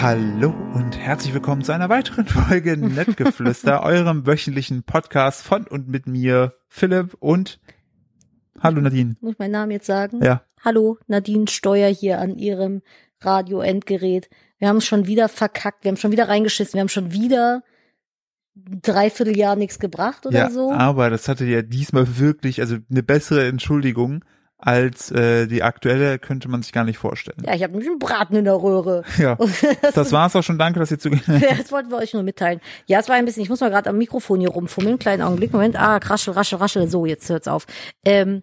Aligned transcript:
Hallo 0.00 0.54
und 0.74 0.96
herzlich 0.96 1.34
willkommen 1.34 1.64
zu 1.64 1.72
einer 1.72 1.88
weiteren 1.88 2.24
Folge 2.24 2.76
Nettgeflüster, 2.76 3.82
eurem 3.82 4.28
wöchentlichen 4.28 4.84
Podcast 4.84 5.42
von 5.42 5.66
und 5.66 5.88
mit 5.88 6.06
mir, 6.06 6.54
Philipp 6.68 7.16
und 7.18 7.58
Hallo 8.60 8.80
Nadine. 8.80 9.16
Muss 9.20 9.32
ich 9.32 9.38
meinen 9.40 9.50
Namen 9.50 9.72
jetzt 9.72 9.86
sagen? 9.86 10.22
Ja. 10.22 10.42
Hallo, 10.64 10.98
Nadine 11.08 11.48
Steuer 11.48 11.88
hier 11.88 12.20
an 12.20 12.38
ihrem 12.38 12.82
Radio-Endgerät. 13.22 14.30
Wir 14.58 14.68
haben 14.68 14.80
schon 14.80 15.08
wieder 15.08 15.28
verkackt, 15.28 15.82
wir 15.82 15.88
haben 15.88 15.96
schon 15.96 16.12
wieder 16.12 16.28
reingeschissen, 16.28 16.74
wir 16.74 16.82
haben 16.82 16.88
schon 16.88 17.10
wieder 17.10 17.64
dreiviertel 18.54 19.36
Jahr 19.36 19.56
nichts 19.56 19.80
gebracht 19.80 20.26
oder 20.26 20.38
ja, 20.38 20.50
so. 20.50 20.70
aber 20.70 21.10
das 21.10 21.26
hatte 21.26 21.44
ja 21.44 21.62
diesmal 21.62 22.18
wirklich, 22.20 22.60
also 22.60 22.76
eine 22.88 23.02
bessere 23.02 23.48
Entschuldigung 23.48 24.24
als 24.58 25.12
äh, 25.12 25.46
die 25.46 25.62
aktuelle 25.62 26.18
könnte 26.18 26.48
man 26.48 26.62
sich 26.62 26.72
gar 26.72 26.84
nicht 26.84 26.98
vorstellen. 26.98 27.38
Ja, 27.46 27.54
ich 27.54 27.62
habe 27.62 27.72
nämlich 27.72 27.88
einen 27.88 28.00
Braten 28.00 28.36
in 28.36 28.44
der 28.44 28.60
Röhre. 28.60 29.04
Ja, 29.18 29.36
das, 29.94 30.12
war's 30.12 30.36
auch 30.36 30.42
schon. 30.42 30.58
Danke, 30.58 30.80
dass 30.80 30.90
ihr 30.90 30.98
zugehört 30.98 31.42
Ja, 31.42 31.56
das 31.56 31.72
wollten 31.72 31.90
wir 31.90 31.96
euch 31.96 32.12
nur 32.12 32.22
mitteilen. 32.22 32.60
Ja, 32.86 33.00
es 33.00 33.08
war 33.08 33.16
ein 33.16 33.24
bisschen, 33.24 33.42
ich 33.42 33.48
muss 33.48 33.60
mal 33.60 33.70
gerade 33.70 33.90
am 33.90 33.98
Mikrofon 33.98 34.40
hier 34.40 34.50
rumfummeln. 34.50 34.98
Kleinen 34.98 35.22
Augenblick, 35.22 35.52
Moment. 35.52 35.76
Ah, 35.76 35.96
raschel, 35.96 36.34
raschel, 36.34 36.58
raschel. 36.58 36.88
So, 36.88 37.06
jetzt 37.06 37.28
hört's 37.30 37.48
auf. 37.48 37.66
Ähm, 38.04 38.42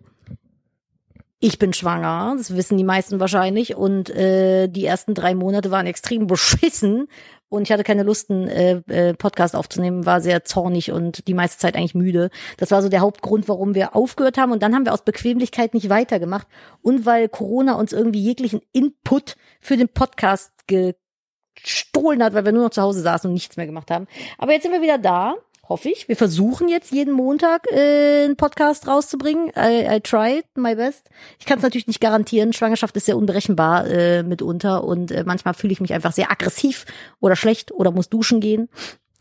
ich 1.40 1.60
bin 1.60 1.74
schwanger, 1.74 2.34
das 2.38 2.56
wissen 2.56 2.78
die 2.78 2.84
meisten 2.84 3.20
wahrscheinlich. 3.20 3.76
Und 3.76 4.10
äh, 4.10 4.68
die 4.68 4.86
ersten 4.86 5.14
drei 5.14 5.36
Monate 5.36 5.70
waren 5.70 5.86
extrem 5.86 6.28
beschissen. 6.28 7.08
Und 7.50 7.64
ich 7.64 7.72
hatte 7.72 7.84
keine 7.84 8.04
Lust, 8.04 8.32
einen 8.32 8.48
äh, 8.48 8.82
äh, 8.88 9.14
Podcast 9.14 9.56
aufzunehmen, 9.56 10.06
war 10.06 10.20
sehr 10.20 10.44
zornig 10.44 10.92
und 10.92 11.28
die 11.28 11.34
meiste 11.34 11.60
Zeit 11.60 11.76
eigentlich 11.76 11.96
müde. 11.96 12.30
Das 12.58 12.72
war 12.72 12.82
so 12.82 12.90
der 12.90 13.02
Hauptgrund, 13.02 13.48
warum 13.48 13.76
wir 13.76 13.96
aufgehört 13.96 14.38
haben. 14.38 14.52
Und 14.52 14.64
dann 14.64 14.74
haben 14.74 14.86
wir 14.86 14.94
aus 14.94 15.04
Bequemlichkeit 15.04 15.74
nicht 15.74 15.90
weitergemacht. 15.90 16.48
Und 16.82 17.06
weil 17.06 17.30
Corona 17.30 17.76
uns 17.76 17.94
irgendwie 17.94 18.22
jeglichen 18.22 18.62
Input 18.74 19.36
für 19.62 19.78
den 19.78 19.90
Podcast 19.90 20.52
gestohlen 20.68 22.24
hat, 22.24 22.34
weil 22.34 22.46
wir 22.46 22.52
nur 22.52 22.64
noch 22.64 22.72
zu 22.72 22.82
Hause 22.82 23.02
saßen 23.02 23.30
und 23.30 23.34
nichts 23.34 23.58
mehr 23.58 23.68
gemacht 23.68 23.92
haben. 23.92 24.08
Aber 24.38 24.52
jetzt 24.52 24.64
sind 24.64 24.72
wir 24.72 24.82
wieder 24.82 24.98
da 24.98 25.36
hoffe 25.68 25.90
ich. 25.90 26.08
Wir 26.08 26.16
versuchen 26.16 26.68
jetzt 26.68 26.92
jeden 26.92 27.14
Montag 27.14 27.72
äh, 27.72 28.26
einen 28.26 28.36
Podcast 28.36 28.88
rauszubringen. 28.88 29.52
I, 29.56 29.98
I 29.98 30.00
try 30.00 30.44
my 30.56 30.76
best. 30.76 31.10
Ich 31.40 31.46
kann 31.46 31.58
es 31.58 31.64
natürlich 31.64 31.88
nicht 31.88 32.02
garantieren. 32.02 32.54
Schwangerschaft 32.54 32.96
ist 32.96 33.06
sehr 33.06 33.18
unberechenbar 33.18 33.88
äh, 33.88 34.24
mitunter 34.24 34.84
und 34.84 35.12
äh, 35.12 35.24
manchmal 35.26 35.54
fühle 35.54 35.74
ich 35.74 35.82
mich 35.82 35.94
einfach 35.94 36.14
sehr 36.14 36.32
aggressiv 36.32 36.86
oder 37.20 37.36
schlecht 37.36 37.72
oder 37.72 37.92
muss 37.92 38.10
duschen 38.10 38.40
gehen. 38.40 38.70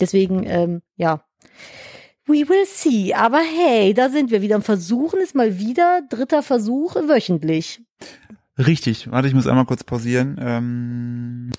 Deswegen, 0.01 0.45
ähm, 0.47 0.83
ja. 0.97 1.25
We 2.27 2.49
will 2.49 2.65
see. 2.67 3.13
Aber 3.15 3.39
hey, 3.39 3.93
da 3.93 4.09
sind 4.09 4.31
wir 4.31 4.41
wieder. 4.41 4.61
Versuchen 4.63 5.21
es 5.23 5.35
mal 5.35 5.59
wieder. 5.59 6.01
Dritter 6.09 6.43
Versuch 6.43 6.95
wöchentlich. 6.95 7.83
Richtig. 8.57 9.11
Warte, 9.11 9.29
ich 9.29 9.35
muss 9.35 9.47
einmal 9.47 9.67
kurz 9.67 9.85
pausieren. 9.85 10.39
Ähm 10.41 11.51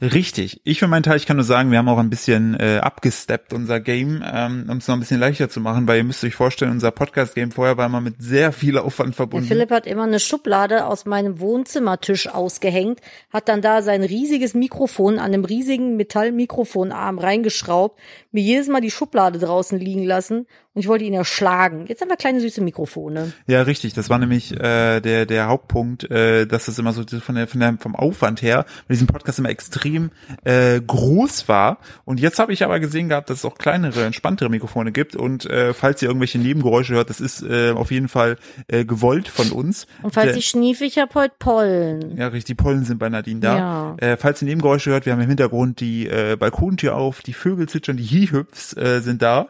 Richtig. 0.00 0.62
Ich 0.64 0.78
für 0.78 0.88
meinen 0.88 1.02
Teil, 1.02 1.16
ich 1.16 1.26
kann 1.26 1.36
nur 1.36 1.44
sagen, 1.44 1.70
wir 1.70 1.78
haben 1.78 1.88
auch 1.88 1.98
ein 1.98 2.08
bisschen 2.08 2.58
äh, 2.58 2.78
abgesteppt 2.78 3.52
unser 3.52 3.80
Game, 3.80 4.24
ähm, 4.24 4.66
um 4.70 4.78
es 4.78 4.88
noch 4.88 4.96
ein 4.96 5.00
bisschen 5.00 5.20
leichter 5.20 5.50
zu 5.50 5.60
machen, 5.60 5.86
weil 5.86 5.98
ihr 5.98 6.04
müsst 6.04 6.24
euch 6.24 6.34
vorstellen, 6.34 6.70
unser 6.70 6.90
Podcast-Game 6.90 7.52
vorher 7.52 7.76
war 7.76 7.86
immer 7.86 8.00
mit 8.00 8.14
sehr 8.18 8.52
viel 8.52 8.78
Aufwand 8.78 9.14
verbunden. 9.14 9.46
Der 9.46 9.56
Philipp 9.56 9.70
hat 9.70 9.86
immer 9.86 10.04
eine 10.04 10.18
Schublade 10.18 10.86
aus 10.86 11.04
meinem 11.04 11.38
Wohnzimmertisch 11.38 12.28
ausgehängt, 12.28 13.00
hat 13.30 13.50
dann 13.50 13.60
da 13.60 13.82
sein 13.82 14.02
riesiges 14.02 14.54
Mikrofon 14.54 15.18
an 15.18 15.34
einem 15.34 15.44
riesigen 15.44 15.96
Metallmikrofonarm 15.96 17.18
reingeschraubt, 17.18 17.98
mir 18.32 18.42
jedes 18.42 18.68
Mal 18.68 18.80
die 18.80 18.90
Schublade 18.90 19.38
draußen 19.38 19.78
liegen 19.78 20.04
lassen 20.04 20.46
und 20.72 20.80
ich 20.80 20.86
wollte 20.86 21.04
ihn 21.04 21.14
erschlagen. 21.14 21.86
Jetzt 21.88 22.00
haben 22.00 22.10
wir 22.10 22.16
kleine 22.16 22.40
süße 22.40 22.60
Mikrofone. 22.60 23.32
Ja, 23.48 23.62
richtig. 23.62 23.92
Das 23.94 24.08
war 24.08 24.18
nämlich 24.18 24.52
äh, 24.52 25.00
der 25.00 25.26
der 25.26 25.48
Hauptpunkt, 25.48 26.08
äh, 26.10 26.46
dass 26.46 26.66
das 26.66 26.78
immer 26.78 26.92
so 26.92 27.02
von 27.02 27.34
der, 27.34 27.48
von 27.48 27.60
der 27.60 27.76
vom 27.78 27.96
Aufwand 27.96 28.40
her 28.40 28.64
bei 28.86 28.94
diesem 28.94 29.08
Podcast 29.08 29.40
immer 29.40 29.48
extrem 29.48 30.10
äh, 30.44 30.80
groß 30.80 31.48
war. 31.48 31.78
Und 32.04 32.20
jetzt 32.20 32.38
habe 32.38 32.52
ich 32.52 32.62
aber 32.62 32.78
gesehen 32.78 33.08
gehabt, 33.08 33.30
dass 33.30 33.38
es 33.38 33.44
auch 33.44 33.58
kleinere, 33.58 34.04
entspanntere 34.04 34.48
Mikrofone 34.48 34.92
gibt. 34.92 35.16
Und 35.16 35.44
äh, 35.46 35.74
falls 35.74 36.02
ihr 36.02 36.08
irgendwelche 36.08 36.38
Nebengeräusche 36.38 36.94
hört, 36.94 37.10
das 37.10 37.20
ist 37.20 37.42
äh, 37.42 37.72
auf 37.72 37.90
jeden 37.90 38.08
Fall 38.08 38.36
äh, 38.68 38.84
gewollt 38.84 39.26
von 39.26 39.50
uns. 39.50 39.88
Und 40.02 40.14
falls 40.14 40.28
der, 40.28 40.36
ich 40.36 40.46
schniefe, 40.46 40.84
ich 40.84 40.98
habe 40.98 41.12
heute 41.14 41.34
Pollen. 41.40 42.16
Ja, 42.16 42.28
richtig. 42.28 42.44
Die 42.44 42.54
Pollen 42.54 42.84
sind 42.84 42.98
bei 42.98 43.08
Nadine 43.08 43.40
da. 43.40 43.56
Ja. 43.56 43.96
Äh, 43.98 44.16
falls 44.16 44.40
ihr 44.40 44.46
Nebengeräusche 44.46 44.90
hört, 44.90 45.04
wir 45.04 45.12
haben 45.12 45.20
im 45.20 45.28
Hintergrund 45.28 45.80
die 45.80 46.06
äh, 46.06 46.36
Balkontür 46.36 46.94
auf, 46.94 47.22
die 47.22 47.32
Vögel 47.32 47.68
zwitschern, 47.68 47.96
die 47.96 48.04
Hihüpfs 48.04 48.76
äh, 48.76 49.00
sind 49.00 49.20
da. 49.20 49.48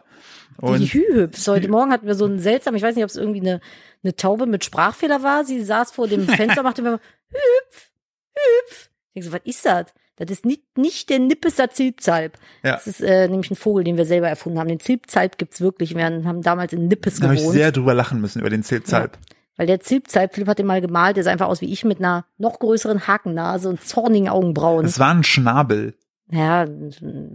Und 0.61 0.79
die 0.79 0.87
Hühüps. 0.87 1.47
Heute 1.47 1.69
Morgen 1.69 1.91
hatten 1.91 2.07
wir 2.07 2.15
so 2.15 2.25
einen 2.25 2.39
seltsamen, 2.39 2.77
ich 2.77 2.83
weiß 2.83 2.95
nicht, 2.95 3.03
ob 3.03 3.09
es 3.09 3.15
irgendwie 3.15 3.41
eine, 3.41 3.61
eine 4.03 4.15
Taube 4.15 4.45
mit 4.45 4.63
Sprachfehler 4.63 5.23
war. 5.23 5.43
Sie 5.45 5.63
saß 5.63 5.91
vor 5.91 6.07
dem 6.07 6.27
Fenster, 6.27 6.63
machte 6.63 6.81
mir 6.81 6.99
Hüpf, 7.29 7.91
Hüpf. 8.33 8.89
Ich 9.07 9.13
denke 9.13 9.27
so, 9.29 9.33
was 9.33 9.41
ist 9.43 9.65
das? 9.65 9.85
Das 10.17 10.29
ist 10.29 10.45
nicht, 10.45 10.77
nicht 10.77 11.09
der 11.09 11.19
Nippeser 11.19 11.71
Zilpzalp. 11.71 12.37
Ja. 12.63 12.73
Das 12.73 12.85
ist 12.85 13.01
äh, 13.01 13.27
nämlich 13.27 13.49
ein 13.49 13.55
Vogel, 13.55 13.83
den 13.83 13.97
wir 13.97 14.05
selber 14.05 14.29
erfunden 14.29 14.59
haben. 14.59 14.67
Den 14.67 14.79
Zilpzalp 14.79 15.37
gibt's 15.37 15.61
wirklich. 15.61 15.95
Wir 15.95 16.05
haben 16.05 16.41
damals 16.43 16.73
in 16.73 16.87
Nippes 16.87 17.19
da 17.19 17.27
habe 17.27 17.35
gewohnt. 17.35 17.55
ich 17.55 17.59
sehr 17.59 17.71
drüber 17.71 17.95
lachen 17.95 18.21
müssen 18.21 18.39
über 18.39 18.51
den 18.51 18.61
Zilpzalp. 18.61 19.15
Ja. 19.15 19.35
Weil 19.57 19.67
der 19.67 19.79
Zilpzalp, 19.79 20.33
Philipp 20.33 20.47
hat 20.47 20.59
den 20.59 20.65
mal 20.65 20.81
gemalt, 20.81 21.17
der 21.17 21.23
sah 21.23 21.31
einfach 21.31 21.47
aus 21.47 21.61
wie 21.61 21.71
ich 21.71 21.83
mit 21.83 21.99
einer 21.99 22.25
noch 22.37 22.59
größeren 22.59 23.07
Hakennase 23.07 23.69
und 23.69 23.83
zornigen 23.83 24.29
Augenbrauen. 24.29 24.85
Es 24.85 24.99
war 24.99 25.13
ein 25.13 25.23
Schnabel. 25.23 25.95
Ja, 26.31 26.65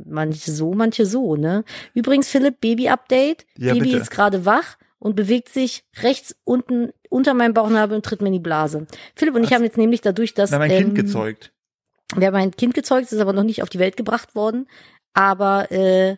manche 0.07 0.51
so, 0.51 0.73
manche 0.73 1.05
so, 1.05 1.37
ne? 1.37 1.65
Übrigens, 1.93 2.29
Philipp, 2.29 2.61
Baby-Update. 2.61 3.47
Ja, 3.59 3.75
Baby 3.75 3.87
bitte. 3.87 3.97
ist 3.99 4.11
gerade 4.11 4.47
wach 4.47 4.77
und 4.99 5.17
bewegt 5.17 5.51
sich 5.51 5.85
rechts 6.03 6.35
unten 6.45 6.93
unter 7.11 7.35
meinem 7.35 7.53
Bauchnabel 7.53 7.95
und 7.95 8.05
tritt 8.05 8.23
mir 8.23 8.29
in 8.29 8.33
die 8.35 8.41
Blase. 8.41 8.87
Philipp 9.15 9.35
und 9.35 9.45
ich 9.45 9.53
haben 9.53 9.65
jetzt 9.65 9.77
nämlich 9.77 10.01
dadurch, 10.01 10.35
dass 10.35 10.51
Da 10.51 10.59
mein 10.59 10.71
ähm, 10.71 10.79
Kind 10.79 10.95
gezeugt. 10.95 11.53
wir 12.17 12.27
haben 12.27 12.35
ein 12.37 12.51
Kind 12.53 12.75
gezeugt, 12.75 13.13
ist 13.13 13.21
aber 13.21 13.35
noch 13.35 13.45
nicht 13.45 13.63
auf 13.63 13.69
die 13.69 13.79
Welt 13.79 13.97
gebracht 13.97 14.35
worden. 14.35 14.67
Aber 15.13 15.71
äh, 15.71 16.17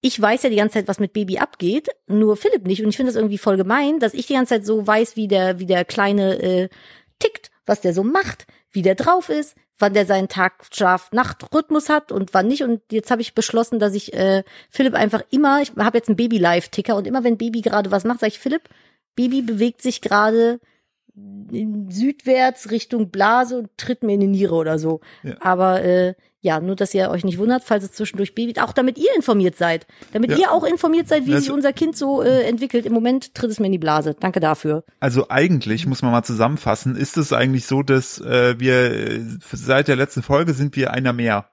ich 0.00 0.20
weiß 0.20 0.42
ja 0.42 0.50
die 0.50 0.56
ganze 0.56 0.74
Zeit, 0.74 0.88
was 0.88 0.98
mit 0.98 1.12
Baby 1.12 1.38
abgeht, 1.38 1.88
nur 2.08 2.36
Philipp 2.36 2.66
nicht. 2.66 2.82
Und 2.82 2.88
ich 2.88 2.96
finde 2.96 3.12
das 3.12 3.16
irgendwie 3.16 3.38
voll 3.38 3.56
gemein, 3.56 3.98
dass 4.00 4.14
ich 4.14 4.26
die 4.26 4.34
ganze 4.34 4.54
Zeit 4.54 4.66
so 4.66 4.86
weiß, 4.86 5.16
wie 5.16 5.28
der, 5.28 5.58
wie 5.58 5.66
der 5.66 5.84
Kleine 5.84 6.42
äh, 6.42 6.68
tickt, 7.18 7.50
was 7.66 7.82
der 7.82 7.94
so 7.94 8.02
macht, 8.02 8.46
wie 8.70 8.82
der 8.82 8.96
drauf 8.96 9.28
ist, 9.28 9.54
wann 9.78 9.94
der 9.94 10.06
seinen 10.06 10.28
Tag-Schlaf-Nacht-Rhythmus 10.28 11.88
hat 11.88 12.12
und 12.12 12.34
wann 12.34 12.48
nicht. 12.48 12.62
Und 12.62 12.80
jetzt 12.90 13.10
habe 13.10 13.22
ich 13.22 13.34
beschlossen, 13.34 13.78
dass 13.78 13.94
ich 13.94 14.12
äh, 14.14 14.44
Philipp 14.70 14.94
einfach 14.94 15.22
immer, 15.30 15.60
ich 15.62 15.72
habe 15.78 15.98
jetzt 15.98 16.08
einen 16.08 16.16
Baby-Live-Ticker 16.16 16.96
und 16.96 17.06
immer 17.06 17.24
wenn 17.24 17.38
Baby 17.38 17.60
gerade 17.62 17.90
was 17.90 18.04
macht, 18.04 18.20
sage 18.20 18.32
ich, 18.32 18.38
Philipp, 18.38 18.68
Baby 19.14 19.42
bewegt 19.42 19.82
sich 19.82 20.00
gerade 20.00 20.60
südwärts 21.14 22.70
Richtung 22.70 23.10
Blase 23.10 23.58
und 23.58 23.70
tritt 23.76 24.02
mir 24.02 24.14
in 24.14 24.20
die 24.20 24.26
Niere 24.26 24.54
oder 24.54 24.78
so. 24.78 25.00
Ja. 25.22 25.34
Aber 25.40 25.82
äh, 25.82 26.14
ja, 26.40 26.58
nur 26.58 26.74
dass 26.74 26.92
ihr 26.94 27.08
euch 27.10 27.24
nicht 27.24 27.38
wundert, 27.38 27.62
falls 27.62 27.84
es 27.84 27.92
zwischendurch 27.92 28.34
Baby, 28.34 28.58
auch 28.60 28.72
damit 28.72 28.98
ihr 28.98 29.14
informiert 29.14 29.56
seid. 29.56 29.86
Damit 30.12 30.32
Ja. 30.32 30.38
ihr 30.38 30.52
auch 30.52 30.64
informiert 30.64 31.06
seid, 31.08 31.26
wie 31.26 31.30
Das- 31.32 31.42
sich 31.44 31.52
unser 31.52 31.72
Kind 31.72 31.96
so 31.96 32.22
äh, 32.22 32.42
entwickelt. 32.44 32.84
Im 32.86 32.92
Moment 32.92 33.34
tritt 33.34 33.50
es 33.50 33.60
mir 33.60 33.66
in 33.66 33.72
die 33.72 33.78
Blase. 33.78 34.16
Danke 34.18 34.40
dafür. 34.40 34.84
Also 35.00 35.26
eigentlich 35.28 35.86
muss 35.86 36.02
man 36.02 36.10
mal 36.10 36.24
zusammenfassen, 36.24 36.96
ist 36.96 37.16
es 37.16 37.32
eigentlich 37.32 37.66
so, 37.66 37.82
dass 37.82 38.20
äh, 38.20 38.58
wir 38.58 38.74
äh, 38.92 39.20
seit 39.52 39.88
der 39.88 39.96
letzten 39.96 40.22
Folge 40.22 40.54
sind 40.54 40.74
wir 40.76 40.92
einer 40.92 41.12
mehr. 41.12 41.48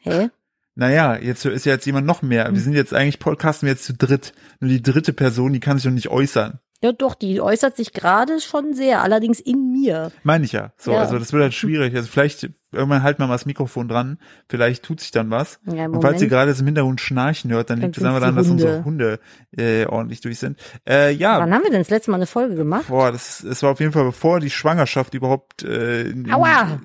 Hä? 0.00 0.30
Naja, 0.78 1.16
jetzt 1.16 1.44
ist 1.44 1.64
ja 1.66 1.72
jetzt 1.72 1.86
jemand 1.86 2.06
noch 2.06 2.22
mehr. 2.22 2.46
Hm. 2.46 2.54
Wir 2.54 2.60
sind 2.62 2.74
jetzt 2.74 2.94
eigentlich 2.94 3.18
podcasten 3.18 3.66
wir 3.66 3.72
jetzt 3.72 3.84
zu 3.84 3.94
dritt. 3.94 4.32
Nur 4.60 4.70
die 4.70 4.82
dritte 4.82 5.12
Person, 5.12 5.52
die 5.52 5.60
kann 5.60 5.76
sich 5.78 5.86
noch 5.86 5.92
nicht 5.92 6.08
äußern. 6.08 6.60
Ja, 6.82 6.92
doch, 6.92 7.14
die 7.14 7.40
äußert 7.40 7.76
sich 7.76 7.92
gerade 7.92 8.40
schon 8.40 8.74
sehr, 8.74 9.02
allerdings 9.02 9.40
in 9.40 9.72
mir. 9.72 10.12
Meine 10.24 10.44
ich 10.44 10.52
ja. 10.52 10.72
So, 10.76 10.92
Ja. 10.92 11.00
also 11.00 11.18
das 11.18 11.32
wird 11.32 11.42
halt 11.42 11.54
schwierig. 11.54 11.94
Also 11.94 12.08
vielleicht 12.08 12.48
irgendwann 12.72 13.02
halten 13.02 13.20
wir 13.22 13.26
mal 13.26 13.34
das 13.34 13.46
Mikrofon 13.46 13.88
dran. 13.88 14.18
Vielleicht 14.48 14.84
tut 14.84 15.00
sich 15.00 15.10
dann 15.10 15.30
was. 15.30 15.58
Ja, 15.64 15.86
Und 15.86 16.02
falls 16.02 16.20
ihr 16.20 16.28
gerade 16.28 16.52
im 16.52 16.66
Hintergrund 16.66 17.00
schnarchen 17.00 17.50
hört, 17.50 17.70
dann 17.70 17.80
Dann 17.80 17.88
liegt 17.88 17.96
es 17.98 18.04
einfach 18.04 18.20
daran, 18.20 18.36
dass 18.36 18.48
unsere 18.50 18.84
Hunde 18.84 19.20
äh, 19.56 19.86
ordentlich 19.86 20.20
durch 20.20 20.38
sind. 20.38 20.58
Äh, 20.86 21.12
ja, 21.12 21.38
Wann 21.40 21.54
haben 21.54 21.62
wir 21.62 21.70
denn 21.70 21.80
das 21.80 21.88
letzte 21.90 22.10
Mal 22.10 22.16
eine 22.18 22.26
Folge 22.26 22.54
gemacht? 22.56 22.88
Boah, 22.88 23.10
das, 23.10 23.42
es 23.42 23.62
war 23.62 23.70
auf 23.70 23.80
jeden 23.80 23.92
Fall 23.92 24.04
bevor 24.04 24.40
die 24.40 24.50
Schwangerschaft 24.50 25.14
überhaupt 25.14 25.62
äh, 25.62 26.02
in, 26.02 26.26
in, 26.26 26.34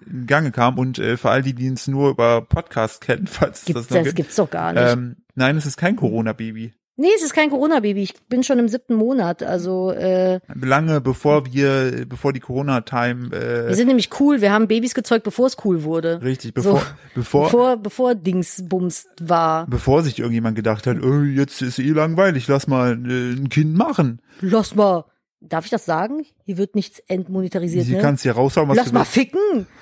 in 0.09 0.25
Gange 0.27 0.51
kam 0.51 0.79
und 0.79 0.99
äh, 0.99 1.17
für 1.17 1.29
all 1.29 1.41
die, 1.41 1.53
die 1.53 1.69
uns 1.69 1.87
nur 1.87 2.11
über 2.11 2.41
Podcast 2.41 3.01
kennen, 3.01 3.27
falls 3.27 3.65
Gibt's 3.65 3.87
das 3.87 3.89
noch 3.89 3.97
das, 3.97 4.05
gibt. 4.05 4.15
gibt's 4.15 4.35
doch 4.37 4.49
gar 4.49 4.71
nicht. 4.71 4.83
Ähm, 4.83 5.17
nein, 5.35 5.57
es 5.57 5.65
ist 5.65 5.75
kein 5.77 5.97
Corona-Baby. 5.97 6.73
Nee, 7.01 7.09
es 7.15 7.23
ist 7.23 7.33
kein 7.33 7.49
Corona-Baby. 7.49 8.01
Ich 8.03 8.13
bin 8.29 8.43
schon 8.43 8.57
im 8.59 8.67
siebten 8.69 8.95
Monat. 8.95 9.43
Also 9.43 9.91
äh, 9.91 10.39
Lange 10.55 11.01
bevor 11.01 11.45
wir, 11.45 12.05
bevor 12.07 12.31
die 12.31 12.39
Corona-Time 12.39 13.31
wir 13.31 13.67
äh, 13.67 13.73
sind 13.73 13.87
nämlich 13.87 14.09
cool. 14.19 14.39
Wir 14.41 14.51
haben 14.53 14.67
Babys 14.67 14.93
gezeugt, 14.93 15.23
bevor 15.23 15.47
es 15.47 15.57
cool 15.65 15.83
wurde. 15.83 16.21
richtig, 16.23 16.53
bevor, 16.53 16.79
So. 16.79 16.85
bevor, 17.15 17.41
bevor, 17.43 17.43
Bevor, 17.51 17.77
bevor 17.77 18.15
Dingsbums 18.15 19.07
war. 19.19 19.67
sich 20.03 20.19
irgendjemand 20.19 20.55
gedacht 20.55 20.87
hat, 20.87 20.97
oh, 21.03 21.21
jetzt 21.23 21.61
ist 21.61 21.79
eh 21.79 21.89
langweilig, 21.91 22.47
lass 22.47 22.67
mal 22.67 22.91
äh, 22.93 23.33
ein 23.33 23.49
Kind 23.49 23.75
machen. 23.75 24.21
Lass 24.39 24.75
mal. 24.75 25.05
Darf 25.43 25.65
ich 25.65 25.71
das 25.71 25.85
sagen? 25.85 26.23
Hier 26.45 26.57
wird 26.57 26.75
nichts 26.75 26.99
entmonetarisiert, 27.07 27.85
Sie 27.85 27.95
ne? 27.95 28.01
kannst 28.01 28.21
hier 28.23 28.33
raushauen, 28.33 28.69
was 28.69 28.77
Lass 28.77 28.87
du 28.89 28.93
mal 28.93 28.99
willst. 28.99 29.11
ficken! 29.13 29.67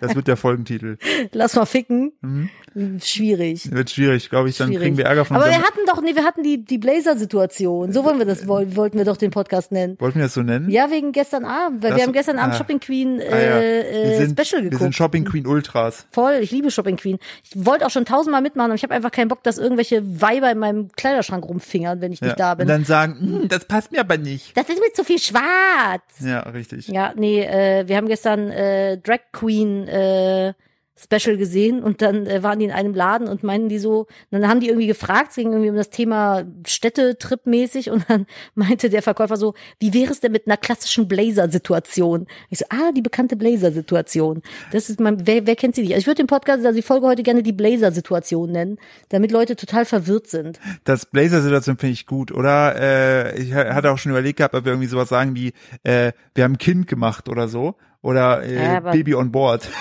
Das 0.00 0.14
wird 0.14 0.26
der 0.28 0.36
Folgentitel. 0.36 0.96
Lass 1.32 1.54
mal 1.54 1.66
ficken. 1.66 2.12
Mhm. 2.20 2.50
Schwierig. 3.02 3.70
Wird 3.72 3.90
schwierig, 3.90 4.28
glaube 4.30 4.48
ich. 4.48 4.56
Dann 4.56 4.68
Schwierig. 4.68 4.82
kriegen 4.82 4.96
wir 4.96 5.04
Ärger 5.06 5.24
von 5.24 5.36
Aber 5.36 5.46
wir 5.46 5.58
hatten 5.62 5.80
doch, 5.86 6.00
nee, 6.02 6.14
wir 6.14 6.24
hatten 6.24 6.42
die, 6.42 6.64
die 6.64 6.78
Blazer-Situation. 6.78 7.92
So 7.92 8.04
wollen 8.04 8.18
wir 8.18 8.26
das, 8.26 8.46
woll- 8.46 8.74
wollten 8.76 8.98
wir 8.98 9.04
doch 9.04 9.16
den 9.16 9.30
Podcast 9.30 9.72
nennen. 9.72 9.96
Wollten 10.00 10.18
wir 10.18 10.24
das 10.24 10.34
so 10.34 10.42
nennen? 10.42 10.68
Ja, 10.70 10.90
wegen 10.90 11.12
gestern 11.12 11.44
Abend, 11.44 11.82
weil 11.82 11.90
Das- 11.90 11.98
wir 11.98 12.04
haben 12.06 12.12
gestern 12.12 12.38
Abend 12.38 12.54
ah. 12.54 12.58
Shopping 12.58 12.80
Queen 12.80 13.20
Ah, 13.20 13.24
ja. 13.24 13.36
äh, 13.60 13.84
wir 13.92 14.12
äh, 14.12 14.26
sind, 14.26 14.38
Special 14.40 14.62
Wir 14.62 14.70
geguckt. 14.70 14.82
sind 14.82 14.94
Shopping 14.94 15.24
Queen 15.24 15.46
Ultras. 15.46 16.06
Voll, 16.12 16.34
ich 16.40 16.50
liebe 16.50 16.70
Shopping 16.70 16.96
Queen. 16.96 17.18
Ich 17.44 17.64
wollte 17.66 17.86
auch 17.86 17.90
schon 17.90 18.04
tausendmal 18.04 18.42
mitmachen, 18.42 18.70
aber 18.70 18.76
ich 18.76 18.82
habe 18.82 18.94
einfach 18.94 19.10
keinen 19.12 19.28
Bock, 19.28 19.42
dass 19.42 19.58
irgendwelche 19.58 20.20
Weiber 20.20 20.50
in 20.50 20.58
meinem 20.58 20.88
Kleiderschrank 20.96 21.44
rumfingern, 21.44 22.00
wenn 22.00 22.12
ich 22.12 22.20
nicht 22.20 22.30
Ja. 22.30 22.36
da 22.36 22.52
Und 22.52 22.58
bin. 22.58 22.68
dann 22.68 22.84
sagen, 22.84 23.16
"Hm, 23.20 23.48
das 23.48 23.64
passt 23.64 23.92
mir 23.92 24.00
aber 24.00 24.18
nicht. 24.18 24.37
Das 24.54 24.68
ist 24.68 24.80
mir 24.80 24.92
zu 24.92 25.04
viel 25.04 25.18
schwarz. 25.18 26.02
Ja, 26.20 26.40
richtig. 26.40 26.88
Ja, 26.88 27.12
nee, 27.16 27.42
äh, 27.42 27.86
wir 27.86 27.96
haben 27.96 28.08
gestern 28.08 28.50
äh, 28.50 28.98
Drag 28.98 29.20
Queen 29.32 29.86
äh, 29.88 30.54
Special 31.00 31.36
gesehen 31.36 31.82
und 31.82 32.02
dann 32.02 32.26
äh, 32.26 32.42
waren 32.42 32.58
die 32.58 32.64
in 32.64 32.72
einem 32.72 32.94
Laden 32.94 33.28
und 33.28 33.42
meinten 33.44 33.68
die 33.68 33.78
so, 33.78 34.06
dann 34.30 34.48
haben 34.48 34.60
die 34.60 34.68
irgendwie 34.68 34.86
gefragt, 34.88 35.30
es 35.30 35.36
ging 35.36 35.52
irgendwie 35.52 35.70
um 35.70 35.76
das 35.76 35.90
Thema 35.90 36.44
Städtetrip 36.66 37.46
mäßig 37.46 37.90
und 37.90 38.04
dann 38.08 38.26
meinte 38.54 38.90
der 38.90 39.02
Verkäufer 39.02 39.36
so, 39.36 39.54
wie 39.80 39.94
wäre 39.94 40.10
es 40.12 40.20
denn 40.20 40.32
mit 40.32 40.46
einer 40.46 40.56
klassischen 40.56 41.06
Blazer-Situation? 41.08 42.26
Ich 42.50 42.58
so, 42.58 42.64
ah, 42.70 42.92
die 42.92 43.02
bekannte 43.02 43.36
Blazer-Situation. 43.36 44.42
Das 44.72 44.90
ist 44.90 45.00
mein, 45.00 45.26
wer, 45.26 45.46
wer 45.46 45.56
kennt 45.56 45.74
sie 45.74 45.82
nicht? 45.82 45.92
Also 45.92 46.00
ich 46.02 46.06
würde 46.06 46.22
den 46.22 46.26
Podcast, 46.26 46.64
also 46.64 46.76
die 46.76 46.82
Folge 46.82 47.06
heute 47.06 47.22
gerne 47.22 47.42
die 47.42 47.52
Blazer-Situation 47.52 48.50
nennen, 48.52 48.78
damit 49.08 49.30
Leute 49.30 49.56
total 49.56 49.84
verwirrt 49.84 50.26
sind. 50.26 50.58
Das 50.84 51.06
Blazer-Situation 51.06 51.78
finde 51.78 51.92
ich 51.92 52.06
gut, 52.06 52.32
oder? 52.32 52.74
Äh, 52.80 53.38
ich 53.40 53.54
ha- 53.54 53.74
hatte 53.74 53.90
auch 53.92 53.98
schon 53.98 54.10
überlegt 54.12 54.38
gehabt, 54.38 54.54
ob 54.54 54.64
wir 54.64 54.72
irgendwie 54.72 54.88
sowas 54.88 55.08
sagen 55.08 55.34
wie, 55.34 55.52
äh, 55.84 56.12
wir 56.34 56.44
haben 56.44 56.54
ein 56.54 56.58
Kind 56.58 56.86
gemacht 56.86 57.28
oder 57.28 57.48
so. 57.48 57.76
Oder 58.02 58.42
äh, 58.42 58.54
Ja, 58.54 58.80
Baby 58.80 59.14
on 59.14 59.30
board. 59.32 59.68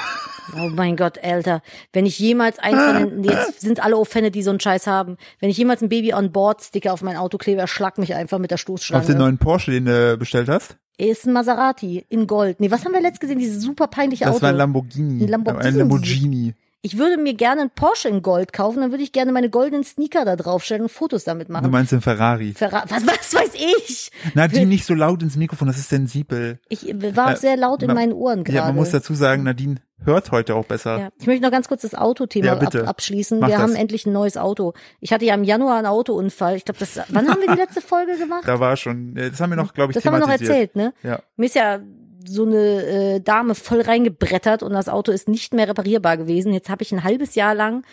Oh 0.56 0.70
mein 0.70 0.96
Gott, 0.96 1.22
Alter. 1.22 1.62
Wenn 1.92 2.06
ich 2.06 2.18
jemals 2.20 2.58
eins 2.58 2.78
von 2.82 3.22
den, 3.22 3.24
jetzt 3.26 3.60
sind 3.60 3.84
alle 3.84 3.98
offended, 3.98 4.34
die 4.34 4.44
so 4.44 4.50
einen 4.50 4.62
Scheiß 4.62 4.88
haben. 4.88 5.18
Wenn 5.42 5.50
ich 5.50 5.58
jemals 5.58 5.82
ein 5.82 5.90
Baby 5.90 6.14
on 6.14 6.32
Board 6.32 6.62
Sticker 6.64 6.94
auf 6.94 7.02
mein 7.02 7.18
Auto 7.18 7.38
klebe, 7.38 7.60
er 7.60 7.68
schlag 7.68 7.98
mich 7.98 8.16
einfach 8.16 8.40
mit 8.40 8.52
der 8.52 8.56
Auf 8.56 8.64
den 8.64 8.78
Stoßstange. 8.78 9.16
neuen 9.20 9.40
Porsche, 9.40 9.72
den 9.72 9.84
du 9.84 10.16
bestellt 10.18 10.48
hast. 10.48 10.78
Ist 10.98 11.26
ein 11.28 11.34
Maserati 11.34 12.06
in 12.08 12.28
Gold. 12.28 12.62
Nee, 12.62 12.72
was 12.72 12.86
haben 12.86 12.94
wir 12.94 13.02
letzt 13.02 13.20
gesehen? 13.20 13.40
Dieses 13.40 13.62
super 13.62 13.88
peinliche 13.88 14.24
Das 14.24 14.36
Auto. 14.36 14.44
war 14.44 14.50
ein 14.52 14.56
Lamborghini. 14.56 15.22
Ein 15.26 15.28
Lamborghini. 15.28 15.68
Ein 15.68 15.76
Lamborghini. 15.76 16.54
Ich 16.88 16.98
würde 16.98 17.18
mir 17.18 17.34
gerne 17.34 17.62
einen 17.62 17.70
Porsche 17.70 18.08
in 18.08 18.22
Gold 18.22 18.54
kaufen, 18.54 18.80
dann 18.82 18.92
würde 18.92 19.04
ich 19.04 19.12
gerne 19.12 19.32
meine 19.34 19.50
goldenen 19.50 19.84
Sneaker 19.84 20.24
da 20.26 20.36
draufstellen 20.38 20.84
und 20.84 20.90
Fotos 20.90 21.26
damit 21.26 21.50
Du 21.50 21.54
machen. 21.54 21.70
meinst 21.70 21.92
den 21.92 22.00
Ferrari. 22.02 22.54
Verra 22.54 22.86
was, 22.88 23.06
was 23.06 23.34
weiß 23.36 23.52
ich? 23.56 24.12
Nadine, 24.36 24.66
nicht 24.68 24.86
so 24.86 24.94
laut 24.94 25.22
ins 25.22 25.36
Mikrofon, 25.36 25.68
das 25.68 25.78
ist 25.78 25.90
sensibel. 25.90 26.60
Ich 26.70 26.86
war 27.16 27.34
Äh, 27.34 27.36
sehr 27.36 27.58
laut 27.58 27.82
in 27.84 27.88
man- 27.88 27.96
meinen 27.98 28.14
Ohren 28.14 28.44
gerade. 28.46 28.58
Ja, 28.58 28.66
man 28.66 28.76
muss 28.76 28.92
dazu 28.92 29.14
sagen, 29.14 29.44
Nadine 29.44 29.76
hört 30.06 30.32
heute 30.32 30.56
auch 30.56 30.66
besser. 30.66 30.98
Ja. 31.00 31.10
Ich 31.20 31.28
möchte 31.28 31.44
noch 31.44 31.52
ganz 31.52 31.68
kurz 31.68 31.82
das 31.82 31.94
Autothema 31.96 32.46
Ja, 32.48 32.54
ab, 32.58 32.74
abschließen. 32.76 33.40
Mach 33.40 33.48
wir 33.50 33.56
das. 33.56 33.64
haben 33.64 33.76
endlich 33.76 34.06
ein 34.06 34.14
neues 34.14 34.38
Auto. 34.38 34.74
Ich 35.02 35.12
hatte 35.12 35.26
ja 35.26 35.34
im 35.34 35.44
Januar 35.44 35.78
einen 35.78 35.88
Autounfall. 35.88 36.56
Ich 36.56 36.66
glaube, 36.66 36.80
das. 36.80 37.00
Wann 37.10 37.28
haben 37.28 37.42
wir 37.42 37.48
die 37.54 37.58
letzte 37.60 37.82
Folge 37.82 38.16
gemacht? 38.18 38.44
Da 38.46 38.60
war 38.60 38.78
schon, 38.78 39.18
äh, 39.18 39.30
das 39.32 39.42
haben 39.42 39.50
wir 39.50 39.58
noch, 39.58 39.74
glaube 39.74 39.92
ich, 39.92 39.96
das 39.96 40.06
haben 40.06 40.14
wir 40.14 40.20
noch 40.20 40.30
erzählt, 40.30 40.76
ne? 40.76 40.94
Ja. 41.04 41.20
Mir 41.36 41.46
ist 41.48 41.56
ja 41.56 41.80
so 42.28 42.46
eine 42.46 43.16
äh, 43.16 43.20
Dame 43.22 43.56
voll 43.56 43.82
reingebrettert 43.82 44.64
und 44.64 44.74
das 44.74 44.90
Auto 44.90 45.12
ist 45.12 45.28
nicht 45.28 45.54
mehr 45.54 45.68
reparierbar 45.68 46.18
gewesen. 46.18 46.54
Jetzt 46.54 46.70
habe 46.70 46.84
ich 46.84 46.92
ein 46.92 47.04
halbes 47.04 47.36
Jahr 47.36 47.56
lang 47.56 47.84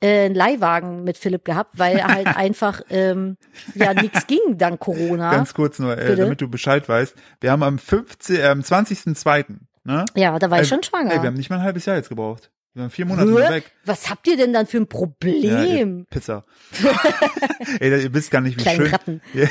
äh, 0.00 0.26
einen 0.26 0.34
Leihwagen 0.34 1.04
mit 1.04 1.16
Philipp 1.16 1.44
gehabt, 1.44 1.78
weil 1.78 2.02
halt 2.04 2.26
einfach 2.36 2.82
ähm, 2.90 3.36
ja 3.74 3.94
nichts 3.94 4.26
ging 4.26 4.58
dank 4.58 4.80
Corona. 4.80 5.30
Ganz 5.30 5.54
kurz 5.54 5.78
nur, 5.78 5.92
äh, 5.92 6.04
Bitte? 6.04 6.16
damit 6.16 6.40
du 6.40 6.48
Bescheid 6.48 6.88
weißt. 6.88 7.14
Wir 7.40 7.52
haben 7.52 7.62
am 7.62 7.78
15., 7.78 8.36
äh, 8.36 8.42
am 8.44 8.60
20.02., 8.60 9.44
ne? 9.84 10.04
ja, 10.14 10.38
da 10.38 10.50
war 10.50 10.60
ich 10.60 10.66
Äh, 10.66 10.74
schon 10.74 10.82
schwanger. 10.82 11.12
Ey, 11.12 11.22
wir 11.22 11.28
haben 11.28 11.34
nicht 11.34 11.50
mal 11.50 11.56
ein 11.56 11.62
halbes 11.64 11.86
Jahr 11.86 11.96
jetzt 11.96 12.08
gebraucht. 12.08 12.50
Wir 12.74 12.80
waren 12.82 12.90
vier 12.90 13.06
Monate 13.06 13.30
Hä? 13.30 13.54
weg. 13.54 13.70
Was 13.84 14.10
habt 14.10 14.26
ihr 14.26 14.36
denn 14.36 14.52
dann 14.52 14.66
für 14.66 14.78
ein 14.78 14.82
Ja, 14.82 14.86
Problem? 14.88 15.98
ihr 16.00 16.04
Pisser. 16.10 16.44
Ey, 17.80 18.02
ihr 18.02 18.12
wisst 18.14 18.32
gar 18.32 18.40
nicht, 18.40 18.58
wie 18.58 18.62
Kleinen 18.62 18.80
schön. 18.82 18.90
Ratten. 18.90 19.20
Ihr, 19.34 19.48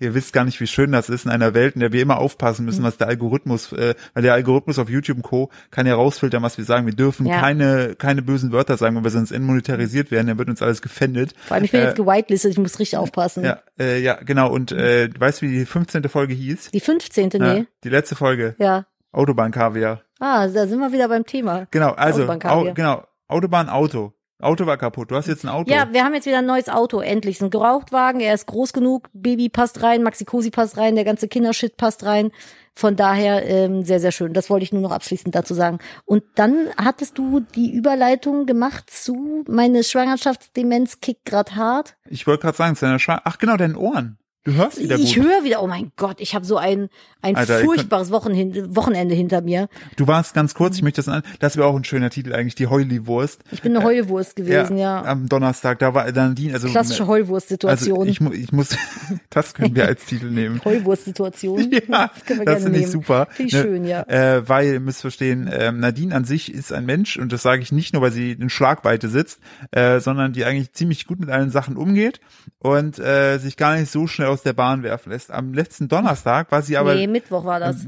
ihr 0.00 0.14
wisst 0.14 0.32
gar 0.32 0.44
nicht, 0.44 0.60
wie 0.60 0.66
schön 0.66 0.90
das 0.90 1.08
ist 1.08 1.24
in 1.26 1.30
einer 1.30 1.54
Welt, 1.54 1.74
in 1.74 1.80
der 1.80 1.92
wir 1.92 2.02
immer 2.02 2.18
aufpassen 2.18 2.62
Mhm. 2.62 2.66
müssen, 2.66 2.82
was 2.82 2.96
der 2.96 3.06
Algorithmus, 3.06 3.72
äh, 3.72 3.94
weil 4.14 4.22
der 4.24 4.32
Algorithmus 4.34 4.78
auf 4.80 4.88
YouTube 4.90 5.18
und 5.18 5.22
Co. 5.22 5.50
kann 5.70 5.86
ja 5.86 5.94
rausfiltern, 5.94 6.42
was 6.42 6.58
wir 6.58 6.64
sagen. 6.64 6.86
Wir 6.86 6.94
dürfen 6.94 7.24
Ja. 7.26 7.38
keine, 7.40 7.94
keine 7.96 8.20
bösen 8.22 8.50
Wörter 8.50 8.76
sagen, 8.76 8.96
weil 8.96 9.04
wir 9.04 9.10
sonst 9.10 9.30
entmonetarisiert 9.30 10.10
werden, 10.10 10.26
dann 10.26 10.38
wird 10.38 10.48
uns 10.48 10.60
alles 10.60 10.82
gefändet. 10.82 11.34
Vor 11.46 11.54
allem, 11.54 11.64
ich 11.64 11.70
bin 11.70 11.80
Äh, 11.82 11.84
jetzt 11.86 11.96
gewitelistet, 11.96 12.50
ich 12.52 12.58
muss 12.58 12.78
richtig 12.80 12.98
aufpassen. 12.98 13.44
Ja, 13.44 13.60
äh, 13.78 14.00
ja, 14.00 14.14
genau. 14.14 14.50
Und 14.50 14.72
äh, 14.72 15.08
weißt 15.16 15.40
du, 15.42 15.46
wie 15.46 15.50
die 15.60 15.66
15. 15.66 16.08
Folge 16.08 16.34
hieß? 16.34 16.72
Die 16.72 16.80
15. 16.80 17.30
Ja, 17.34 17.54
Nee. 17.54 17.66
die 17.84 17.90
letzte 17.90 18.16
Folge. 18.16 18.56
Ja. 18.58 18.86
Autobahnkaviar. 19.12 20.02
Ah, 20.20 20.46
da 20.46 20.66
sind 20.66 20.78
wir 20.78 20.92
wieder 20.92 21.08
beim 21.08 21.24
Thema. 21.24 21.66
Genau, 21.70 21.92
also 21.92 22.28
au, 22.28 22.72
genau, 22.74 23.04
Autobahn 23.26 23.68
Auto. 23.68 24.12
Auto 24.40 24.66
war 24.66 24.76
kaputt. 24.76 25.10
Du 25.10 25.16
hast 25.16 25.26
jetzt 25.28 25.44
ein 25.44 25.48
Auto. 25.48 25.70
Ja, 25.70 25.92
wir 25.92 26.04
haben 26.04 26.14
jetzt 26.14 26.26
wieder 26.26 26.38
ein 26.38 26.46
neues 26.46 26.68
Auto, 26.68 27.00
endlich. 27.00 27.36
Ist 27.36 27.42
ein 27.42 27.50
Gebrauchtwagen, 27.50 28.20
er 28.20 28.34
ist 28.34 28.46
groß 28.46 28.72
genug, 28.72 29.08
Baby 29.12 29.48
passt 29.48 29.82
rein, 29.82 30.02
Maxi 30.02 30.24
Cosi 30.24 30.50
passt 30.50 30.76
rein, 30.76 30.94
der 30.94 31.04
ganze 31.04 31.28
Kindershit 31.28 31.76
passt 31.76 32.04
rein. 32.04 32.30
Von 32.74 32.96
daher 32.96 33.44
ähm, 33.46 33.82
sehr, 33.82 34.00
sehr 34.00 34.12
schön. 34.12 34.32
Das 34.32 34.48
wollte 34.48 34.64
ich 34.64 34.72
nur 34.72 34.80
noch 34.80 34.92
abschließend 34.92 35.34
dazu 35.34 35.54
sagen. 35.54 35.78
Und 36.04 36.22
dann 36.36 36.68
hattest 36.82 37.18
du 37.18 37.40
die 37.40 37.72
Überleitung 37.72 38.46
gemacht 38.46 38.88
zu 38.88 39.44
meine 39.48 39.84
Schwangerschaftsdemenz 39.84 41.00
kickt 41.00 41.24
grad 41.26 41.56
hart. 41.56 41.96
Ich 42.08 42.26
wollte 42.26 42.42
gerade 42.42 42.56
sagen, 42.56 42.76
zu 42.76 42.86
deiner 42.86 42.98
Schwa 42.98 43.20
Ach 43.24 43.38
genau, 43.38 43.56
deinen 43.56 43.76
Ohren. 43.76 44.18
Du 44.44 44.54
hörst 44.54 44.78
wieder 44.80 44.96
Ich 44.98 45.16
gut. 45.16 45.24
höre 45.26 45.44
wieder, 45.44 45.62
oh 45.62 45.66
mein 45.66 45.92
Gott, 45.96 46.18
ich 46.18 46.34
habe 46.34 46.46
so 46.46 46.56
ein, 46.56 46.88
ein 47.20 47.36
Alter, 47.36 47.58
furchtbares 47.58 48.10
Wochenhin 48.10 48.74
Wochenende 48.74 49.14
hinter 49.14 49.42
mir. 49.42 49.68
Du 49.96 50.06
warst 50.06 50.32
ganz 50.32 50.54
kurz, 50.54 50.76
ich 50.76 50.82
möchte 50.82 51.02
das 51.02 51.08
an, 51.08 51.22
das 51.40 51.58
wäre 51.58 51.66
auch 51.66 51.76
ein 51.76 51.84
schöner 51.84 52.08
Titel 52.08 52.32
eigentlich, 52.32 52.54
die 52.54 52.66
Heuli-Wurst. 52.66 53.42
Ich 53.52 53.60
bin 53.60 53.76
eine 53.76 53.84
Heulwurst 53.84 54.36
gewesen, 54.36 54.78
ja. 54.78 55.04
Am 55.04 55.28
Donnerstag, 55.28 55.78
da 55.80 55.92
war 55.92 56.10
die, 56.10 56.52
also 56.54 56.68
Klassische 56.68 57.02
also 57.02 57.12
Heulwurst-Situation. 57.12 58.08
ich, 58.08 58.22
mu- 58.22 58.32
ich 58.32 58.50
muss, 58.50 58.70
das 59.28 59.52
können 59.52 59.74
wir 59.76 59.84
als 59.86 60.06
Titel 60.06 60.30
nehmen. 60.30 60.60
Heulwurst-Situation. 60.64 61.70
Ja, 61.90 62.10
das 62.14 62.24
können 62.24 62.40
wir 62.40 62.46
das 62.46 62.54
gerne 62.54 62.62
finde 62.64 62.78
ich 62.78 62.84
nehmen. 62.86 62.92
super. 62.92 63.26
Finde 63.32 63.48
ich 63.48 63.54
Ne, 63.54 63.62
schön, 63.62 63.84
ja. 63.84 64.02
Äh, 64.08 64.48
weil, 64.48 64.72
ihr 64.72 64.80
müsst 64.80 65.02
verstehen, 65.02 65.50
ähm, 65.52 65.80
Nadine 65.80 66.14
an 66.14 66.24
sich 66.24 66.52
ist 66.54 66.72
ein 66.72 66.86
Mensch, 66.86 67.18
und 67.18 67.30
das 67.32 67.42
sage 67.42 67.60
ich 67.62 67.72
nicht 67.72 67.92
nur, 67.92 68.00
weil 68.00 68.12
sie 68.12 68.32
in 68.32 68.48
Schlagweite 68.48 69.08
sitzt, 69.10 69.40
äh, 69.72 70.00
sondern 70.00 70.32
die 70.32 70.44
eigentlich 70.46 70.72
ziemlich 70.72 71.06
gut 71.06 71.20
mit 71.20 71.28
allen 71.28 71.50
Sachen 71.50 71.76
umgeht 71.76 72.20
und 72.58 72.98
äh, 72.98 73.36
sich 73.38 73.56
gar 73.58 73.76
nicht 73.76 73.90
so 73.90 74.06
schnell 74.06 74.29
aus 74.30 74.42
der 74.42 74.52
Bahn 74.52 74.82
werfen 74.82 75.10
lässt. 75.10 75.30
Am 75.30 75.52
letzten 75.54 75.88
Donnerstag 75.88 76.50
war 76.52 76.62
sie 76.62 76.76
aber... 76.76 76.94
nee, 76.94 77.06
Mittwoch 77.06 77.44
war 77.44 77.60
das. 77.60 77.84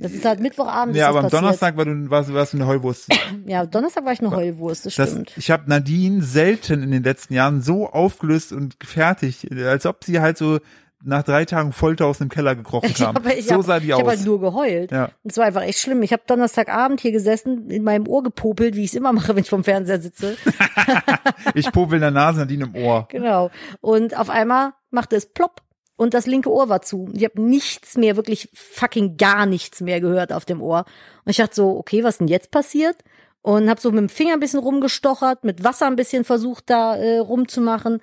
Das 0.00 0.10
ist 0.12 0.24
halt 0.24 0.40
Mittwochabend. 0.40 0.96
ja, 0.96 1.08
aber 1.08 1.18
am 1.20 1.24
passiert. 1.26 1.42
Donnerstag 1.42 1.76
war 1.76 1.84
du, 1.84 2.10
warst, 2.10 2.32
warst 2.34 2.52
du 2.54 2.56
eine 2.58 2.66
Heulwurst. 2.66 3.08
Ja, 3.46 3.64
Donnerstag 3.66 4.04
war 4.04 4.12
ich 4.12 4.20
eine 4.20 4.30
Heulwurst, 4.30 4.86
das 4.86 4.94
Das, 4.96 5.10
stimmt. 5.10 5.32
ich 5.36 5.50
habe 5.50 5.64
Nadine 5.68 6.22
selten 6.22 6.82
in 6.82 6.90
den 6.90 7.02
letzten 7.04 7.34
Jahren 7.34 7.60
so 7.62 7.88
aufgelöst 7.88 8.52
und 8.52 8.76
fertig, 8.84 9.48
als 9.64 9.86
ob 9.86 10.02
sie 10.04 10.20
halt 10.20 10.38
so 10.38 10.58
nach 11.04 11.22
drei 11.24 11.44
Tagen 11.44 11.72
Folter 11.72 12.06
aus 12.06 12.18
dem 12.18 12.28
Keller 12.28 12.54
gekrochen 12.56 12.86
Ich 12.90 12.96
kam. 12.96 13.14
hab, 13.14 13.26
ich 13.26 13.46
so 13.46 13.54
hab, 13.56 13.62
sah 13.64 13.80
die 13.80 13.86
ich 13.88 13.94
aus. 13.94 14.00
hab 14.00 14.08
halt 14.08 14.24
nur 14.24 14.40
geheult. 14.40 14.90
Ja. 14.92 15.10
Das 15.24 15.36
war 15.36 15.44
einfach 15.46 15.62
echt 15.62 15.78
schlimm. 15.80 16.02
Ich 16.02 16.12
habe 16.12 16.22
Donnerstagabend 16.26 17.00
hier 17.00 17.10
gesessen, 17.12 17.70
in 17.70 17.82
meinem 17.84 18.06
Ohr 18.08 18.22
gepopelt, 18.22 18.74
wie 18.76 18.82
ich 18.84 18.90
es 18.90 18.94
immer 18.94 19.12
mache, 19.12 19.34
wenn 19.34 19.42
ich 19.42 19.50
vom 19.50 19.64
Fernseher 19.64 20.00
sitze. 20.00 20.36
ich 21.54 21.70
popel 21.72 21.96
in 21.96 22.00
der 22.02 22.10
Nase, 22.10 22.40
Nadine 22.40 22.64
im 22.64 22.74
Ohr. 22.76 23.06
genau. 23.10 23.50
Und 23.80 24.16
auf 24.16 24.30
einmal 24.30 24.72
machte 24.92 25.16
es 25.16 25.26
plopp 25.26 25.62
und 25.96 26.14
das 26.14 26.26
linke 26.26 26.50
Ohr 26.50 26.68
war 26.68 26.82
zu. 26.82 27.08
Ich 27.12 27.24
habe 27.24 27.40
nichts 27.40 27.96
mehr, 27.96 28.16
wirklich 28.16 28.48
fucking 28.54 29.16
gar 29.16 29.46
nichts 29.46 29.80
mehr 29.80 30.00
gehört 30.00 30.32
auf 30.32 30.44
dem 30.44 30.62
Ohr. 30.62 30.84
Und 31.24 31.30
ich 31.30 31.36
dachte 31.36 31.54
so, 31.54 31.76
okay, 31.76 32.02
was 32.02 32.18
denn 32.18 32.28
jetzt 32.28 32.50
passiert? 32.50 32.96
Und 33.42 33.68
habe 33.68 33.80
so 33.80 33.90
mit 33.90 34.00
dem 34.00 34.08
Finger 34.08 34.34
ein 34.34 34.40
bisschen 34.40 34.60
rumgestochert, 34.60 35.44
mit 35.44 35.64
Wasser 35.64 35.86
ein 35.86 35.96
bisschen 35.96 36.24
versucht, 36.24 36.70
da 36.70 36.96
äh, 36.96 37.18
rumzumachen. 37.18 38.00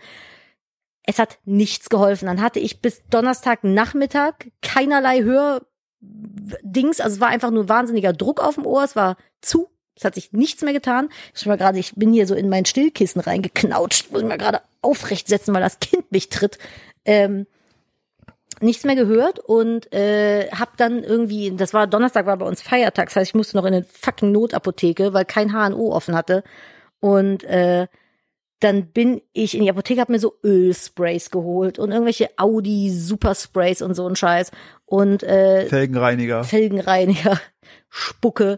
Es 1.03 1.17
hat 1.17 1.39
nichts 1.46 1.89
geholfen. 1.89 2.27
Dann 2.27 2.41
hatte 2.41 2.60
ich 2.60 2.81
bis 2.81 3.01
Donnerstagnachmittag 3.10 4.34
keinerlei 4.62 5.24
Hördings. 5.24 7.00
Also 7.00 7.15
es 7.15 7.19
war 7.19 7.29
einfach 7.29 7.51
nur 7.51 7.69
wahnsinniger 7.69 8.13
Druck 8.13 8.41
auf 8.41 8.55
dem 8.55 8.65
Ohr. 8.65 8.84
Es 8.84 8.96
war 8.96 9.17
zu. 9.41 9.69
Es 9.96 10.05
hat 10.05 10.15
sich 10.15 10.31
nichts 10.31 10.62
mehr 10.62 10.74
getan. 10.74 11.10
Ich 11.36 11.46
mal 11.46 11.58
gerade, 11.58 11.79
ich 11.79 11.96
bin 11.96 12.13
hier 12.13 12.27
so 12.27 12.36
in 12.36 12.48
mein 12.48 12.65
Stillkissen 12.65 13.19
reingeknautscht. 13.19 14.12
Muss 14.12 14.22
ich 14.22 14.27
mal 14.27 14.38
gerade 14.38 14.62
aufrecht 14.81 15.27
setzen, 15.27 15.53
weil 15.53 15.62
das 15.62 15.79
Kind 15.79 16.12
mich 16.12 16.29
tritt. 16.29 16.57
Ähm, 17.05 17.45
nichts 18.62 18.83
mehr 18.83 18.95
gehört 18.95 19.39
und 19.39 19.91
äh, 19.93 20.50
hab 20.51 20.77
dann 20.77 21.03
irgendwie, 21.03 21.51
das 21.51 21.74
war 21.74 21.88
Donnerstag 21.88 22.25
war 22.25 22.38
bei 22.38 22.45
uns 22.45 22.62
Feiertag, 22.62 23.07
das 23.07 23.15
heißt, 23.15 23.29
ich 23.29 23.36
musste 23.36 23.57
noch 23.57 23.65
in 23.65 23.74
eine 23.74 23.86
fucking 23.86 24.31
Notapotheke, 24.31 25.13
weil 25.13 25.25
kein 25.25 25.53
HNO 25.53 25.93
offen 25.93 26.15
hatte. 26.15 26.43
Und 27.00 27.43
äh, 27.45 27.88
dann 28.59 28.88
bin 28.88 29.21
ich 29.31 29.55
in 29.55 29.63
die 29.63 29.69
Apotheke, 29.69 30.01
hab 30.01 30.09
mir 30.09 30.19
so 30.19 30.36
Ölsprays 30.43 31.31
geholt 31.31 31.79
und 31.79 31.91
irgendwelche 31.91 32.29
Audi 32.38 32.89
Supersprays 32.89 33.81
und 33.81 33.93
so 33.93 34.07
ein 34.07 34.17
Scheiß 34.17 34.51
und 34.86 35.24
äh, 35.24 35.67
Felgenreiniger. 35.67 36.43
Felgenreiniger, 36.43 37.39
Spucke. 37.89 38.57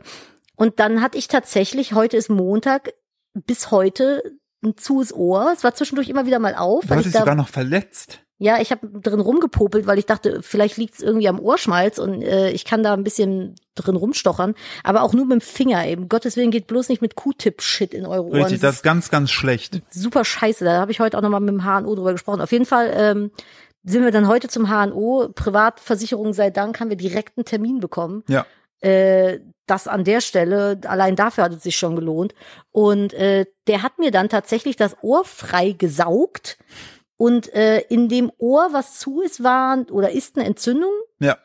Und 0.56 0.80
dann 0.80 1.02
hatte 1.02 1.18
ich 1.18 1.28
tatsächlich, 1.28 1.94
heute 1.94 2.18
ist 2.18 2.30
Montag, 2.30 2.94
bis 3.34 3.70
heute 3.70 4.24
ein 4.64 4.78
zues 4.78 5.14
Ohr. 5.14 5.52
Es 5.56 5.64
war 5.64 5.74
zwischendurch 5.74 6.10
immer 6.10 6.26
wieder 6.26 6.40
mal 6.40 6.56
auf. 6.56 6.86
Du 6.86 6.96
dich 6.96 7.12
da, 7.12 7.20
sogar 7.20 7.36
noch 7.36 7.48
verletzt. 7.48 8.20
ja, 8.38 8.60
ich 8.62 8.72
habe 8.72 8.88
drin 9.02 9.20
rumgepopelt, 9.20 9.88
weil 9.88 9.98
ich 10.00 10.06
dachte, 10.06 10.42
vielleicht 10.42 10.78
liegt's 10.78 11.02
irgendwie 11.02 11.28
am 11.28 11.40
Ohrschmalz 11.40 11.98
und 11.98 12.22
äh, 12.22 12.50
ich 12.52 12.66
kann 12.66 12.84
da 12.84 12.94
ein 12.94 13.04
bisschen 13.04 13.56
drin 13.76 13.96
rumstochern. 13.96 14.54
Aber 14.84 15.02
auch 15.04 15.14
nur 15.14 15.26
mit 15.26 15.34
dem 15.34 15.42
Finger 15.42 15.86
eben. 15.88 16.10
Gottes 16.10 16.38
Willen 16.38 16.52
geht 16.52 16.68
bloß 16.68 16.90
nicht 16.90 17.02
mit 17.02 17.16
Q-Tip-Shit 17.16 17.94
in 17.94 18.06
eure 18.06 18.24
Ohren. 18.26 18.34
Richtig, 18.44 18.60
das 18.60 18.70
Das 18.70 18.76
ist 18.78 18.84
ganz, 18.84 19.10
ganz 19.10 19.32
schlecht. 19.32 19.82
super 19.90 20.26
scheiße. 20.26 20.64
Da 20.66 20.80
habe 20.80 20.92
ich 20.92 21.00
heute 21.00 21.18
auch 21.18 21.22
nochmal 21.22 21.40
mit 21.42 21.50
dem 21.50 21.64
HNO 21.64 21.96
drüber 21.96 22.12
gesprochen. 22.12 22.42
Auf 22.42 22.52
jeden 22.52 22.66
Fall 22.66 22.92
ähm, 22.96 23.32
sind 23.84 24.04
wir 24.04 24.12
dann 24.12 24.28
heute 24.28 24.48
zum 24.48 24.68
HNO. 24.70 25.30
Privatversicherung 25.34 26.34
sei 26.34 26.50
Dank 26.52 26.80
haben 26.80 26.90
wir 26.90 26.98
direkt 26.98 27.38
einen 27.38 27.46
Termin 27.46 27.80
bekommen. 27.80 28.24
Ja. 28.28 28.46
Äh, 28.82 29.40
das 29.68 29.88
an 29.88 30.04
der 30.04 30.20
Stelle, 30.22 30.80
allein 30.86 31.16
dafür 31.16 31.46
hat 31.46 31.54
es 31.54 31.64
sich 31.64 31.78
schon 31.78 31.96
gelohnt. 31.96 32.34
Und 32.72 33.14
äh, 33.14 33.46
der 33.68 33.84
hat 33.84 34.00
mir 34.00 34.12
dann 34.12 34.28
tatsächlich 34.28 34.76
das 34.76 34.98
Ohr 35.02 35.24
frei 35.24 35.72
gesaugt. 35.72 36.58
Und 37.18 37.54
äh, 37.54 37.80
in 37.90 38.10
dem 38.10 38.32
Ohr, 38.38 38.70
was 38.72 39.00
zu 39.00 39.22
ist, 39.22 39.44
war 39.44 39.78
oder 39.92 40.12
ist 40.12 40.36
eine 40.38 40.46
Entzündung 40.48 40.92
Ja. 41.20 41.38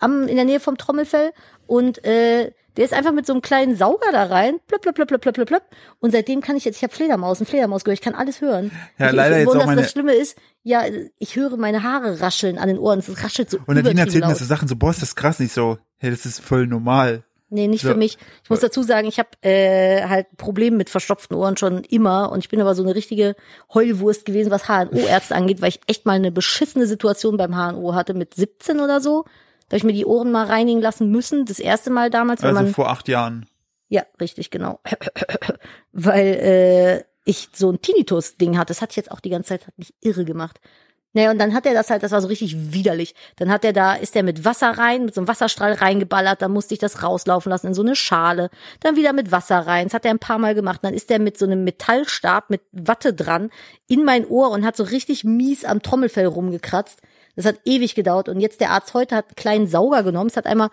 am, 0.00 0.26
in 0.28 0.36
der 0.36 0.44
Nähe 0.44 0.60
vom 0.60 0.76
Trommelfell. 0.76 1.32
Und 1.66 2.04
äh, 2.04 2.52
der 2.76 2.84
ist 2.84 2.92
einfach 2.92 3.12
mit 3.12 3.26
so 3.26 3.32
einem 3.32 3.40
kleinen 3.42 3.76
Sauger 3.76 4.12
da 4.12 4.24
rein, 4.24 4.58
plöpp, 4.66 4.82
plöpp, 4.82 4.96
plöpp, 4.96 5.08
plöpp, 5.08 5.34
plöpp, 5.34 5.46
plöpp. 5.48 5.62
Und 6.00 6.10
seitdem 6.10 6.40
kann 6.40 6.56
ich 6.56 6.64
jetzt, 6.64 6.76
ich 6.76 6.82
habe 6.82 6.92
Fledermaus, 6.94 7.40
ein 7.40 7.46
Fledermaus 7.46 7.84
gehört, 7.84 7.98
ich 7.98 8.04
kann 8.04 8.14
alles 8.14 8.40
hören. 8.40 8.72
Ja, 8.98 9.06
ich, 9.08 9.12
leider 9.12 9.36
ich, 9.36 9.40
jetzt 9.44 9.48
auch 9.48 9.54
das, 9.58 9.66
meine- 9.66 9.82
das 9.82 9.90
Schlimme 9.92 10.12
ist, 10.14 10.36
ja, 10.64 10.82
ich 11.18 11.36
höre 11.36 11.56
meine 11.56 11.82
Haare 11.82 12.20
rascheln 12.20 12.58
an 12.58 12.68
den 12.68 12.78
Ohren. 12.78 12.98
Es 12.98 13.24
raschelt 13.24 13.48
so 13.50 13.58
Und 13.66 13.74
Nadine 13.76 14.00
erzählt 14.02 14.26
mir 14.26 14.34
so 14.34 14.44
Sachen 14.44 14.68
so, 14.68 14.76
boah, 14.76 14.90
ist 14.90 15.00
das 15.02 15.14
krass, 15.16 15.38
nicht 15.38 15.52
so, 15.52 15.78
hey, 16.00 16.10
das 16.10 16.26
ist 16.26 16.40
voll 16.40 16.66
normal. 16.66 17.22
Nee, 17.52 17.66
nicht 17.66 17.82
So. 17.82 17.88
für 17.88 17.94
mich. 17.96 18.16
Ich 18.44 18.50
muss 18.50 18.60
dazu 18.60 18.82
sagen, 18.82 19.08
ich 19.08 19.18
habe 19.18 19.30
äh, 19.42 20.04
halt 20.06 20.36
Probleme 20.36 20.76
mit 20.76 20.88
verstopften 20.88 21.36
Ohren 21.36 21.56
schon 21.56 21.82
immer 21.84 22.30
und 22.30 22.38
ich 22.40 22.48
bin 22.48 22.60
aber 22.60 22.76
so 22.76 22.82
eine 22.84 22.94
richtige 22.94 23.34
Heulwurst 23.74 24.24
gewesen, 24.24 24.52
was 24.52 24.68
HNO-Ärzte 24.68 25.34
angeht, 25.34 25.60
weil 25.60 25.70
ich 25.70 25.80
echt 25.88 26.06
mal 26.06 26.12
eine 26.12 26.30
beschissene 26.30 26.86
Situation 26.86 27.36
beim 27.36 27.52
HNO 27.54 27.94
hatte 27.94 28.14
mit 28.14 28.34
17 28.34 28.78
oder 28.80 29.00
so. 29.00 29.24
Da 29.68 29.74
hab 29.74 29.78
ich 29.78 29.84
mir 29.84 29.92
die 29.92 30.06
Ohren 30.06 30.30
mal 30.30 30.46
reinigen 30.46 30.80
lassen 30.80 31.10
müssen. 31.10 31.44
Das 31.44 31.58
erste 31.58 31.90
Mal 31.90 32.08
damals, 32.10 32.42
Also 32.44 32.54
man 32.54 32.72
vor 32.72 32.88
acht 32.88 33.08
Jahren. 33.08 33.46
ja, 33.88 34.04
richtig, 34.20 34.50
genau. 34.50 34.78
Weil 35.92 36.26
äh, 36.26 37.04
ich 37.24 37.48
so 37.52 37.70
ein 37.70 37.80
Tinnitus-Ding 37.82 38.58
hatte. 38.58 38.68
Das 38.68 38.80
hatte 38.82 38.92
ich 38.92 38.96
jetzt 38.96 39.10
auch 39.10 39.20
die 39.20 39.30
ganze 39.30 39.48
Zeit, 39.50 39.66
hat 39.66 39.76
mich 39.78 39.92
irre 40.00 40.24
gemacht. 40.24 40.60
Naja, 41.12 41.32
und 41.32 41.38
dann 41.38 41.54
hat 41.54 41.66
er 41.66 41.74
das 41.74 41.90
halt, 41.90 42.04
das 42.04 42.12
war 42.12 42.20
so 42.20 42.28
richtig 42.28 42.72
widerlich. 42.72 43.14
Dann 43.36 43.50
hat 43.50 43.64
er 43.64 43.72
da, 43.72 43.94
ist 43.94 44.14
er 44.14 44.22
mit 44.22 44.44
Wasser 44.44 44.70
rein, 44.70 45.06
mit 45.06 45.14
so 45.14 45.20
einem 45.20 45.28
Wasserstrahl 45.28 45.72
reingeballert, 45.72 46.40
dann 46.40 46.52
musste 46.52 46.74
ich 46.74 46.80
das 46.80 47.02
rauslaufen 47.02 47.50
lassen 47.50 47.68
in 47.68 47.74
so 47.74 47.82
eine 47.82 47.96
Schale. 47.96 48.48
Dann 48.78 48.94
wieder 48.94 49.12
mit 49.12 49.32
Wasser 49.32 49.58
rein. 49.58 49.86
Das 49.86 49.94
hat 49.94 50.04
er 50.04 50.12
ein 50.12 50.20
paar 50.20 50.38
Mal 50.38 50.54
gemacht. 50.54 50.80
Dann 50.82 50.94
ist 50.94 51.10
er 51.10 51.18
mit 51.18 51.36
so 51.36 51.46
einem 51.46 51.64
Metallstab 51.64 52.50
mit 52.50 52.62
Watte 52.70 53.12
dran 53.12 53.50
in 53.88 54.04
mein 54.04 54.26
Ohr 54.26 54.50
und 54.50 54.64
hat 54.64 54.76
so 54.76 54.84
richtig 54.84 55.24
mies 55.24 55.64
am 55.64 55.82
Trommelfell 55.82 56.26
rumgekratzt. 56.26 57.00
Das 57.34 57.44
hat 57.44 57.56
ewig 57.64 57.94
gedauert. 57.94 58.28
Und 58.28 58.40
jetzt 58.40 58.60
der 58.60 58.70
Arzt 58.70 58.94
heute 58.94 59.16
hat 59.16 59.26
einen 59.26 59.36
kleinen 59.36 59.66
Sauger 59.66 60.04
genommen. 60.04 60.30
Es 60.30 60.36
hat 60.36 60.46
einmal 60.46 60.70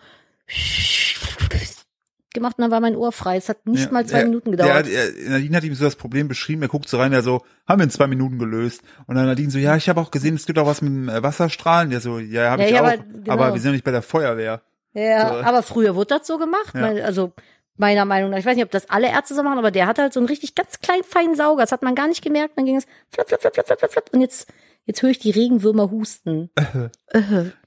gemacht 2.37 2.57
und 2.57 2.61
dann 2.63 2.71
war 2.71 2.79
mein 2.79 2.95
Ohr 2.95 3.11
frei. 3.11 3.37
Es 3.37 3.49
hat 3.49 3.65
nicht 3.67 3.85
Ja, 3.85 3.91
mal 3.91 4.05
zwei 4.05 4.19
der- 4.19 4.27
Minuten 4.27 4.51
gedauert. 4.51 4.85
Der, 4.87 5.11
der, 5.11 5.29
Nadine 5.31 5.57
hat 5.57 5.63
ihm 5.63 5.75
so 5.75 5.83
das 5.83 5.95
Problem 5.95 6.27
beschrieben, 6.27 6.61
er 6.61 6.67
guckt 6.69 6.87
so 6.87 6.97
rein, 6.97 7.11
der 7.11 7.21
so, 7.21 7.43
haben 7.67 7.79
wir 7.79 7.83
in 7.83 7.89
zwei 7.89 8.07
Minuten 8.07 8.39
gelöst. 8.39 8.81
Und 9.07 9.15
dann 9.15 9.25
Nadine 9.25 9.49
so, 9.51 9.57
ja, 9.59 9.75
ich 9.75 9.89
habe 9.89 9.99
auch 9.99 10.11
gesehen, 10.11 10.35
es 10.35 10.45
gibt 10.45 10.57
auch 10.59 10.65
was 10.67 10.81
mit 10.81 10.91
dem 10.91 11.09
äh, 11.09 11.21
Wasserstrahlen. 11.21 11.89
Der 11.89 11.99
so, 11.99 12.19
ja, 12.19 12.51
habe 12.51 12.61
Ja, 12.63 12.67
ich 12.67 12.73
ja, 12.75 12.81
auch. 12.81 12.85
aber 12.87 12.93
Aber, 13.27 13.43
genau. 13.45 13.53
wir 13.53 13.61
sind 13.61 13.71
nicht 13.73 13.83
bei 13.83 13.91
der 13.91 14.01
Feuerwehr. 14.01 14.61
Ja, 14.93 15.29
So. 15.29 15.35
aber 15.43 15.61
früher 15.63 15.95
wurde 15.95 16.17
das 16.17 16.25
so 16.27 16.37
gemacht. 16.37 16.75
Also 16.75 17.33
meiner 17.75 18.05
Meinung 18.05 18.31
nach. 18.31 18.39
Ich 18.39 18.45
weiß 18.45 18.55
nicht, 18.55 18.65
ob 18.65 18.71
das 18.71 18.89
alle 18.89 19.07
Ärzte 19.11 19.35
so 19.35 19.43
machen, 19.43 19.59
aber 19.59 19.69
der 19.69 19.85
hat 19.85 19.99
halt 19.99 20.11
so 20.13 20.19
einen 20.19 20.27
richtig 20.27 20.55
ganz 20.55 20.79
kleinen, 20.79 21.03
feinen 21.03 21.35
Sauger. 21.35 21.61
Das 21.61 21.71
hat 21.71 21.83
man 21.83 21.93
gar 21.93 22.07
nicht 22.07 22.23
gemerkt. 22.23 22.53
Dann 22.57 22.65
ging 22.65 22.75
es 22.77 22.85
flap, 23.11 23.27
flap, 23.27 23.41
flap, 23.41 23.53
flap, 23.53 23.67
flap, 23.67 23.79
flap, 23.79 23.91
flap. 23.91 24.09
Und 24.13 24.21
jetzt, 24.21 24.47
jetzt 24.87 25.03
höre 25.03 25.11
ich 25.11 25.19
die 25.19 25.29
Regenwürmer 25.29 25.91
husten. 25.91 26.49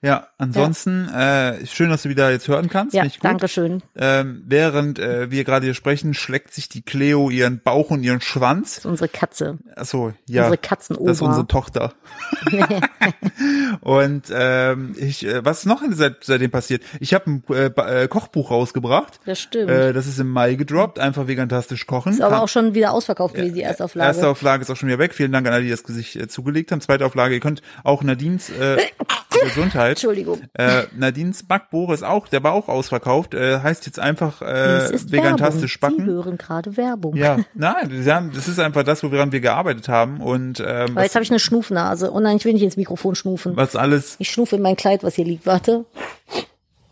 Ja, 0.02 0.28
ansonsten, 0.36 1.08
äh, 1.08 1.64
schön, 1.66 1.88
dass 1.88 2.02
du 2.02 2.10
wieder 2.10 2.30
jetzt 2.30 2.46
hören 2.46 2.68
kannst. 2.68 2.94
Ja, 2.94 3.04
danke 3.22 3.48
schön. 3.48 3.82
Ähm, 3.96 4.42
während 4.46 4.98
äh, 4.98 5.30
wir 5.30 5.44
gerade 5.44 5.64
hier 5.64 5.74
sprechen, 5.74 6.12
schleckt 6.12 6.52
sich 6.52 6.68
die 6.68 6.82
Cleo 6.82 7.30
ihren 7.30 7.60
Bauch 7.62 7.90
und 7.90 8.02
ihren 8.02 8.20
Schwanz. 8.20 8.74
Das 8.74 8.78
ist 8.78 8.86
unsere 8.86 9.08
Katze. 9.08 9.58
Achso, 9.76 10.12
ja. 10.26 10.42
Unsere 10.42 10.58
Katzenoma. 10.58 11.06
Das 11.06 11.16
ist 11.16 11.22
unsere 11.22 11.46
Tochter. 11.46 11.94
und 13.80 14.24
ähm, 14.30 14.94
ich, 14.98 15.26
äh, 15.26 15.44
was 15.44 15.60
ist 15.60 15.66
noch 15.66 15.82
seit, 15.90 16.24
seitdem 16.24 16.50
passiert? 16.50 16.82
Ich 17.00 17.14
habe 17.14 17.30
ein 17.30 17.44
äh, 17.48 18.02
äh, 18.02 18.08
Kochbuch 18.08 18.50
rausgebracht. 18.50 19.20
Das 19.24 19.40
stimmt. 19.40 19.70
Äh, 19.70 19.92
das 19.94 20.06
ist 20.06 20.18
im 20.18 20.28
Mai 20.28 20.54
gedroppt. 20.54 20.98
Einfach 20.98 21.28
vegantastisch 21.28 21.86
kochen. 21.86 22.12
ist 22.12 22.20
aber 22.20 22.36
Kam- 22.36 22.44
auch 22.44 22.48
schon 22.48 22.74
wieder 22.74 22.92
ausverkauft 22.92 23.34
gewesen, 23.34 23.54
die 23.54 23.62
erste 23.62 23.84
Auflage. 23.84 24.06
Erste 24.08 24.28
Auflage 24.28 24.62
ist 24.62 24.70
auch 24.70 24.76
schon 24.76 24.88
wieder 24.88 24.98
weg. 24.98 25.14
Vielen 25.14 25.32
Dank 25.32 25.46
an 25.46 25.54
alle, 25.54 25.64
die 25.64 25.70
das 25.70 25.80
sich 25.80 26.18
äh, 26.18 26.28
zugelegt 26.28 26.72
haben. 26.72 26.80
Zweite 26.80 27.06
Auflage, 27.10 27.34
ihr 27.34 27.40
könnt 27.40 27.60
auch 27.84 28.02
Nadines 28.02 28.50
äh, 28.50 28.76
Gesundheit. 29.44 29.90
Entschuldigung. 29.90 30.40
Äh, 30.54 30.84
Nadines 30.96 31.42
Backbuch 31.42 31.90
ist 31.92 32.04
auch, 32.04 32.28
der 32.28 32.42
war 32.42 32.52
auch 32.52 32.68
ausverkauft. 32.68 33.34
Äh, 33.34 33.60
heißt 33.60 33.86
jetzt 33.86 33.98
einfach 33.98 34.42
äh, 34.42 34.90
vegantastisch 35.10 35.80
Werbung. 35.82 35.98
Sie 35.98 36.04
backen. 36.04 36.10
hören 36.12 36.38
gerade 36.38 36.76
Werbung. 36.76 37.16
Ja, 37.16 37.38
nein, 37.54 37.90
sie 38.02 38.12
haben, 38.12 38.30
das 38.32 38.48
ist 38.48 38.58
einfach 38.60 38.84
das, 38.84 39.02
woran 39.02 39.32
wir 39.32 39.40
gearbeitet 39.40 39.88
haben 39.88 40.20
und 40.20 40.60
ähm, 40.60 40.92
Aber 40.92 41.02
jetzt 41.02 41.14
habe 41.14 41.24
ich 41.24 41.30
eine 41.30 41.40
Schnufnase. 41.40 42.12
Oh 42.12 42.20
nein, 42.20 42.36
ich 42.36 42.44
will 42.44 42.52
nicht 42.52 42.62
ins 42.62 42.76
Mikrofon 42.76 43.14
schnufen. 43.14 43.56
was 43.56 43.76
alles 43.76 44.16
Ich 44.18 44.30
schnufe 44.30 44.56
in 44.56 44.62
mein 44.62 44.76
Kleid, 44.76 45.02
was 45.02 45.14
hier 45.16 45.24
liegt. 45.24 45.46
Warte. 45.46 45.84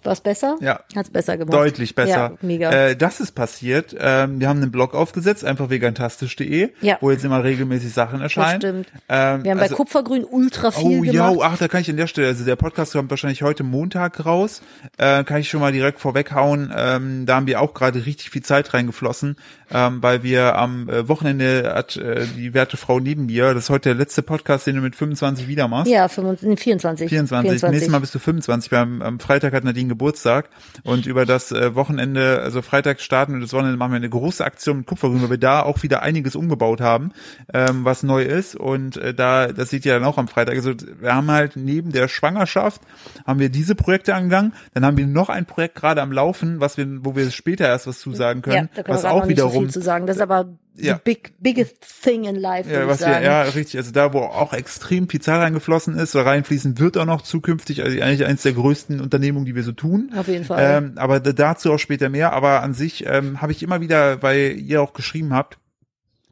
War's 0.08 0.20
besser? 0.22 0.56
Ja. 0.60 0.80
Hat's 0.96 1.10
besser 1.10 1.36
gemacht. 1.36 1.54
deutlich 1.54 1.94
besser. 1.94 2.08
Ja, 2.10 2.32
mega. 2.42 2.70
Äh, 2.70 2.96
das 2.96 3.20
ist 3.20 3.32
passiert. 3.32 3.94
Ähm, 3.98 4.40
wir 4.40 4.48
haben 4.48 4.60
einen 4.62 4.70
Blog 4.72 4.94
aufgesetzt, 4.94 5.44
einfach 5.44 5.70
vegantastisch.de, 5.70 6.70
Ja. 6.80 6.98
wo 7.00 7.10
jetzt 7.10 7.24
immer 7.24 7.44
regelmäßig 7.44 7.92
Sachen 7.92 8.20
erscheinen. 8.20 8.60
stimmt. 8.60 8.86
Ähm, 9.08 9.44
Wir 9.44 9.50
haben 9.52 9.60
also- 9.60 9.74
bei 9.74 9.76
Kupfergrün 9.76 10.24
ultra 10.24 10.70
viel 10.70 10.98
Oh 10.98 11.02
gemacht. 11.02 11.14
ja, 11.14 11.32
ach, 11.42 11.58
da 11.58 11.68
kann 11.68 11.80
ich 11.82 11.90
an 11.90 11.96
der 11.96 12.06
Stelle, 12.06 12.26
also 12.28 12.44
der 12.44 12.56
Podcast 12.56 12.92
kommt 12.92 13.10
wahrscheinlich 13.10 13.42
heute 13.42 13.62
Montag 13.64 14.24
raus, 14.24 14.62
äh, 14.96 15.22
kann 15.24 15.40
ich 15.40 15.48
schon 15.48 15.60
mal 15.60 15.72
direkt 15.72 16.00
vorweghauen. 16.00 16.72
Ähm, 16.76 17.26
da 17.26 17.36
haben 17.36 17.46
wir 17.46 17.60
auch 17.60 17.74
gerade 17.74 18.06
richtig 18.06 18.30
viel 18.30 18.42
Zeit 18.42 18.72
reingeflossen, 18.74 19.36
ähm, 19.70 20.02
weil 20.02 20.22
wir 20.22 20.56
am 20.56 20.88
äh, 20.88 21.08
Wochenende 21.08 21.72
hat 21.74 21.96
äh, 21.96 22.26
die 22.36 22.54
werte 22.54 22.76
Frau 22.76 22.98
neben 23.00 23.26
mir, 23.26 23.52
das 23.54 23.64
ist 23.64 23.70
heute 23.70 23.90
der 23.90 23.96
letzte 23.96 24.22
Podcast, 24.22 24.66
den 24.66 24.76
du 24.76 24.80
mit 24.82 24.96
25 24.96 25.48
wieder 25.48 25.68
machst. 25.68 25.90
Ja, 25.92 26.08
25, 26.08 26.48
nee, 26.48 26.56
24. 26.56 27.08
24. 27.08 27.70
Nächstes 27.70 27.90
Mal 27.92 27.98
bist 28.00 28.14
du 28.14 28.18
25. 28.18 28.70
Beim, 28.70 29.02
am 29.02 29.20
Freitag 29.20 29.52
hat 29.52 29.64
Nadine 29.64 29.88
Geburtstag 29.98 30.48
und 30.84 31.06
über 31.06 31.26
das 31.26 31.50
äh, 31.50 31.74
Wochenende, 31.74 32.40
also 32.40 32.62
Freitag 32.62 33.00
starten 33.00 33.34
und 33.34 33.40
das 33.40 33.52
Wochenende 33.52 33.76
machen 33.76 33.92
wir 33.92 33.96
eine 33.96 34.08
große 34.08 34.44
Aktion 34.44 34.78
mit 34.78 34.86
Kupfergrün, 34.86 35.22
weil 35.22 35.30
wir 35.30 35.38
da 35.38 35.62
auch 35.62 35.82
wieder 35.82 36.02
einiges 36.02 36.36
umgebaut 36.36 36.80
haben, 36.80 37.10
ähm, 37.52 37.84
was 37.84 38.04
neu 38.04 38.22
ist 38.22 38.54
und 38.54 38.96
äh, 38.96 39.12
da, 39.12 39.48
das 39.48 39.70
seht 39.70 39.84
ihr 39.84 39.94
dann 39.94 40.04
auch 40.04 40.18
am 40.18 40.28
Freitag. 40.28 40.54
Also 40.54 40.72
wir 41.00 41.14
haben 41.14 41.30
halt 41.30 41.56
neben 41.56 41.90
der 41.90 42.06
Schwangerschaft 42.08 42.80
haben 43.26 43.40
wir 43.40 43.48
diese 43.48 43.74
Projekte 43.74 44.14
angegangen, 44.14 44.54
dann 44.72 44.84
haben 44.84 44.96
wir 44.96 45.06
noch 45.06 45.28
ein 45.28 45.44
Projekt 45.44 45.74
gerade 45.74 46.00
am 46.00 46.12
Laufen, 46.12 46.60
was 46.60 46.76
wir, 46.76 46.86
wo 47.04 47.16
wir 47.16 47.30
später 47.30 47.66
erst 47.66 47.86
was 47.86 47.98
zu 47.98 48.12
sagen 48.12 48.42
Ja, 48.46 48.52
können, 48.52 48.68
da 48.74 48.82
können 48.82 48.96
was 48.96 49.04
auch 49.04 49.24
so 49.24 49.28
wiederum 49.28 49.64
viel 49.64 49.70
zu 49.70 49.80
sagen. 49.82 50.06
Das 50.06 50.16
ist 50.16 50.22
aber 50.22 50.46
Ja. 50.80 50.94
the 50.94 51.00
big, 51.04 51.32
biggest 51.40 51.76
thing 52.02 52.25
in 52.25 52.37
life, 52.37 52.68
Ja, 52.68 52.76
würde 52.76 52.85
ich 52.85 52.90
was 52.90 53.00
wir, 53.00 53.06
sagen. 53.06 53.25
ja, 53.25 53.42
richtig. 53.42 53.76
Also 53.76 53.90
da, 53.92 54.12
wo 54.12 54.20
auch 54.20 54.52
extrem 54.52 55.08
viel 55.08 55.20
Zeit 55.20 55.40
reingeflossen 55.40 55.97
ist 55.97 56.14
oder 56.14 56.26
reinfließen 56.26 56.78
wird 56.78 56.97
auch 56.97 57.04
noch 57.04 57.23
zukünftig. 57.23 57.82
Also 57.82 58.00
eigentlich 58.00 58.25
eines 58.26 58.42
der 58.42 58.52
größten 58.52 59.00
Unternehmungen, 59.00 59.47
die 59.47 59.54
wir 59.54 59.62
so 59.64 59.73
tun. 59.73 60.12
Auf 60.16 60.28
jeden 60.28 60.44
Fall. 60.44 60.78
Ähm, 60.78 60.92
aber 60.97 61.20
da- 61.20 61.32
dazu 61.32 61.73
auch 61.73 61.78
später 61.78 62.08
mehr. 62.08 62.32
Aber 62.32 62.62
an 62.62 62.75
sich 62.75 63.04
ähm, 63.06 63.40
habe 63.42 63.52
ich 63.52 63.62
immer 63.62 63.80
wieder, 63.80 64.23
weil 64.23 64.56
ihr 64.58 64.80
auch 64.82 64.92
geschrieben 64.92 65.35
habt, 65.35 65.58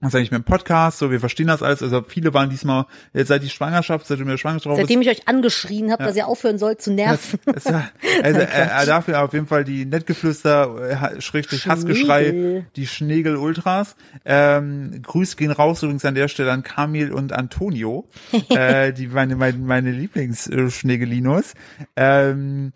was 0.07 0.15
eigentlich 0.15 0.31
mit 0.31 0.43
dem 0.43 0.45
Podcast, 0.45 0.99
so 0.99 1.11
wir 1.11 1.21
verstehen 1.21 1.47
das 1.47 1.63
alles. 1.63 1.83
Also 1.83 2.03
viele 2.07 2.35
waren 2.35 2.51
diesmal 2.51 2.87
jetzt 3.13 3.29
seit 3.29 3.43
die 3.43 3.51
Schwangerschaft, 3.51 4.07
seit 4.07 4.19
du 4.19 4.25
mir 4.25 4.39
Schwangerschaft 4.39 4.67
drauf 4.67 4.79
Seitdem 4.79 5.03
ich 5.03 5.09
euch 5.09 5.29
angeschrien 5.29 5.91
habe, 5.93 6.05
dass 6.05 6.17
ihr 6.17 6.27
aufhören 6.27 6.59
sollt 6.59 6.83
zu 6.83 6.93
nerven. 6.93 7.39
es 7.55 7.67
war, 7.67 7.91
also 8.23 8.41
äh, 8.41 8.83
äh, 8.83 8.87
dafür 8.87 9.23
auf 9.23 9.33
jeden 9.33 9.47
Fall 9.47 9.65
die 9.65 9.85
Nettgeflüster, 9.85 11.15
äh, 11.17 11.21
Schrägstrich 11.21 11.67
Hassgeschrei, 11.67 12.65
die 12.77 12.87
Schnegel 12.87 13.37
Ultras. 13.37 13.97
Ähm, 14.25 15.03
Grüß 15.03 15.37
gehen 15.37 15.51
raus 15.51 15.83
übrigens 15.83 16.05
an 16.05 16.15
der 16.15 16.29
Stelle 16.29 16.53
an 16.53 16.63
Kamil 16.63 17.13
und 17.13 17.33
Antonio, 17.33 18.09
äh, 18.51 18.93
die 18.93 19.09
meine 19.09 19.37
meine, 19.37 19.59
meine 19.59 19.91
Lieblingsschnegelinos. 19.91 21.55
Ähm, 21.97 22.73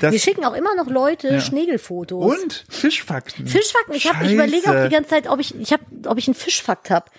das, 0.00 0.12
Wir 0.12 0.18
schicken 0.20 0.44
auch 0.44 0.54
immer 0.54 0.74
noch 0.74 0.88
Leute 0.88 1.28
Ja. 1.28 1.40
Schnegelfotos. 1.40 2.38
und 2.40 2.64
Fischfakten. 2.68 3.46
Fischfakten. 3.46 3.94
Ich, 3.94 4.06
hab, 4.06 4.14
ich 4.16 4.20
Scheiße. 4.32 4.34
überlege 4.34 4.70
auch 4.70 4.84
die 4.88 4.94
ganze 4.94 5.10
Zeit, 5.10 5.28
ob 5.28 5.40
ich, 5.40 5.58
ich 5.58 5.72
hab, 5.72 5.80
ob 6.06 6.18
ich 6.18 6.28
einen 6.28 6.34
Fischfakt 6.34 6.90
hab. 6.90 7.10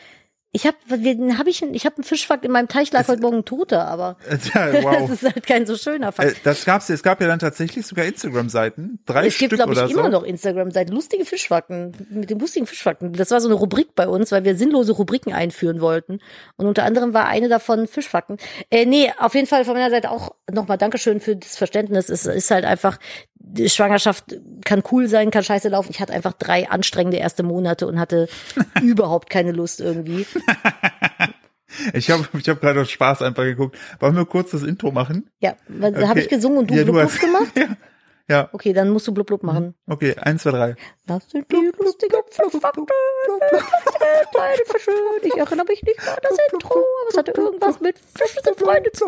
Ich 0.54 0.68
habe, 0.68 0.76
hab 0.90 1.48
ich, 1.48 1.64
einen- 1.64 1.74
ich 1.74 1.86
habe 1.86 1.96
einen 1.96 2.04
Fischfakt 2.04 2.44
in 2.44 2.52
meinem 2.52 2.68
Teich 2.68 2.92
lag 2.92 3.08
heute 3.08 3.22
Morgen 3.22 3.38
ein 3.38 3.46
Toter, 3.46 3.88
aber 3.88 4.18
Ja, 4.54 4.84
wow. 4.84 4.98
das 5.10 5.22
ist 5.24 5.34
halt 5.34 5.48
kein 5.48 5.66
so 5.66 5.78
schöner 5.78 6.10
Äh, 6.10 6.12
Fakt. 6.12 6.42
das 6.44 6.66
gab's, 6.66 6.90
es 6.90 7.04
gab 7.04 7.22
ja 7.22 7.28
dann 7.28 7.40
tatsächlich 7.40 7.86
sogar 7.86 8.04
Instagram-Seiten, 8.04 9.00
drei 9.06 9.28
es 9.28 9.38
gibt, 9.38 9.50
Stück 9.54 9.60
glaube 9.60 9.72
ich, 9.74 9.80
oder 9.80 9.88
so. 9.88 10.00
immer 10.00 10.10
noch 10.10 10.24
Instagram 10.24 10.72
seit 10.72 10.90
lustige 10.90 11.24
Fischfakten 11.24 11.94
mit 12.10 12.30
den 12.30 12.38
lustigen 12.40 12.68
Fischfakten. 12.68 13.14
Das 13.14 13.32
war 13.32 13.40
so 13.40 13.48
eine 13.48 13.56
Rubrik 13.56 13.96
bei 13.96 14.08
uns, 14.10 14.32
weil 14.34 14.44
wir 14.44 14.58
sinnlose 14.58 14.92
Rubriken 14.92 15.32
einführen 15.32 15.80
wollten. 15.80 16.20
Und 16.58 16.66
unter 16.68 16.84
anderem 16.84 17.14
war 17.14 17.28
eine 17.28 17.48
davon 17.48 17.88
Fischfakten. 17.88 18.38
Äh, 18.70 18.86
nee, 18.86 19.10
auf 19.20 19.34
jeden 19.36 19.48
Fall 19.48 19.64
von 19.64 19.74
meiner 19.76 19.90
Seite 19.90 20.12
auch 20.12 20.32
nochmal 20.52 20.78
Dankeschön 20.78 21.22
für 21.22 21.38
das 21.38 21.56
Verständnis. 21.58 22.10
Es 22.10 22.26
ist 22.26 22.52
halt 22.52 22.66
einfach, 22.66 23.00
die 23.44 23.70
Schwangerschaft 23.70 24.38
kann 24.64 24.84
cool 24.92 25.08
sein, 25.08 25.32
kann 25.32 25.44
scheiße 25.44 25.70
laufen. 25.70 25.90
Ich 25.92 26.00
hatte 26.00 26.14
einfach 26.14 26.34
drei 26.34 26.70
anstrengende 26.70 27.18
erste 27.18 27.44
Monate 27.44 27.88
und 27.88 28.00
hatte 28.00 28.30
überhaupt 28.82 29.30
keine 29.30 29.52
Lust 29.52 29.82
irgendwie. 29.82 30.26
Ich 31.94 32.12
habe 32.12 32.28
ich 32.38 32.50
hab 32.50 32.60
gerade 32.60 32.82
aus 32.82 32.92
Spaß 32.92 33.22
einfach 33.22 33.44
geguckt. 33.44 33.78
Wollen 34.02 34.16
wir 34.18 34.26
kurz 34.26 34.52
das 34.52 34.62
Intro 34.62 34.92
machen? 34.92 35.30
Ja, 35.40 35.56
Okay. 35.82 36.06
habe 36.06 36.20
ich 36.20 36.28
gesungen 36.28 36.58
und 36.60 36.70
du 36.70 36.74
Ja, 36.76 36.84
du 36.84 37.00
hast- 37.00 37.20
gemacht? 37.22 37.54
Ja. 37.58 37.68
Ja, 38.30 38.50
Okay, 38.54 38.74
dann 38.74 38.90
musst 38.90 39.08
du 39.08 39.14
blub 39.14 39.28
blub 39.28 39.44
machen. 39.44 39.76
okay, 39.88 40.16
eins, 40.18 40.44
zwei, 40.44 40.52
drei. 40.52 40.76
Das 41.08 41.30
sind 41.30 41.52
die 41.52 41.72
lustigen 41.80 42.22
Fische. 44.66 44.92
Ich 45.24 45.36
erinnere 45.38 45.66
mich 45.68 45.82
nicht 45.84 46.00
an 46.08 46.18
das 46.22 46.38
Intro, 46.54 46.74
aber 46.80 47.10
es 47.10 47.18
hatte 47.18 47.32
irgendwas 47.32 47.80
mit 47.80 47.98
Fische 48.00 48.40
sind 48.44 48.58
Freunde 48.60 48.92
zu 48.92 49.06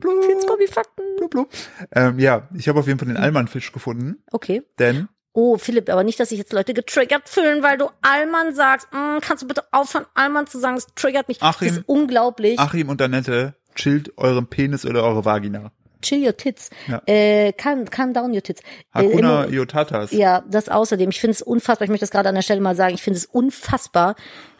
tun. 0.00 0.22
Jetzt 0.28 0.46
kommen 0.46 0.60
die 0.60 0.72
Fakten. 0.72 1.02
Blub, 1.18 1.30
blub. 1.30 1.48
Ähm, 1.92 2.18
ja, 2.18 2.48
ich 2.54 2.68
habe 2.68 2.80
auf 2.80 2.86
jeden 2.86 2.98
Fall 2.98 3.08
den 3.08 3.16
Allmannfisch 3.16 3.72
gefunden, 3.72 4.22
Okay. 4.32 4.62
denn 4.78 5.08
Oh, 5.34 5.56
Philipp, 5.56 5.88
aber 5.90 6.02
nicht, 6.02 6.18
dass 6.18 6.30
sich 6.30 6.38
jetzt 6.38 6.52
Leute 6.52 6.74
getriggert 6.74 7.28
fühlen, 7.28 7.62
weil 7.62 7.78
du 7.78 7.88
Allmann 8.02 8.54
sagst. 8.54 8.88
Mm, 8.92 9.18
kannst 9.20 9.44
du 9.44 9.46
bitte 9.46 9.62
aufhören, 9.70 10.06
Allmann 10.14 10.48
zu 10.48 10.58
sagen? 10.58 10.76
Es 10.76 10.86
triggert 10.96 11.28
mich. 11.28 11.40
Achim. 11.42 11.68
Das 11.68 11.76
ist 11.78 11.84
unglaublich. 11.88 12.58
Achim 12.58 12.88
und 12.88 13.00
Annette 13.00 13.54
chillt 13.76 14.18
euren 14.18 14.48
Penis 14.48 14.84
oder 14.84 15.04
eure 15.04 15.24
Vagina. 15.24 15.70
Chill 16.02 16.24
your 16.24 16.36
tits. 16.36 16.70
Ja. 16.86 17.02
Äh, 17.06 17.52
calm, 17.52 17.84
calm 17.90 18.12
down 18.12 18.32
your 18.32 18.42
tits. 18.42 18.62
Hakuna 18.92 19.44
Äh, 19.46 19.54
Iotatas. 19.54 20.12
Ja, 20.12 20.44
das 20.48 20.68
außerdem. 20.68 21.10
Ich 21.10 21.20
finde 21.20 21.32
es 21.32 21.42
unfassbar. 21.42 21.84
Ich 21.84 21.90
möchte 21.90 22.04
das 22.04 22.10
gerade 22.10 22.28
an 22.28 22.34
der 22.34 22.42
Stelle 22.42 22.60
mal 22.60 22.76
sagen. 22.76 22.94
Ich 22.94 23.02
finde 23.02 23.18
es 23.18 23.26
unfassbar, 23.26 24.16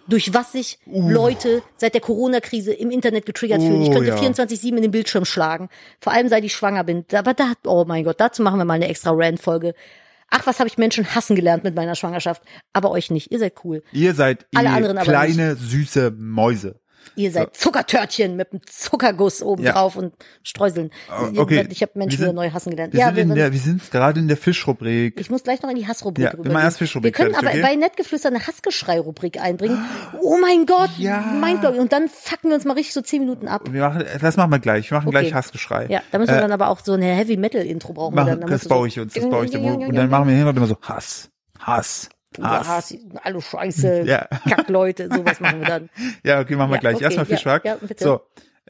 durch 0.09 0.33
was 0.35 0.53
sich 0.53 0.79
Leute 0.87 1.63
seit 1.77 1.95
der 1.95 2.01
Corona-Krise 2.01 2.73
im 2.73 2.91
Internet 2.91 3.27
getriggert 3.27 3.61
fühlen. 3.61 3.83
Ich 3.83 3.89
Uh. 3.89 3.93
Oh, 3.93 3.95
könnte 3.95 4.09
ja. 4.09 4.17
24-7 4.17 4.77
in 4.77 4.83
den 4.83 4.91
Bildschirm 4.91 5.25
schlagen. 5.25 5.69
Vor 6.01 6.13
allem, 6.13 6.29
seit 6.29 6.45
ich 6.45 6.55
schwanger 6.55 6.83
bin. 6.85 7.05
Aber 7.13 7.35
da, 7.35 7.53
oh 7.67 7.85
mein 7.87 8.05
Gott, 8.05 8.21
dazu 8.21 8.43
machen 8.43 8.59
wir 8.59 8.65
mal 8.65 8.75
eine 8.75 8.89
extra 8.89 9.11
Rant-Folge. 9.13 9.75
Ach, 10.31 10.47
was 10.47 10.59
habe 10.59 10.69
ich 10.69 10.77
Menschen 10.79 11.15
hassen 11.15 11.37
gelernt 11.37 11.65
mit 11.65 11.75
meiner 11.75 11.95
Schwangerschaft. 11.95 12.43
Aber 12.73 12.91
euch 12.91 13.11
nicht. 13.11 13.31
Ihr 13.33 13.39
seid 13.39 13.55
cool. 13.65 13.83
Ihr 13.93 14.15
seid 14.15 14.47
Alle 14.55 14.69
eh 14.69 14.73
anderen 14.73 14.99
aber 14.99 15.11
kleine, 15.11 15.57
süße 15.57 16.11
Mäuse. 16.11 16.81
Ihr 17.17 17.31
seid 17.33 17.57
Zuckertörtchen 17.57 18.37
mit 18.37 18.53
einem 18.53 18.61
Zuckerguss 18.67 19.43
oben 19.43 19.63
Ja. 19.65 19.73
drauf 19.73 19.97
und 19.97 20.15
Streuseln. 20.43 20.91
Oh, 21.11 21.41
okay. 21.41 21.67
Ich 21.71 21.83
habe 21.83 21.93
Menschen 21.97 22.19
sind- 22.19 22.27
wieder 22.27 22.33
neu 22.35 22.51
hassen 22.51 22.71
gelernt. 22.71 22.93
Wir, 22.93 23.01
ja, 23.01 23.07
sind, 23.09 23.19
in 23.19 23.29
wir- 23.31 23.35
der, 23.35 23.53
wir 23.53 23.59
sind 23.61 23.91
gerade 23.91 24.21
in 24.21 24.29
der 24.29 24.37
Fischrubrik. 24.37 25.19
Ich 25.21 25.31
muss 25.31 25.43
gleich 25.43 25.63
noch 25.63 25.71
in 25.71 25.77
die 25.77 25.87
Hassrubrik 25.87 26.25
Ja, 26.25 26.31
rüber. 26.33 26.51
wir 26.51 26.71
Fischrubrik 26.71 27.05
Wir 27.05 27.13
können 27.25 27.35
fertig, 27.35 27.49
aber 27.51 27.59
okay? 27.59 27.75
bei 27.75 27.77
Nettgeflüster 27.77 28.29
eine 28.29 28.47
Hassgeschrei-Rubrik 28.47 29.41
einbringen. 29.41 29.79
Oh 30.21 30.37
mein 30.41 30.67
Gott, 30.67 30.91
Ja. 30.99 31.21
mindblowing. 31.21 31.81
Und 31.81 31.93
dann 31.93 32.09
fucken 32.09 32.51
wir 32.51 32.55
uns 32.57 32.65
mal 32.65 32.75
richtig 32.75 32.95
so 32.95 33.01
zehn 33.01 33.21
Minuten 33.21 33.49
ab. 33.49 33.63
Wir 33.71 33.81
machen, 33.81 34.05
das 34.21 34.37
machen 34.37 34.51
wir 34.51 34.59
gleich. 34.59 34.91
Wir 34.91 34.99
machen 34.99 35.09
Okay. 35.09 35.21
gleich 35.21 35.35
Hassgeschrei. 35.35 35.87
Ja, 35.89 36.03
da 36.13 36.19
müssen 36.19 36.31
wir 36.33 36.39
Äh, 36.39 36.43
dann 36.43 36.53
aber 36.53 36.69
auch 36.69 36.81
so 36.81 36.93
ein 36.93 37.03
Heavy-Metal-Intro 37.03 37.93
brauchen. 37.93 38.15
machen, 38.15 38.27
dann. 38.29 38.41
Da 38.43 38.47
das 38.47 38.67
baue 38.69 38.81
so, 38.81 38.87
ich 38.87 39.01
uns, 39.01 39.15
das 39.15 39.29
baue 39.29 39.45
ich 39.45 39.51
dann. 39.51 39.65
Und 39.65 39.95
dann 39.95 40.09
machen 40.11 40.29
wir 40.29 40.35
hin 40.37 40.47
und 40.47 40.57
immer 40.57 40.67
so 40.67 40.77
Hass, 40.83 41.31
Hass, 41.59 42.09
Ja. 42.41 42.67
Hass, 42.67 42.95
alle 43.23 43.41
Scheiße, 43.41 44.03
Ja. 44.07 44.27
Kackleute, 44.49 45.09
sowas 45.13 45.41
machen 45.41 45.61
wir 45.61 45.67
dann. 45.69 45.91
Ja, 46.25 46.41
okay, 46.41 46.57
machen 46.57 46.71
wir 46.71 46.77
Ja, 46.77 46.81
gleich. 46.81 46.95
okay, 46.97 47.05
Erstmal 47.05 47.27
ja, 47.27 47.37
Fischwag. 47.37 47.65
ja, 47.65 47.77
bitte. 47.77 48.05
So, 48.05 48.21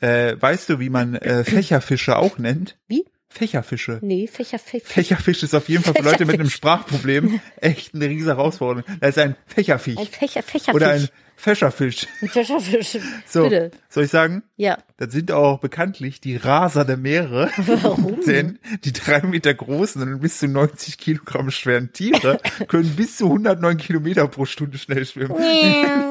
äh, 0.00 0.36
weißt 0.40 0.68
du, 0.68 0.80
wie 0.80 0.90
man 0.90 1.14
äh, 1.16 1.44
Fächerfische 1.44 2.16
auch 2.16 2.38
nennt? 2.38 2.76
Wie? 2.88 3.04
Fächerfische. 3.30 3.98
Nee, 4.00 4.26
Fächer, 4.26 4.58
Fächer. 4.58 4.86
Fächerfisch 4.86 5.42
ist 5.42 5.54
auf 5.54 5.68
jeden 5.68 5.84
Fall 5.84 5.94
für 5.94 6.02
Leute 6.02 6.24
mit 6.24 6.34
einem 6.36 6.48
Fächerfisch. 6.48 6.54
Sprachproblem 6.56 7.40
echt 7.60 7.94
eine 7.94 8.06
riesige 8.06 8.30
Herausforderung. 8.30 8.84
Das 9.00 9.10
ist 9.10 9.18
ein 9.18 9.36
Fächerfisch. 9.46 9.98
Ein 9.98 10.06
Fächer, 10.06 10.42
Fächerfisch. 10.42 10.74
Oder 10.74 10.90
ein 10.92 11.08
Fächerfisch. 11.38 12.08
Ein 12.20 12.28
Fächerfisch. 12.30 12.98
So, 13.24 13.44
Bitte. 13.44 13.70
soll 13.88 14.04
ich 14.04 14.10
sagen? 14.10 14.42
Ja. 14.56 14.78
Das 14.96 15.12
sind 15.12 15.30
auch 15.30 15.60
bekanntlich 15.60 16.20
die 16.20 16.34
Raser 16.36 16.84
der 16.84 16.96
Meere. 16.96 17.48
Warum? 17.56 18.18
Denn 18.26 18.58
die 18.82 18.92
drei 18.92 19.22
Meter 19.22 19.54
großen 19.54 20.02
und 20.02 20.18
bis 20.20 20.40
zu 20.40 20.48
90 20.48 20.98
Kilogramm 20.98 21.52
schweren 21.52 21.92
Tiere 21.92 22.40
können 22.68 22.96
bis 22.96 23.18
zu 23.18 23.26
109 23.26 23.76
Kilometer 23.76 24.26
pro 24.26 24.46
Stunde 24.46 24.78
schnell 24.78 25.06
schwimmen. 25.06 25.36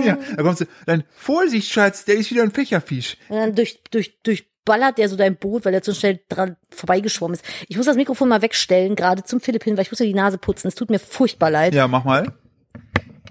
ja, 0.06 0.18
da 0.38 0.44
kommst 0.44 0.62
du, 0.62 0.66
dann 0.86 1.04
Vorsicht, 1.18 1.70
Schatz, 1.70 2.06
der 2.06 2.16
ist 2.16 2.32
wieder 2.32 2.44
ein 2.44 2.52
Fächerfisch. 2.52 3.18
Und 3.28 3.36
dann 3.38 3.54
durch, 3.54 3.82
durch, 3.92 4.18
durchballert 4.24 4.98
der 4.98 5.10
so 5.10 5.18
dein 5.18 5.36
Boot, 5.36 5.66
weil 5.66 5.74
er 5.74 5.82
zu 5.82 5.94
schnell 5.94 6.22
dran 6.30 6.56
vorbeigeschwommen 6.70 7.36
ist. 7.36 7.44
Ich 7.68 7.76
muss 7.76 7.86
das 7.86 7.98
Mikrofon 7.98 8.30
mal 8.30 8.42
wegstellen, 8.42 8.96
gerade 8.96 9.26
zum 9.26 9.42
Philipp 9.42 9.66
hin, 9.66 9.76
weil 9.76 9.84
ich 9.84 9.92
muss 9.92 10.00
mir 10.00 10.06
die 10.06 10.14
Nase 10.14 10.38
putzen. 10.38 10.70
Es 10.70 10.76
tut 10.76 10.90
mir 10.90 11.00
furchtbar 11.00 11.52
leid. 11.52 11.74
Ja, 11.76 11.90
mach 11.90 12.06
mal. 12.06 12.32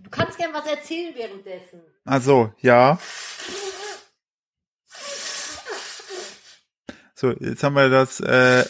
Du 0.07 0.11
kannst 0.11 0.39
gern 0.39 0.53
was 0.55 0.65
erzählen 0.67 1.13
währenddessen. 1.17 1.81
Also, 2.05 2.53
ja. 2.61 2.97
So, 7.17 7.33
jetzt 7.33 7.65
haben 7.65 7.75
wir 7.75 7.89
das, 7.89 8.21
äh, 8.21 8.65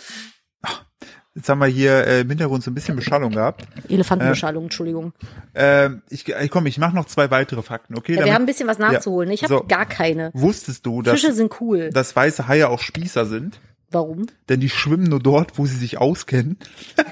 jetzt 1.34 1.48
haben 1.50 1.58
wir 1.58 1.66
hier 1.66 2.06
äh, 2.06 2.20
im 2.22 2.28
Hintergrund 2.30 2.64
so 2.64 2.70
ein 2.70 2.74
bisschen 2.74 2.96
Beschallung 2.96 3.32
gehabt. 3.32 3.66
Elefantenbeschallung, 3.90 4.64
Entschuldigung. 4.64 5.12
Ähm, 5.54 6.02
ich, 6.08 6.26
ich 6.26 6.50
komm, 6.50 6.64
ich 6.64 6.78
mache 6.78 6.94
noch 6.94 7.04
zwei 7.04 7.30
weitere 7.30 7.60
Fakten, 7.62 7.98
okay? 7.98 8.12
Ja, 8.12 8.18
wir 8.18 8.20
Damit- 8.22 8.34
haben 8.34 8.42
ein 8.44 8.46
bisschen 8.46 8.68
was 8.68 8.78
nachzuholen. 8.78 9.30
Ich 9.30 9.42
habe 9.42 9.52
So. 9.58 9.64
gar 9.66 9.84
keine. 9.84 10.30
Wusstest 10.32 10.86
du, 10.86 11.02
dass, 11.02 11.20
Fische 11.20 11.34
sind 11.34 11.60
cool. 11.60 11.90
dass 11.90 12.16
weiße 12.16 12.48
Haie 12.48 12.68
auch 12.70 12.80
Spießer 12.80 13.26
sind? 13.26 13.60
Warum? 13.90 14.26
Denn 14.48 14.60
die 14.60 14.68
schwimmen 14.68 15.04
nur 15.04 15.20
dort, 15.20 15.58
wo 15.58 15.66
sie 15.66 15.76
sich 15.76 15.98
auskennen. 15.98 16.58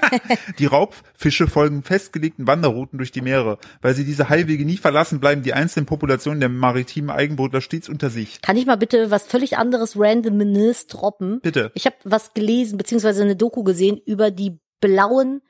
die 0.59 0.65
Raubfische 0.65 1.47
folgen 1.47 1.83
festgelegten 1.83 2.47
Wanderrouten 2.47 2.97
durch 2.97 3.11
die 3.11 3.21
Meere. 3.21 3.59
Weil 3.81 3.93
sie 3.95 4.03
diese 4.03 4.27
Haiwege 4.27 4.65
nie 4.65 4.77
verlassen, 4.77 5.21
bleiben 5.21 5.41
die 5.41 5.53
einzelnen 5.53 5.85
Populationen 5.85 6.41
der 6.41 6.49
maritimen 6.49 7.09
Eigenbrotler 7.09 7.61
stets 7.61 7.87
unter 7.87 8.09
sich. 8.09 8.41
Kann 8.41 8.57
ich 8.57 8.65
mal 8.65 8.75
bitte 8.75 9.09
was 9.09 9.25
völlig 9.25 9.57
anderes 9.57 9.97
Randomness 9.97 10.87
droppen? 10.87 11.39
Bitte. 11.41 11.71
Ich 11.75 11.85
habe 11.85 11.95
was 12.03 12.33
gelesen, 12.33 12.77
beziehungsweise 12.77 13.23
eine 13.23 13.37
Doku 13.37 13.63
gesehen 13.63 13.97
über 14.05 14.29
die 14.29 14.59
blauen 14.81 15.41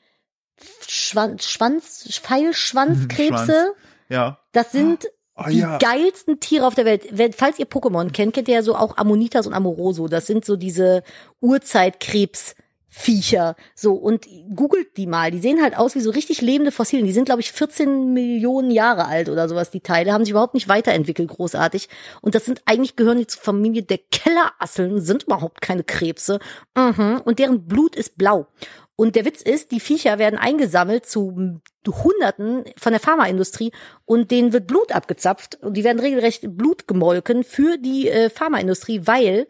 Schwanz, 0.87 1.45
Schwanz, 1.45 2.07
Pfeilschwanzkrebse. 2.21 3.73
Ja. 4.09 4.39
Das 4.51 4.71
sind 4.71 5.07
Oh, 5.37 5.43
die 5.49 5.59
ja. 5.59 5.77
geilsten 5.79 6.39
Tiere 6.39 6.65
auf 6.65 6.75
der 6.75 6.85
Welt. 6.85 7.09
Wenn, 7.11 7.33
falls 7.33 7.59
ihr 7.59 7.67
Pokémon 7.67 8.09
kennt, 8.11 8.33
kennt 8.33 8.47
ihr 8.47 8.55
ja 8.55 8.61
so 8.61 8.73
auch 8.75 8.95
Ammonitas 8.95 9.45
und 9.45 9.53
Amoroso. 9.53 10.07
Das 10.07 10.27
sind 10.27 10.45
so 10.45 10.55
diese 10.55 11.03
Urzeitkrebsviecher. 11.41 13.57
So, 13.75 13.95
und 13.95 14.25
googelt 14.55 14.95
die 14.95 15.07
mal. 15.07 15.31
Die 15.31 15.39
sehen 15.39 15.61
halt 15.61 15.77
aus 15.77 15.93
wie 15.95 15.99
so 15.99 16.11
richtig 16.11 16.39
lebende 16.39 16.71
Fossilien. 16.71 17.05
Die 17.05 17.11
sind, 17.11 17.25
glaube 17.25 17.41
ich, 17.41 17.51
14 17.51 18.13
Millionen 18.13 18.71
Jahre 18.71 19.07
alt 19.07 19.27
oder 19.27 19.49
sowas, 19.49 19.71
die 19.71 19.81
Teile. 19.81 20.13
Haben 20.13 20.23
sich 20.23 20.31
überhaupt 20.31 20.53
nicht 20.53 20.69
weiterentwickelt, 20.69 21.27
großartig. 21.27 21.89
Und 22.21 22.33
das 22.33 22.45
sind 22.45 22.61
eigentlich 22.65 22.95
gehören 22.95 23.17
die 23.17 23.27
zur 23.27 23.41
Familie 23.41 23.83
der 23.83 23.99
Kellerasseln, 24.11 25.01
sind 25.01 25.23
überhaupt 25.23 25.59
keine 25.59 25.83
Krebse. 25.83 26.39
Mhm. 26.77 27.19
Und 27.25 27.39
deren 27.39 27.67
Blut 27.67 27.97
ist 27.97 28.17
blau. 28.17 28.47
Und 28.97 29.15
der 29.15 29.25
Witz 29.25 29.41
ist, 29.41 29.71
die 29.71 29.79
Viecher 29.81 30.19
werden 30.19 30.39
eingesammelt 30.39 31.05
zu 31.05 31.59
Hunderten 31.85 32.63
von 32.77 32.93
der 32.93 33.01
Pharmaindustrie 33.01 33.71
und 34.05 34.31
denen 34.31 34.53
wird 34.53 34.67
Blut 34.67 34.93
abgezapft 34.93 35.57
und 35.61 35.75
die 35.75 35.83
werden 35.83 35.99
regelrecht 35.99 36.43
Blut 36.57 36.87
gemolken 36.87 37.43
für 37.43 37.77
die 37.77 38.07
äh, 38.09 38.29
Pharmaindustrie, 38.29 39.01
weil 39.05 39.47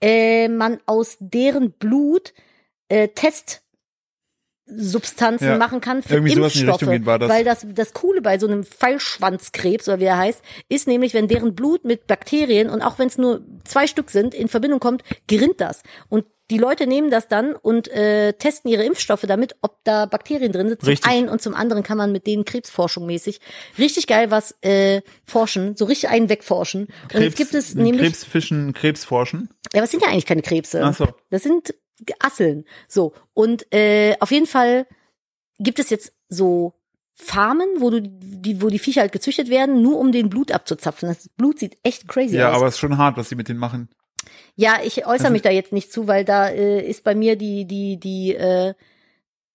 äh, 0.00 0.48
man 0.48 0.78
aus 0.86 1.16
deren 1.20 1.72
Blut 1.72 2.32
äh, 2.88 3.08
Testsubstanzen 4.68 5.48
Ja. 5.48 5.58
machen 5.58 5.80
kann 5.80 6.02
für 6.02 6.16
Impfstoffe. 6.16 6.80
Das. 6.80 7.28
Weil 7.28 7.44
das, 7.44 7.66
das 7.68 7.92
Coole 7.92 8.22
bei 8.22 8.38
so 8.38 8.46
einem 8.46 8.64
Pfeilschwanzkrebs, 8.64 9.88
oder 9.88 10.00
wie 10.00 10.04
er 10.04 10.16
heißt, 10.18 10.42
ist 10.68 10.86
nämlich, 10.86 11.12
wenn 11.14 11.28
deren 11.28 11.54
Blut 11.54 11.84
mit 11.84 12.06
Bakterien 12.06 12.70
und 12.70 12.80
auch 12.82 12.98
wenn 12.98 13.08
es 13.08 13.18
nur 13.18 13.42
zwei 13.64 13.86
Stück 13.86 14.10
sind, 14.10 14.34
in 14.34 14.48
Verbindung 14.48 14.80
kommt, 14.80 15.02
gerinnt 15.26 15.60
das. 15.60 15.82
Und 16.08 16.24
die 16.50 16.58
Leute 16.58 16.86
nehmen 16.86 17.10
das 17.10 17.26
dann 17.28 17.54
und 17.56 17.88
äh, 17.88 18.32
testen 18.34 18.70
ihre 18.70 18.84
Impfstoffe 18.84 19.22
damit, 19.26 19.56
ob 19.62 19.82
da 19.84 20.06
Bakterien 20.06 20.52
drin 20.52 20.68
sind. 20.68 20.80
Zum 20.80 20.88
Richtig. 20.90 21.10
einen 21.10 21.28
und 21.28 21.42
zum 21.42 21.54
anderen 21.54 21.82
kann 21.82 21.98
man 21.98 22.12
mit 22.12 22.26
denen 22.26 22.44
Krebsforschung 22.44 23.04
mäßig 23.06 23.40
richtig 23.78 24.06
geil 24.06 24.30
was 24.30 24.54
äh, 24.62 25.02
forschen, 25.24 25.76
so 25.76 25.86
richtig 25.86 26.08
einen 26.10 26.28
wegforschen. 26.28 26.88
Und 27.12 27.20
jetzt 27.20 27.36
gibt 27.36 27.54
es 27.54 27.74
nämlich 27.74 28.00
Krebsfischen, 28.02 28.72
Krebsforschen. 28.74 29.50
ja, 29.74 29.82
was 29.82 29.90
sind 29.90 30.02
ja 30.02 30.08
eigentlich 30.08 30.26
keine 30.26 30.42
Krebse? 30.42 30.82
Ach 30.84 30.94
so. 30.94 31.08
Das 31.30 31.42
sind 31.42 31.74
Asseln. 32.20 32.64
So. 32.88 33.12
Und 33.34 33.72
äh, 33.74 34.16
auf 34.20 34.30
jeden 34.30 34.46
Fall 34.46 34.86
gibt 35.58 35.78
es 35.78 35.90
jetzt 35.90 36.12
so 36.28 36.74
Farmen, 37.14 37.66
wo 37.78 37.88
du 37.90 38.02
die, 38.02 38.60
wo 38.60 38.68
die 38.68 38.78
Viecher 38.78 39.00
halt 39.00 39.12
gezüchtet 39.12 39.48
werden, 39.48 39.80
nur 39.82 39.98
um 39.98 40.12
den 40.12 40.28
Blut 40.28 40.52
abzuzapfen. 40.52 41.08
Das 41.08 41.28
Blut 41.30 41.58
sieht 41.58 41.78
echt 41.82 42.06
crazy 42.06 42.36
Ja, 42.36 42.50
aus. 42.50 42.56
aber 42.56 42.66
es 42.66 42.74
ist 42.74 42.80
schon 42.80 42.98
hart, 42.98 43.16
was 43.16 43.30
sie 43.30 43.34
mit 43.36 43.48
denen 43.48 43.58
machen. 43.58 43.88
Ja, 44.54 44.78
ich 44.84 45.06
Also 45.06 45.10
äußere 45.16 45.32
mich 45.32 45.42
da 45.42 45.50
jetzt 45.50 45.72
nicht 45.72 45.92
zu, 45.92 46.06
weil 46.06 46.24
da 46.24 46.48
äh, 46.48 46.80
ist 46.80 47.04
bei 47.04 47.14
mir 47.14 47.36
die, 47.36 47.66
die, 47.66 47.98
die, 47.98 48.34
äh, 48.34 48.74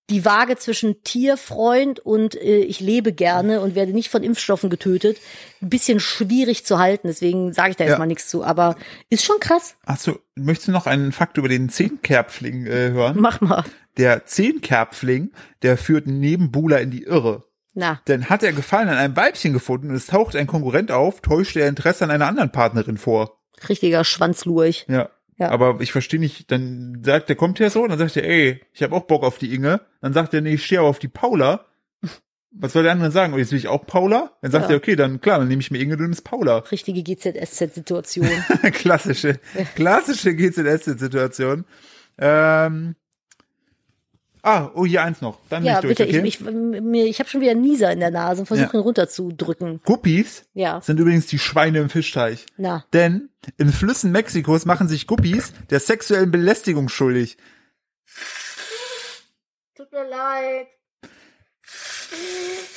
die 0.10 0.26
Waage 0.26 0.58
zwischen 0.58 1.04
Tierfreund 1.04 2.00
und 2.00 2.36
äh, 2.36 2.58
ich 2.60 2.82
lebe 2.82 3.14
gerne 3.14 3.62
und 3.62 3.76
werde 3.76 3.94
nicht 3.94 4.10
von 4.10 4.24
Impfstoffen 4.24 4.70
getötet, 4.70 5.18
ein 5.62 5.70
bisschen 5.70 6.00
schwierig 6.02 6.66
zu 6.66 6.80
halten. 6.80 7.08
Deswegen 7.08 7.54
sage 7.54 7.72
ich 7.72 7.78
da 7.78 7.86
jetzt 7.86 7.94
Ja. 7.94 7.98
mal 8.00 8.06
nichts 8.08 8.28
zu. 8.28 8.44
Aber 8.44 8.76
ist 9.10 9.24
schon 9.24 9.40
krass. 9.40 9.76
Achso, 9.86 10.20
möchtest 10.36 10.68
du 10.68 10.72
noch 10.74 10.86
einen 10.86 11.12
Fakt 11.14 11.38
über 11.38 11.48
den 11.48 11.70
Zehnkerpfling 11.70 12.66
äh, 12.66 12.90
hören? 12.92 13.18
Mach 13.20 13.40
mal. 13.42 13.64
Der 13.98 14.26
Zehnkerpfling, 14.26 15.32
der 15.62 15.78
führt 15.78 16.08
neben 16.08 16.52
Bula 16.52 16.78
in 16.78 16.92
die 16.92 17.04
Irre. 17.04 17.46
Na, 17.74 18.02
Denn 18.10 18.30
hat 18.30 18.44
er 18.44 18.52
Gefallen 18.52 18.90
an 18.90 18.98
einem 18.98 19.16
Weibchen 19.16 19.54
gefunden 19.54 19.90
und 19.92 19.96
es 19.96 20.08
taucht 20.08 20.36
ein 20.36 20.46
Konkurrent 20.48 20.92
auf, 20.92 21.22
täuscht 21.22 21.56
er 21.56 21.70
Interesse 21.70 22.04
an 22.04 22.12
einer 22.12 22.28
anderen 22.28 22.52
Partnerin 22.52 22.98
vor. 22.98 23.41
Richtiger 23.70 24.04
Schwanzlurch. 24.04 24.86
Ja. 24.88 25.10
Ja. 25.38 25.50
Aber 25.50 25.82
ich 25.82 25.92
verstehe 25.92 26.20
nicht, 26.20 26.52
dann 26.52 27.02
sagt 27.04 27.28
der 27.30 27.36
kommt 27.36 27.60
her 27.60 27.72
so, 27.72 27.82
und 27.82 27.90
dann 27.90 27.98
sagt 27.98 28.16
er, 28.16 28.24
ey, 28.24 28.62
ich 28.74 28.84
habe 28.84 28.96
auch 28.96 29.06
Bock 29.06 29.24
auf 29.24 29.40
die 29.40 29.56
Inge. 29.56 29.82
Dann 30.00 30.14
sagt 30.14 30.34
er, 30.36 30.42
nee, 30.42 30.54
ich 30.54 30.66
stehe 30.66 30.80
aber 30.82 30.90
auf 30.90 31.00
die 31.00 31.08
Paula. 31.08 31.66
Was 32.52 32.74
soll 32.74 32.84
der 32.84 32.92
andere 32.92 33.12
sagen? 33.12 33.34
Und 33.34 33.40
jetzt 33.40 33.52
will 33.52 33.58
ich 33.58 33.68
auch 33.70 33.88
Paula? 33.88 34.34
Dann 34.42 34.52
sagt 34.52 34.66
Ja. 34.66 34.72
er, 34.72 34.78
okay, 34.78 34.96
dann 34.96 35.20
klar, 35.22 35.40
dann 35.40 35.48
nehme 35.48 35.62
ich 35.62 35.72
mir 35.72 35.80
Inge, 35.80 35.98
du 35.98 36.04
nimmst 36.04 36.24
Paula. 36.26 36.58
Richtige 36.72 37.02
GZSZ-Situation. 37.02 38.28
klassische, 38.74 39.40
klassische 39.76 40.36
GZS-Situation. 40.36 41.66
Ähm, 42.20 42.96
ah, 44.44 44.70
oh, 44.76 44.86
hier 44.86 45.04
eins 45.04 45.22
noch. 45.22 45.40
Dann 45.50 45.64
ja, 45.64 45.80
bin 45.82 45.92
ich 45.92 45.98
bitte, 45.98 46.12
durch, 46.12 46.20
okay? 46.20 46.28
ich, 46.28 46.42
ich, 46.42 46.82
mir, 46.82 47.06
ich 47.06 47.20
habe 47.20 47.30
schon 47.30 47.42
wieder 47.42 47.52
einen 47.52 47.62
Nieser 47.62 47.92
in 47.92 48.00
der 48.00 48.12
Nase 48.12 48.42
und 48.42 48.48
versuche 48.48 48.68
Ja. 48.74 48.80
ihn 48.80 48.84
runterzudrücken. 48.84 49.82
Guppies 49.86 50.44
Ja, 50.54 50.82
sind 50.82 51.00
übrigens 51.00 51.28
die 51.28 51.40
Schweine 51.40 51.80
im 51.80 51.90
Fischteich. 51.90 52.46
na. 52.58 52.86
Denn 52.94 53.30
in 53.58 53.72
Flüssen 53.72 54.12
Mexikos 54.12 54.66
machen 54.66 54.88
sich 54.88 55.08
Guppies 55.08 55.54
der 55.70 55.80
sexuellen 55.80 56.32
Belästigung 56.32 56.90
schuldig. 56.90 57.38
Tut 59.76 59.92
mir 59.92 60.08
leid. 60.08 60.68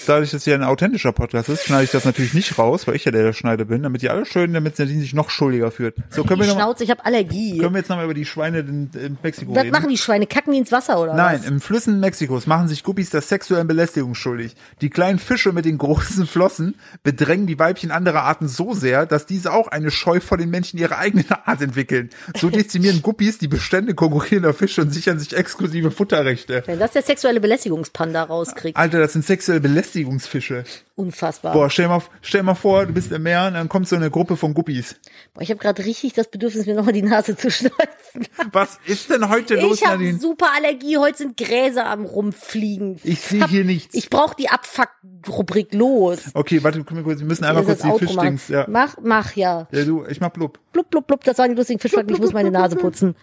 Dadurch, 0.07 0.33
dass 0.33 0.45
hier 0.45 0.55
ein 0.55 0.65
authentischer 0.65 1.13
Podcast 1.13 1.49
ist, 1.49 1.65
schneide 1.65 1.85
ich 1.85 1.91
das 1.91 2.05
natürlich 2.05 2.35
nicht 2.35 2.59
raus, 2.59 2.87
weil 2.87 2.95
ich 2.95 3.07
ja 3.07 3.11
der, 3.11 3.23
der 3.23 3.33
Schneider 3.33 3.65
bin, 3.65 3.83
damit 3.85 4.03
ihr 4.03 4.13
alle 4.13 4.27
schön, 4.27 4.53
damit 4.53 4.79
Nadine 4.79 5.01
sich 5.01 5.15
noch 5.15 5.31
schuldiger 5.31 5.71
führt. 5.71 5.97
So, 6.11 6.25
können 6.25 6.43
Die 6.43 6.47
wir, 6.47 6.53
noch 6.53 6.61
Schnauze, 6.61 6.85
ich 6.85 6.91
habe 6.91 7.07
Allergie. 7.07 7.57
können 7.57 7.73
wir 7.73 7.79
jetzt 7.79 7.89
nochmal 7.89 8.05
über 8.05 8.13
die 8.13 8.27
Schweine 8.27 8.59
in, 8.59 8.91
in 8.93 9.17
Mexiko 9.23 9.55
Was 9.55 9.63
reden? 9.63 9.73
machen 9.73 9.89
die 9.89 9.97
Schweine? 9.97 10.27
Kacken 10.27 10.53
die 10.53 10.59
ins 10.59 10.71
Wasser 10.73 11.01
oder 11.01 11.15
Nein, 11.15 11.41
was? 11.41 11.49
im 11.49 11.59
Flüssen 11.63 12.01
Mexikos 12.01 12.47
machen 12.47 12.69
sich 12.69 12.83
Guppies 12.85 13.09
der 13.09 13.23
sexuellen 13.23 13.67
Belästigung 13.67 14.15
schuldig. 14.15 14.55
Die 14.83 14.91
kleinen 14.91 15.19
Fische 15.19 15.53
mit 15.53 15.65
den 15.65 15.79
großen 15.79 16.27
Flossen 16.27 16.75
bedrängen 17.03 17.47
die 17.47 17.59
Weibchen 17.59 17.91
anderer 17.91 18.25
Arten 18.25 18.47
so 18.47 18.75
sehr, 18.75 19.07
dass 19.07 19.25
diese 19.25 19.55
auch 19.55 19.69
eine 19.69 19.91
Scheu 19.91 20.21
vor 20.21 20.37
den 20.37 20.51
Männchen 20.51 20.79
ihrer 20.79 20.99
eigenen 20.99 21.31
Art 21.47 21.63
entwickeln. 21.63 22.11
So 22.37 22.51
dezimieren 22.51 23.01
Guppies 23.01 23.39
die 23.39 23.49
Bestände 23.49 23.95
konkurrierender 23.95 24.53
Fische 24.53 24.83
und 24.83 24.91
sichern 24.91 25.19
sich 25.19 25.35
exklusive 25.35 25.91
Futterrechte. 25.91 26.63
Wenn 26.67 26.79
das 26.79 26.93
der 26.93 27.03
sexuelle 27.03 27.41
Belästigungspanda 27.41 28.23
rauskriegt. 28.25 28.77
Alter, 28.77 28.99
das 28.99 29.15
sind 29.15 29.24
sexuelle 29.27 29.61
Belästigungsfische. 29.61 30.65
Unfassbar. 30.97 31.53
Boah, 31.53 31.71
stell 31.71 31.89
mal, 31.89 32.01
stell 32.23 32.43
mal 32.45 32.55
vor, 32.55 32.87
du 32.87 32.93
bist 32.93 33.11
im 33.11 33.23
Meer 33.25 33.47
und 33.49 33.55
dann 33.55 33.69
kommt 33.69 33.89
so 33.89 33.97
eine 33.97 34.11
Gruppe 34.11 34.37
von 34.37 34.55
Guppies. 34.55 34.97
Boah, 35.35 35.43
ich 35.43 35.51
habe 35.51 35.59
gerade 35.59 35.85
richtig 35.85 36.13
das 36.13 36.29
Bedürfnis, 36.31 36.67
mir 36.67 36.75
nochmal 36.75 36.93
die 36.93 37.03
Nase 37.03 37.37
zu 37.37 37.51
schneuzen. 37.51 38.29
Was 38.53 38.79
ist 38.87 39.11
denn 39.11 39.29
heute 39.29 39.57
los, 39.57 39.81
Ich 39.81 39.85
habe 39.87 39.99
Nadine? 40.05 40.19
super 40.19 40.47
Allergie. 40.57 40.99
Heute 40.99 41.19
sind 41.19 41.37
Gräser 41.37 41.87
am 41.87 42.05
rumfliegen. 42.05 43.01
Ich 43.03 43.21
sehe 43.21 43.47
hier 43.49 43.65
nichts. 43.65 43.95
Ich 43.95 44.09
brauche 44.09 44.37
die 44.37 44.49
Abfuck-Rubrik 44.51 45.75
los. 45.75 46.19
Okay, 46.35 46.63
warte, 46.63 46.85
komm 46.85 46.99
mal 46.99 47.03
kurz, 47.05 47.19
wir 47.19 47.27
müssen 47.27 47.45
einmal 47.45 47.65
Das 47.65 47.81
kurz 47.81 47.99
die. 47.99 48.07
Fischdings, 48.07 48.49
ja. 48.49 48.67
Mach, 48.69 48.97
mach 49.03 49.35
ja. 49.35 49.67
Ja, 49.73 49.85
du, 49.85 50.05
ich 50.07 50.21
mach 50.21 50.31
blub. 50.31 50.61
Blub, 50.73 50.91
blub, 50.91 51.07
blub. 51.07 51.25
Das 51.25 51.39
waren 51.39 51.51
die 51.51 51.57
lustigen 51.57 51.81
Fischfakten. 51.81 52.15
Ich 52.15 52.21
muss 52.21 52.33
meine 52.33 52.51
Nase 52.51 52.77
putzen. 52.77 53.17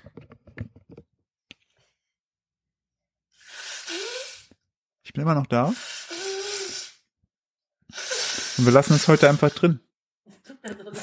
Ich 5.11 5.13
bin 5.13 5.23
immer 5.23 5.35
noch 5.35 5.47
da. 5.47 5.65
Und 8.57 8.65
wir 8.65 8.71
lassen 8.71 8.93
es 8.93 9.09
heute 9.09 9.27
einfach 9.27 9.49
drin. 9.49 9.81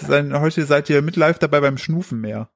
Ein, 0.09 0.41
heute 0.41 0.65
seid 0.65 0.89
ihr 0.89 1.03
mit 1.03 1.17
live 1.17 1.39
dabei 1.39 1.61
beim 1.61 1.77
Schnufen 1.77 2.19
mehr. 2.19 2.49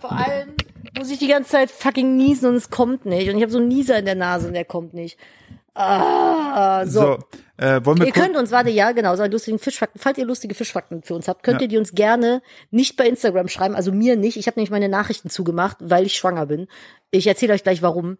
Vor 0.00 0.10
allem 0.10 0.54
muss 0.98 1.08
ich 1.12 1.20
die 1.20 1.28
ganze 1.28 1.50
Zeit 1.50 1.70
fucking 1.70 2.16
niesen 2.16 2.48
und 2.48 2.56
es 2.56 2.70
kommt 2.70 3.06
nicht. 3.06 3.30
Und 3.30 3.36
ich 3.36 3.42
habe 3.42 3.52
so 3.52 3.58
einen 3.58 3.68
Nieser 3.68 4.00
in 4.00 4.04
der 4.04 4.16
Nase 4.16 4.48
und 4.48 4.54
der 4.54 4.64
kommt 4.64 4.94
nicht. 4.94 5.16
Ah, 5.74 6.84
so. 6.86 7.00
So, 7.00 7.18
äh, 7.64 7.84
wollen 7.84 7.98
wir 8.00 8.06
Ihr 8.06 8.12
könnt 8.12 8.34
uns, 8.36 8.50
warte, 8.50 8.70
ja, 8.70 8.90
genau, 8.90 9.14
so 9.14 9.24
lustigen 9.26 9.60
Fischfakten. 9.60 10.00
Falls 10.00 10.18
ihr 10.18 10.24
lustige 10.24 10.56
Fischfakten 10.56 11.04
für 11.04 11.14
uns 11.14 11.28
habt, 11.28 11.44
könnt 11.44 11.60
Ja. 11.60 11.66
ihr 11.66 11.68
die 11.68 11.78
uns 11.78 11.92
gerne 11.92 12.42
nicht 12.72 12.96
bei 12.96 13.06
Instagram 13.06 13.46
schreiben, 13.46 13.76
also 13.76 13.92
mir 13.92 14.16
nicht. 14.16 14.36
Ich 14.38 14.48
habe 14.48 14.58
nämlich 14.58 14.72
meine 14.72 14.88
Nachrichten 14.88 15.30
zugemacht, 15.30 15.76
weil 15.80 16.04
ich 16.04 16.16
schwanger 16.16 16.46
bin. 16.46 16.66
Ich 17.12 17.28
erzähle 17.28 17.52
euch 17.52 17.62
gleich 17.62 17.80
warum. 17.80 18.18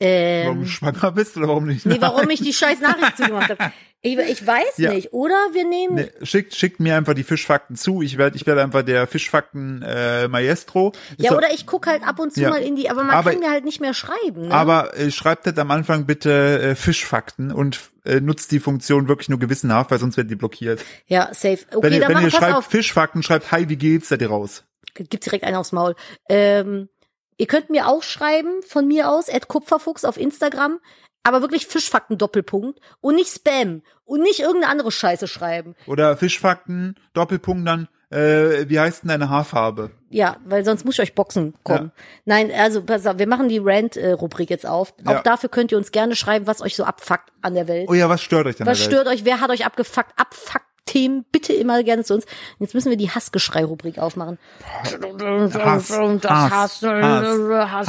Ähm, 0.00 0.46
warum 0.46 0.60
du 0.62 0.66
schwanger 0.66 1.12
bist 1.12 1.36
oder 1.36 1.48
warum 1.48 1.66
nicht? 1.66 1.86
nee, 1.86 1.96
warum 2.00 2.28
ich 2.30 2.40
die 2.40 2.52
scheiß 2.52 2.80
Nachricht 2.80 3.16
zugemacht 3.16 3.50
habe. 3.50 3.72
Ich, 4.06 4.18
ich 4.18 4.46
weiß 4.46 4.76
Ja. 4.76 4.92
nicht. 4.92 5.12
Oder 5.14 5.34
wir 5.52 5.64
nehmen. 5.66 5.94
Nee, 5.94 6.10
schickt, 6.22 6.54
schickt 6.54 6.78
mir 6.78 6.94
einfach 6.96 7.14
die 7.14 7.22
Fischfakten 7.22 7.74
zu. 7.76 8.02
Ich 8.02 8.18
werde 8.18 8.36
ich 8.36 8.46
werde 8.46 8.62
einfach 8.62 8.82
der 8.82 9.06
Fischfakten 9.06 9.80
äh, 9.82 10.28
Maestro. 10.28 10.92
Ist 11.16 11.24
ja, 11.24 11.32
oder 11.34 11.50
ich 11.54 11.64
guck 11.66 11.86
halt 11.86 12.06
ab 12.06 12.18
und 12.18 12.32
zu 12.34 12.40
Ja. 12.42 12.50
mal 12.50 12.60
in 12.60 12.76
die, 12.76 12.90
aber 12.90 13.02
man 13.04 13.14
Aber- 13.14 13.30
kann 13.30 13.40
mir 13.40 13.50
halt 13.50 13.64
nicht 13.64 13.80
mehr 13.80 13.94
schreiben. 13.94 14.48
Ne? 14.48 14.50
Aber 14.54 14.94
äh, 14.98 15.10
schreibt 15.10 15.46
halt 15.46 15.58
am 15.58 15.70
Anfang 15.70 16.04
bitte 16.04 16.60
äh, 16.60 16.74
Fischfakten 16.74 17.50
und 17.50 17.80
äh, 18.04 18.20
nutzt 18.20 18.52
die 18.52 18.60
Funktion 18.60 19.08
wirklich 19.08 19.30
nur 19.30 19.38
gewissenhaft, 19.38 19.90
weil 19.90 19.98
sonst 19.98 20.16
werden 20.18 20.28
die 20.28 20.36
blockiert. 20.36 20.84
ja, 21.06 21.28
safe. 21.32 21.60
Okay, 21.72 21.82
wenn 21.82 21.92
ihr, 21.94 22.00
dann 22.00 22.08
wenn 22.08 22.14
machen 22.16 22.24
ihr 22.26 22.30
schreibt 22.30 22.54
auf. 22.56 22.66
Fischfakten, 22.66 23.22
schreibt 23.22 23.52
Hi, 23.52 23.68
wie 23.70 23.76
geht's, 23.76 24.08
seid 24.10 24.20
ihr 24.20 24.28
raus. 24.28 24.64
Gibt 24.96 25.24
direkt 25.26 25.44
einen 25.44 25.56
aufs 25.56 25.72
Maul. 25.72 25.96
Ähm, 26.28 26.88
ihr 27.36 27.46
könnt 27.46 27.70
mir 27.70 27.88
auch 27.88 28.02
schreiben, 28.02 28.62
von 28.62 28.86
mir 28.86 29.10
aus, 29.10 29.28
at 29.28 29.48
Kupferfuchs 29.48 30.04
auf 30.04 30.16
Instagram, 30.16 30.80
aber 31.22 31.40
wirklich 31.40 31.66
Fischfakten 31.66 32.18
Doppelpunkt 32.18 32.80
und 33.00 33.14
nicht 33.16 33.30
Spam 33.30 33.82
und 34.04 34.20
nicht 34.20 34.40
irgendeine 34.40 34.70
andere 34.70 34.92
Scheiße 34.92 35.26
schreiben. 35.26 35.74
Oder 35.86 36.16
Fischfakten, 36.16 36.96
Doppelpunkt 37.14 37.66
dann, 37.66 37.88
äh, 38.10 38.68
wie 38.68 38.78
heißt 38.78 39.02
denn 39.02 39.08
deine 39.08 39.28
Haarfarbe? 39.30 39.90
Ja, 40.10 40.36
weil 40.44 40.64
sonst 40.64 40.84
muss 40.84 40.94
ich 40.94 41.00
euch 41.00 41.14
boxen 41.14 41.54
kommen. 41.64 41.90
Nein, 42.24 42.52
also 42.52 42.82
pass 42.82 43.06
auf, 43.06 43.18
wir 43.18 43.26
machen 43.26 43.48
die 43.48 43.58
Rant-Rubrik 43.58 44.50
jetzt 44.50 44.66
auf. 44.66 44.94
Ja. 45.04 45.18
Auch 45.18 45.22
dafür 45.22 45.48
könnt 45.48 45.72
ihr 45.72 45.78
uns 45.78 45.90
gerne 45.90 46.14
schreiben, 46.14 46.46
was 46.46 46.60
euch 46.60 46.76
so 46.76 46.84
abfuckt 46.84 47.32
an 47.42 47.54
der 47.54 47.66
Welt. 47.66 47.88
Oh 47.88 47.94
ja, 47.94 48.08
was 48.08 48.22
stört 48.22 48.46
euch 48.46 48.56
denn 48.56 48.66
was 48.66 48.84
an 48.84 48.90
der 48.90 48.96
stört 48.96 49.08
euch? 49.08 49.24
Wer 49.24 49.40
hat 49.40 49.50
euch 49.50 49.66
abgefuckt? 49.66 50.12
Abfuckt. 50.16 50.64
Themen 50.94 51.24
bitte 51.32 51.52
immer 51.52 51.82
gerne 51.82 52.04
zu 52.04 52.14
uns. 52.14 52.24
Jetzt 52.60 52.72
müssen 52.72 52.88
wir 52.88 52.96
die 52.96 53.10
Hassgeschrei-Rubrik 53.10 53.98
aufmachen. 53.98 54.38
Hass, 54.64 54.96
das 55.42 55.54
Hass, 55.56 55.90
Hass, 55.90 56.82
Hass, 56.82 56.82
Hass, 56.82 57.88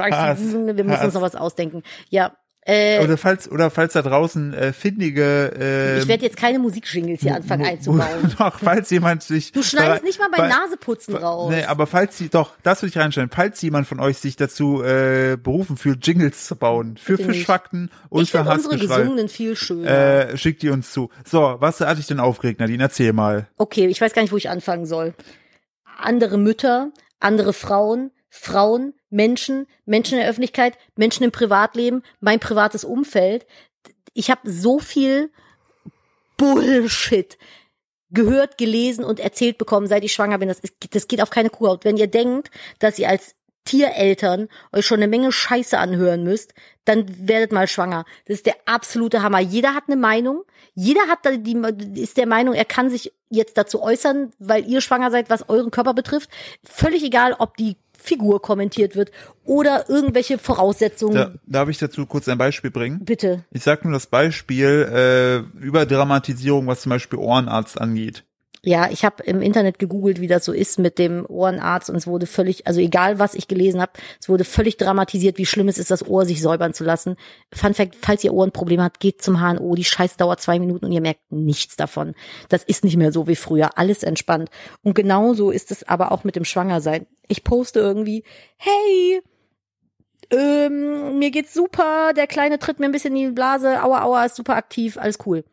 Hass, 0.00 0.38
wir 0.38 0.74
müssen 0.74 0.90
Hass. 0.92 1.04
uns 1.06 1.14
noch 1.14 1.22
was 1.22 1.34
ausdenken. 1.34 1.82
Ja, 2.08 2.36
äh, 2.62 3.02
Oder 3.02 3.16
falls, 3.16 3.50
oder 3.50 3.70
falls 3.70 3.94
da 3.94 4.02
draußen 4.02 4.52
äh, 4.52 4.72
findige 4.74 5.50
äh, 5.58 5.98
ich 6.00 6.08
werde 6.08 6.24
jetzt 6.24 6.36
keine 6.36 6.58
Musikjingles 6.58 7.20
hier 7.22 7.34
anfangen 7.34 7.64
einzubauen. 7.64 8.34
Doch, 8.38 8.58
falls 8.58 8.90
jemand 8.90 9.22
sich. 9.22 9.52
Du 9.52 9.62
schneidest 9.62 10.04
nicht 10.04 10.18
mal 10.20 10.28
beim 10.30 10.48
bei- 10.48 10.54
Naseputzen 10.54 11.16
raus. 11.16 11.50
Nee, 11.50 11.64
aber 11.64 11.86
falls 11.86 12.18
sie, 12.18 12.28
doch, 12.28 12.52
das 12.62 12.82
würde 12.82 12.90
ich 12.90 12.98
reinstellen, 12.98 13.30
falls 13.32 13.62
jemand 13.62 13.86
von 13.86 13.98
euch 13.98 14.18
sich 14.18 14.36
dazu 14.36 14.82
äh, 14.82 15.38
berufen 15.42 15.78
fühlt, 15.78 16.06
Jingles 16.06 16.46
zu 16.46 16.54
bauen, 16.54 16.98
für 16.98 17.16
Bitte 17.16 17.28
nicht. 17.30 17.38
Fischfakten 17.38 17.90
und 18.10 18.22
ich 18.24 18.30
für 18.32 18.42
unsere 18.42 18.76
gesungenen 18.76 19.28
viel 19.30 19.56
schöner. 19.56 20.30
äh, 20.30 20.36
schickt 20.36 20.62
die 20.62 20.68
uns 20.68 20.92
zu. 20.92 21.08
So, 21.24 21.56
was 21.60 21.80
hat 21.80 21.96
dich 21.96 22.06
denn 22.08 22.20
aufgeregt, 22.20 22.60
Nadine? 22.60 22.82
Erzähl 22.82 23.12
mal. 23.14 23.48
Okay, 23.56 23.86
ich 23.86 24.00
weiß 24.00 24.12
gar 24.12 24.20
nicht, 24.22 24.32
wo 24.32 24.36
ich 24.36 24.50
anfangen 24.50 24.84
soll. 24.84 25.14
Andere 25.98 26.36
Mütter, 26.38 26.90
andere 27.20 27.52
Frauen, 27.54 28.10
Frauen, 28.30 28.94
Menschen, 29.10 29.66
Menschen 29.84 30.14
in 30.14 30.20
der 30.20 30.30
Öffentlichkeit, 30.30 30.78
Menschen 30.96 31.24
im 31.24 31.32
Privatleben, 31.32 32.02
mein 32.20 32.40
privates 32.40 32.84
Umfeld. 32.84 33.46
Ich 34.14 34.30
habe 34.30 34.50
so 34.50 34.78
viel 34.78 35.30
Bullshit 36.36 37.36
gehört, 38.10 38.56
gelesen 38.56 39.04
und 39.04 39.20
erzählt 39.20 39.58
bekommen, 39.58 39.86
seit 39.86 40.04
ich 40.04 40.12
schwanger 40.12 40.38
bin. 40.38 40.48
Das, 40.48 40.60
ist, 40.60 40.74
das 40.90 41.08
geht 41.08 41.20
auf 41.20 41.30
keine 41.30 41.50
Kuhhaut. 41.50 41.84
Wenn 41.84 41.96
ihr 41.96 42.06
denkt, 42.06 42.50
dass 42.78 42.98
ihr 42.98 43.08
als 43.08 43.34
Tiereltern 43.64 44.48
euch 44.72 44.86
schon 44.86 44.98
eine 44.98 45.08
Menge 45.08 45.32
Scheiße 45.32 45.78
anhören 45.78 46.24
müsst, 46.24 46.54
dann 46.84 47.28
werdet 47.28 47.52
mal 47.52 47.68
schwanger. 47.68 48.04
Das 48.26 48.38
ist 48.38 48.46
der 48.46 48.56
absolute 48.64 49.22
Hammer. 49.22 49.38
Jeder 49.38 49.74
hat 49.74 49.84
eine 49.86 49.96
Meinung. 49.96 50.44
Jeder 50.74 51.02
hat 51.08 51.18
die, 51.24 52.00
ist 52.00 52.16
der 52.16 52.26
Meinung, 52.26 52.54
er 52.54 52.64
kann 52.64 52.90
sich 52.90 53.12
jetzt 53.28 53.58
dazu 53.58 53.82
äußern, 53.82 54.32
weil 54.38 54.66
ihr 54.66 54.80
schwanger 54.80 55.10
seid, 55.10 55.30
was 55.30 55.48
euren 55.48 55.70
Körper 55.70 55.94
betrifft. 55.94 56.30
Völlig 56.64 57.02
egal, 57.04 57.36
ob 57.38 57.56
die 57.56 57.76
Figur 58.00 58.40
kommentiert 58.42 58.96
wird 58.96 59.10
oder 59.44 59.88
irgendwelche 59.88 60.38
Voraussetzungen. 60.38 61.14
Da, 61.14 61.32
darf 61.46 61.68
ich 61.68 61.78
dazu 61.78 62.06
kurz 62.06 62.28
ein 62.28 62.38
Beispiel 62.38 62.70
bringen? 62.70 63.04
Bitte. 63.04 63.44
Ich 63.52 63.62
sag 63.62 63.84
nur 63.84 63.92
das 63.92 64.06
Beispiel 64.06 65.44
äh, 65.56 65.58
über 65.58 65.86
Dramatisierung, 65.86 66.66
was 66.66 66.82
zum 66.82 66.90
Beispiel 66.90 67.18
Ohrenarzt 67.18 67.80
angeht. 67.80 68.24
Ja, 68.62 68.90
ich 68.90 69.06
habe 69.06 69.22
im 69.22 69.40
Internet 69.40 69.78
gegoogelt, 69.78 70.20
wie 70.20 70.26
das 70.26 70.44
so 70.44 70.52
ist 70.52 70.78
mit 70.78 70.98
dem 70.98 71.24
Ohrenarzt 71.26 71.88
und 71.88 71.96
es 71.96 72.06
wurde 72.06 72.26
völlig, 72.26 72.66
also 72.66 72.78
egal 72.78 73.18
was 73.18 73.32
ich 73.32 73.48
gelesen 73.48 73.80
habe, 73.80 73.92
es 74.20 74.28
wurde 74.28 74.44
völlig 74.44 74.76
dramatisiert, 74.76 75.38
wie 75.38 75.46
schlimm 75.46 75.68
es 75.68 75.78
ist, 75.78 75.90
das 75.90 76.06
Ohr 76.06 76.26
sich 76.26 76.42
säubern 76.42 76.74
zu 76.74 76.84
lassen. 76.84 77.16
Fun 77.54 77.72
Fact, 77.72 77.96
falls 78.02 78.22
ihr 78.22 78.34
Ohrenprobleme 78.34 78.82
habt, 78.82 79.00
geht 79.00 79.22
zum 79.22 79.40
HNO, 79.40 79.74
die 79.76 79.84
Scheiß 79.84 80.18
dauert 80.18 80.42
zwei 80.42 80.58
Minuten 80.58 80.84
und 80.84 80.92
ihr 80.92 81.00
merkt 81.00 81.32
nichts 81.32 81.76
davon. 81.76 82.14
Das 82.50 82.62
ist 82.62 82.84
nicht 82.84 82.98
mehr 82.98 83.12
so 83.12 83.26
wie 83.26 83.36
früher, 83.36 83.78
alles 83.78 84.02
entspannt. 84.02 84.50
Und 84.82 84.92
genauso 84.92 85.50
ist 85.50 85.70
es 85.70 85.88
aber 85.88 86.12
auch 86.12 86.24
mit 86.24 86.36
dem 86.36 86.44
Schwangersein. 86.44 87.06
Ich 87.30 87.44
poste 87.44 87.78
irgendwie, 87.80 88.24
hey, 88.56 89.22
ähm, 90.30 91.18
mir 91.18 91.30
geht's 91.30 91.54
super, 91.54 92.12
der 92.12 92.26
Kleine 92.26 92.58
tritt 92.58 92.78
mir 92.78 92.86
ein 92.86 92.92
bisschen 92.92 93.14
in 93.16 93.28
die 93.28 93.34
Blase, 93.34 93.82
aua, 93.82 94.02
aua, 94.02 94.24
ist 94.24 94.36
super 94.36 94.56
aktiv, 94.56 94.96
alles 94.98 95.18
cool. 95.26 95.44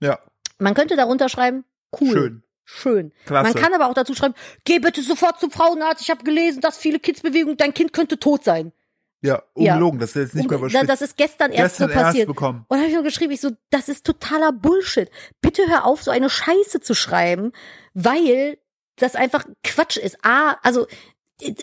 Ja, 0.00 0.18
Man 0.58 0.74
könnte 0.74 0.96
darunter 0.96 1.28
schreiben, 1.28 1.64
cool. 2.00 2.12
schön. 2.12 2.42
Schön. 2.64 3.12
Klasse. 3.26 3.52
Man 3.52 3.60
kann 3.60 3.74
aber 3.74 3.88
auch 3.88 3.94
dazu 3.94 4.14
schreiben, 4.14 4.34
geh 4.64 4.78
bitte 4.78 5.02
sofort 5.02 5.40
zum 5.40 5.50
Frauenarzt. 5.50 6.02
Ich 6.02 6.10
habe 6.10 6.22
gelesen, 6.22 6.60
dass 6.60 6.78
viele 6.78 7.00
Kidsbewegungen, 7.00 7.56
dein 7.56 7.74
Kind 7.74 7.92
könnte 7.92 8.16
tot 8.18 8.44
sein. 8.44 8.72
Ja, 9.22 9.42
Ja. 9.56 9.72
ungelogen, 9.74 9.98
das 9.98 10.10
ist 10.10 10.16
jetzt 10.16 10.34
nicht 10.36 10.48
mehr 10.48 10.58
überspitzt. 10.60 10.88
das 10.88 11.02
ist 11.02 11.16
gestern 11.16 11.50
erst 11.50 11.78
Gestern 11.78 11.88
so 11.88 11.94
passiert. 11.94 12.16
erst 12.16 12.26
bekommen. 12.28 12.64
Und 12.68 12.78
habe 12.78 12.86
ich 12.88 12.94
nur 12.94 13.02
geschrieben, 13.02 13.32
ich 13.32 13.40
so, 13.40 13.50
das 13.70 13.88
ist 13.88 14.06
totaler 14.06 14.52
Bullshit. 14.52 15.10
Bitte 15.40 15.62
hör 15.68 15.84
auf, 15.84 16.00
so 16.02 16.12
eine 16.12 16.30
Scheiße 16.30 16.80
zu 16.80 16.94
schreiben, 16.94 17.50
weil 17.94 18.56
das 18.96 19.16
einfach 19.16 19.44
Quatsch 19.64 19.96
ist. 19.96 20.24
A, 20.24 20.52
also 20.62 20.86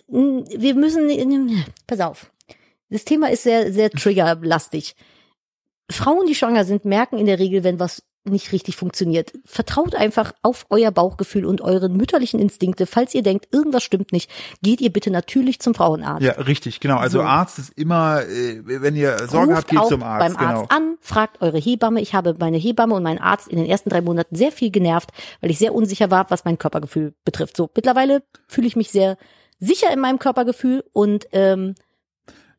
wir 0.08 0.76
müssen, 0.76 1.66
pass 1.86 2.00
auf. 2.00 2.32
Das 2.90 3.06
Thema 3.06 3.30
ist 3.30 3.44
sehr, 3.44 3.72
sehr 3.74 3.90
triggerlastig. 3.90 4.96
Frauen, 5.90 6.28
die 6.28 6.36
schwanger 6.36 6.66
sind, 6.66 6.86
merken 6.86 7.18
in 7.18 7.26
der 7.26 7.40
Regel, 7.40 7.64
wenn 7.64 7.80
was 7.80 8.04
nicht 8.30 8.52
richtig 8.52 8.76
funktioniert. 8.76 9.32
Vertraut 9.46 9.96
einfach 9.96 10.34
auf 10.42 10.66
euer 10.70 10.92
Bauchgefühl 10.92 11.46
und 11.46 11.62
euren 11.62 11.96
mütterlichen 11.96 12.40
Instinkte. 12.40 12.86
Falls 12.86 13.16
ihr 13.16 13.24
denkt, 13.24 13.48
irgendwas 13.52 13.84
stimmt 13.84 14.12
nicht, 14.12 14.30
geht 14.62 14.82
ihr 14.82 14.92
bitte 14.92 15.12
natürlich 15.12 15.60
zum 15.60 15.74
Frauenarzt. 15.74 16.24
Ja, 16.24 16.34
richtig, 16.34 16.80
genau. 16.80 16.98
Also 16.98 17.20
so. 17.20 17.24
Arzt 17.24 17.60
ist 17.60 17.78
immer, 17.78 18.24
äh, 18.24 18.62
wenn 18.64 18.96
ihr 18.96 19.18
Sorgen 19.28 19.54
Ruft 19.54 19.68
habt, 19.68 19.70
geht 19.70 19.86
zum 19.88 20.04
Arzt. 20.04 20.28
beim 20.28 20.38
genau. 20.38 20.62
Arzt 20.62 20.72
an, 20.72 20.98
fragt 21.02 21.42
eure 21.42 21.58
Hebamme. 21.58 22.02
Ich 22.02 22.14
habe 22.14 22.36
meine 22.40 22.58
Hebamme 22.58 22.96
und 22.96 23.04
meinen 23.04 23.20
Arzt 23.20 23.48
in 23.48 23.58
den 23.58 23.66
ersten 23.66 23.90
drei 23.90 24.02
Monaten 24.02 24.36
sehr 24.36 24.52
viel 24.52 24.72
genervt, 24.72 25.12
weil 25.42 25.52
ich 25.52 25.58
sehr 25.58 25.74
unsicher 25.74 26.12
war, 26.12 26.30
was 26.30 26.46
mein 26.46 26.58
Körpergefühl 26.58 27.14
betrifft. 27.24 27.58
So, 27.58 27.70
mittlerweile 27.76 28.24
fühle 28.48 28.68
ich 28.68 28.76
mich 28.76 28.92
sehr 28.92 29.18
sicher 29.60 29.92
in 29.92 30.00
meinem 30.00 30.20
Körpergefühl 30.20 30.84
und 30.94 31.28
ähm, 31.32 31.76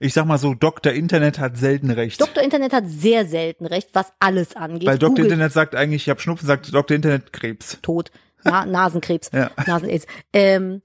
ich 0.01 0.15
sag 0.15 0.27
mal 0.27 0.39
so, 0.39 0.55
Dr. 0.55 0.93
Internet 0.93 1.41
hat 1.41 1.57
selten 1.57 1.91
recht. 1.91 2.21
Dr. 2.21 2.43
Internet 2.43 2.73
hat 2.73 2.85
sehr 2.87 3.27
selten 3.27 3.67
recht, 3.67 3.91
was 3.95 4.13
alles 4.21 4.55
angeht. 4.55 4.87
Weil 4.87 4.99
Dr. 4.99 5.11
Google 5.11 5.25
Internet 5.25 5.53
sagt 5.53 5.75
eigentlich, 5.75 6.03
ich 6.03 6.09
habe 6.09 6.21
Schnupfen, 6.21 6.47
sagt 6.47 6.73
Dr. 6.73 6.95
Internet 6.95 7.33
Krebs. 7.33 7.79
Tot. 7.83 8.13
Na, 8.45 8.65
Nasenkrebs. 8.67 9.31
ja. 9.33 9.51
Nasen-Aids. 9.67 10.07
Ähm, 10.33 10.83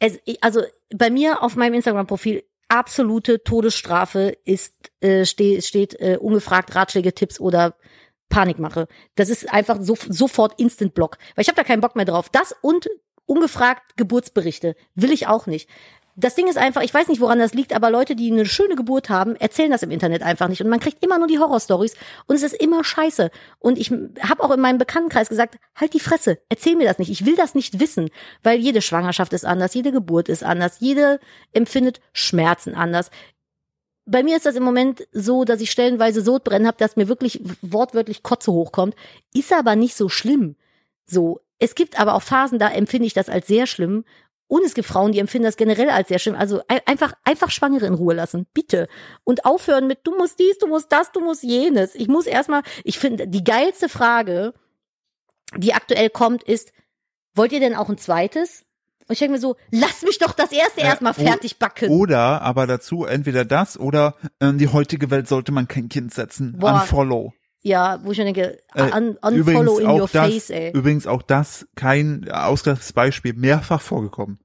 es, 0.00 0.18
also 0.40 0.62
bei 0.92 1.08
mir 1.08 1.42
auf 1.42 1.54
meinem 1.54 1.74
Instagram-Profil 1.74 2.42
absolute 2.68 3.44
Todesstrafe 3.44 4.36
ist 4.44 4.74
äh, 5.00 5.24
steht, 5.24 5.64
steht 5.64 5.94
äh, 6.00 6.18
ungefragt 6.20 6.74
Ratschläge, 6.74 7.14
Tipps 7.14 7.38
oder 7.38 7.76
Panikmache. 8.28 8.88
Das 9.14 9.28
ist 9.28 9.52
einfach 9.52 9.78
so, 9.80 9.96
sofort 10.08 10.58
Instant 10.58 10.94
Block, 10.94 11.18
weil 11.36 11.42
ich 11.42 11.48
habe 11.48 11.56
da 11.56 11.62
keinen 11.62 11.80
Bock 11.80 11.94
mehr 11.94 12.04
drauf. 12.04 12.28
Das 12.28 12.54
und 12.60 12.88
ungefragt 13.26 13.96
Geburtsberichte 13.96 14.76
will 14.94 15.12
ich 15.12 15.26
auch 15.26 15.46
nicht 15.46 15.68
das 16.18 16.34
Ding 16.34 16.48
ist 16.48 16.56
einfach, 16.56 16.80
ich 16.80 16.94
weiß 16.94 17.08
nicht, 17.08 17.20
woran 17.20 17.38
das 17.38 17.52
liegt, 17.52 17.74
aber 17.74 17.90
Leute, 17.90 18.16
die 18.16 18.32
eine 18.32 18.46
schöne 18.46 18.74
Geburt 18.74 19.10
haben, 19.10 19.36
erzählen 19.36 19.70
das 19.70 19.82
im 19.82 19.90
Internet 19.90 20.22
einfach 20.22 20.48
nicht. 20.48 20.62
Und 20.62 20.70
man 20.70 20.80
kriegt 20.80 21.04
immer 21.04 21.18
nur 21.18 21.28
die 21.28 21.38
Horrorstories 21.38 21.94
und 22.26 22.36
es 22.36 22.42
ist 22.42 22.54
immer 22.54 22.82
scheiße. 22.82 23.30
Und 23.58 23.78
ich 23.78 23.90
habe 23.90 24.42
auch 24.42 24.50
in 24.50 24.60
meinem 24.60 24.78
Bekanntenkreis 24.78 25.28
gesagt, 25.28 25.58
halt 25.74 25.92
die 25.92 26.00
Fresse, 26.00 26.38
erzähl 26.48 26.74
mir 26.74 26.86
das 26.86 26.98
nicht. 26.98 27.10
Ich 27.10 27.26
will 27.26 27.36
das 27.36 27.54
nicht 27.54 27.80
wissen, 27.80 28.08
weil 28.42 28.58
jede 28.58 28.80
Schwangerschaft 28.80 29.34
ist 29.34 29.44
anders, 29.44 29.74
jede 29.74 29.92
Geburt 29.92 30.30
ist 30.30 30.42
anders, 30.42 30.80
jede 30.80 31.20
empfindet 31.52 32.00
Schmerzen 32.14 32.74
anders. 32.74 33.10
Bei 34.06 34.22
mir 34.22 34.36
ist 34.36 34.46
das 34.46 34.56
im 34.56 34.62
Moment 34.62 35.06
so, 35.12 35.44
dass 35.44 35.60
ich 35.60 35.70
stellenweise 35.70 36.22
Sodbrennen 36.22 36.66
habe, 36.66 36.78
dass 36.78 36.96
mir 36.96 37.08
wirklich 37.08 37.42
wortwörtlich 37.60 38.22
Kotze 38.22 38.52
hochkommt. 38.52 38.94
Ist 39.34 39.52
aber 39.52 39.76
nicht 39.76 39.96
so 39.96 40.08
schlimm. 40.08 40.56
So, 41.04 41.40
es 41.58 41.74
gibt 41.74 41.98
aber 41.98 42.14
auch 42.14 42.22
Phasen, 42.22 42.58
da 42.58 42.68
empfinde 42.68 43.06
ich 43.06 43.14
das 43.14 43.28
als 43.28 43.46
sehr 43.46 43.66
schlimm 43.66 44.04
und 44.48 44.64
es 44.64 44.74
gibt 44.74 44.86
Frauen, 44.86 45.12
die 45.12 45.18
empfinden 45.18 45.46
das 45.46 45.56
generell 45.56 45.90
als 45.90 46.08
sehr 46.08 46.18
schlimm. 46.18 46.36
Also 46.36 46.62
einfach, 46.68 47.14
einfach 47.24 47.50
Schwangere 47.50 47.86
in 47.86 47.94
Ruhe 47.94 48.14
lassen. 48.14 48.46
Bitte. 48.54 48.88
Und 49.24 49.44
aufhören 49.44 49.88
mit, 49.88 50.00
du 50.04 50.16
musst 50.16 50.38
dies, 50.38 50.58
du 50.58 50.68
musst 50.68 50.92
das, 50.92 51.10
du 51.10 51.20
musst 51.20 51.42
jenes. 51.42 51.94
Ich 51.96 52.06
muss 52.06 52.26
erstmal, 52.26 52.62
ich 52.84 52.98
finde, 52.98 53.26
die 53.26 53.42
geilste 53.42 53.88
Frage, 53.88 54.54
die 55.56 55.74
aktuell 55.74 56.10
kommt, 56.10 56.44
ist, 56.44 56.72
wollt 57.34 57.52
ihr 57.52 57.60
denn 57.60 57.74
auch 57.74 57.88
ein 57.88 57.98
zweites? 57.98 58.64
Und 59.08 59.14
ich 59.14 59.18
denke 59.18 59.34
mir 59.34 59.40
so, 59.40 59.56
lass 59.70 60.02
mich 60.02 60.18
doch 60.18 60.32
das 60.32 60.52
erste 60.52 60.80
äh, 60.80 60.84
erstmal 60.84 61.14
fertig 61.14 61.58
backen. 61.58 61.90
Oder 61.90 62.42
aber 62.42 62.66
dazu 62.66 63.04
entweder 63.04 63.44
das 63.44 63.78
oder 63.78 64.16
äh, 64.40 64.52
die 64.52 64.68
heutige 64.68 65.10
Welt 65.10 65.28
sollte 65.28 65.52
man 65.52 65.68
kein 65.68 65.88
Kind 65.88 66.14
setzen. 66.14 66.56
Boah. 66.58 66.82
Unfollow. 66.82 67.32
Ja, 67.66 67.98
wo 68.04 68.12
ich 68.12 68.18
mir 68.18 68.26
denke, 68.26 68.60
äh, 68.74 68.96
un 68.96 69.16
unfollow 69.20 69.78
in 69.78 69.88
your 69.88 70.02
das, 70.02 70.10
face, 70.12 70.50
ey. 70.50 70.70
Übrigens 70.70 71.08
auch 71.08 71.20
das 71.20 71.66
kein 71.74 72.30
ausgleichs 72.30 72.92
Beispiel, 72.92 73.32
mehrfach 73.32 73.80
vorgekommen. 73.80 74.38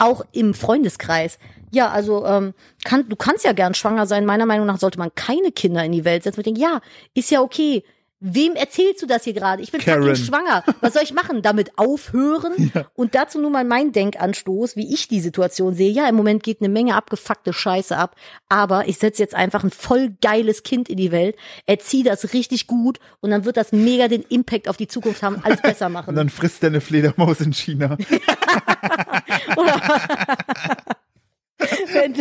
Auch 0.00 0.24
im 0.32 0.54
Freundeskreis. 0.54 1.38
Ja, 1.70 1.90
also 1.90 2.26
ähm, 2.26 2.54
kann, 2.82 3.08
du 3.08 3.14
kannst 3.14 3.44
ja 3.44 3.52
gern 3.52 3.74
schwanger 3.74 4.06
sein. 4.06 4.26
Meiner 4.26 4.44
Meinung 4.44 4.66
nach 4.66 4.80
sollte 4.80 4.98
man 4.98 5.14
keine 5.14 5.52
Kinder 5.52 5.84
in 5.84 5.92
die 5.92 6.04
Welt 6.04 6.24
setzen. 6.24 6.40
Ich 6.40 6.44
denke, 6.46 6.60
ja, 6.60 6.80
ist 7.14 7.30
ja 7.30 7.42
okay. 7.42 7.84
Wem 8.20 8.54
erzählst 8.56 9.00
du 9.00 9.06
das 9.06 9.22
hier 9.24 9.32
gerade? 9.32 9.62
Ich 9.62 9.70
bin 9.70 9.80
Karen. 9.80 10.02
fucking 10.02 10.16
schwanger. 10.24 10.64
Was 10.80 10.94
soll 10.94 11.02
ich 11.04 11.14
machen? 11.14 11.40
Damit 11.42 11.78
aufhören? 11.78 12.52
Ja. 12.74 12.86
Und 12.94 13.14
dazu 13.14 13.40
nur 13.40 13.50
mal 13.50 13.64
mein 13.64 13.92
Denkanstoß, 13.92 14.74
wie 14.76 14.92
ich 14.92 15.08
die 15.08 15.20
Situation 15.20 15.74
sehe. 15.74 15.90
Ja, 15.90 16.08
im 16.08 16.16
Moment 16.16 16.42
geht 16.42 16.60
eine 16.60 16.68
Menge 16.68 16.96
abgefuckte 16.96 17.52
Scheiße 17.52 17.96
ab, 17.96 18.16
aber 18.48 18.88
ich 18.88 18.98
setze 18.98 19.22
jetzt 19.22 19.34
einfach 19.34 19.62
ein 19.64 19.70
voll 19.70 20.10
geiles 20.20 20.64
Kind 20.64 20.88
in 20.88 20.96
die 20.96 21.12
Welt, 21.12 21.36
erziehe 21.66 22.04
das 22.04 22.32
richtig 22.34 22.66
gut 22.66 22.98
und 23.20 23.30
dann 23.30 23.44
wird 23.44 23.56
das 23.56 23.72
mega 23.72 24.08
den 24.08 24.22
Impact 24.22 24.68
auf 24.68 24.76
die 24.76 24.88
Zukunft 24.88 25.22
haben, 25.22 25.40
alles 25.44 25.62
besser 25.62 25.88
machen. 25.90 26.10
und 26.10 26.16
dann 26.16 26.28
frisst 26.28 26.62
der 26.62 26.70
eine 26.70 26.80
Fledermaus 26.80 27.40
in 27.40 27.52
China. 27.52 27.96
wenn, 31.92 32.14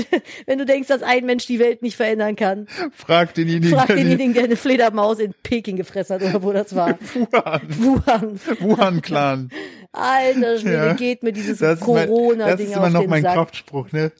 wenn 0.45 0.57
du 0.57 0.65
denkst, 0.65 0.87
dass 0.87 1.03
ein 1.03 1.25
Mensch 1.25 1.45
die 1.45 1.59
Welt 1.59 1.81
nicht 1.81 1.95
verändern 1.95 2.35
kann. 2.35 2.67
Frag 2.91 3.33
denjenigen, 3.35 3.77
Frag 3.77 3.87
denjenigen, 3.87 4.33
der 4.33 4.45
eine 4.45 4.55
Fledermaus 4.55 5.19
in 5.19 5.33
Peking 5.43 5.77
gefressen 5.77 6.15
hat 6.15 6.23
oder 6.23 6.41
wo 6.41 6.53
das 6.53 6.75
war. 6.75 6.97
Wuhan. 7.13 7.61
Wuhan. 7.69 8.39
Wuhan-Clan. 8.59 9.49
Alter 9.91 10.59
Schwede, 10.59 10.87
ja. 10.87 10.93
geht 10.93 11.23
mir 11.23 11.31
dieses 11.31 11.59
Corona-Ding 11.79 12.37
Das 12.37 12.59
ist 12.59 12.75
immer 12.75 12.89
noch 12.89 13.07
mein 13.07 13.23
Sack. 13.23 13.35
Kraftspruch, 13.35 13.91
ne? 13.91 14.11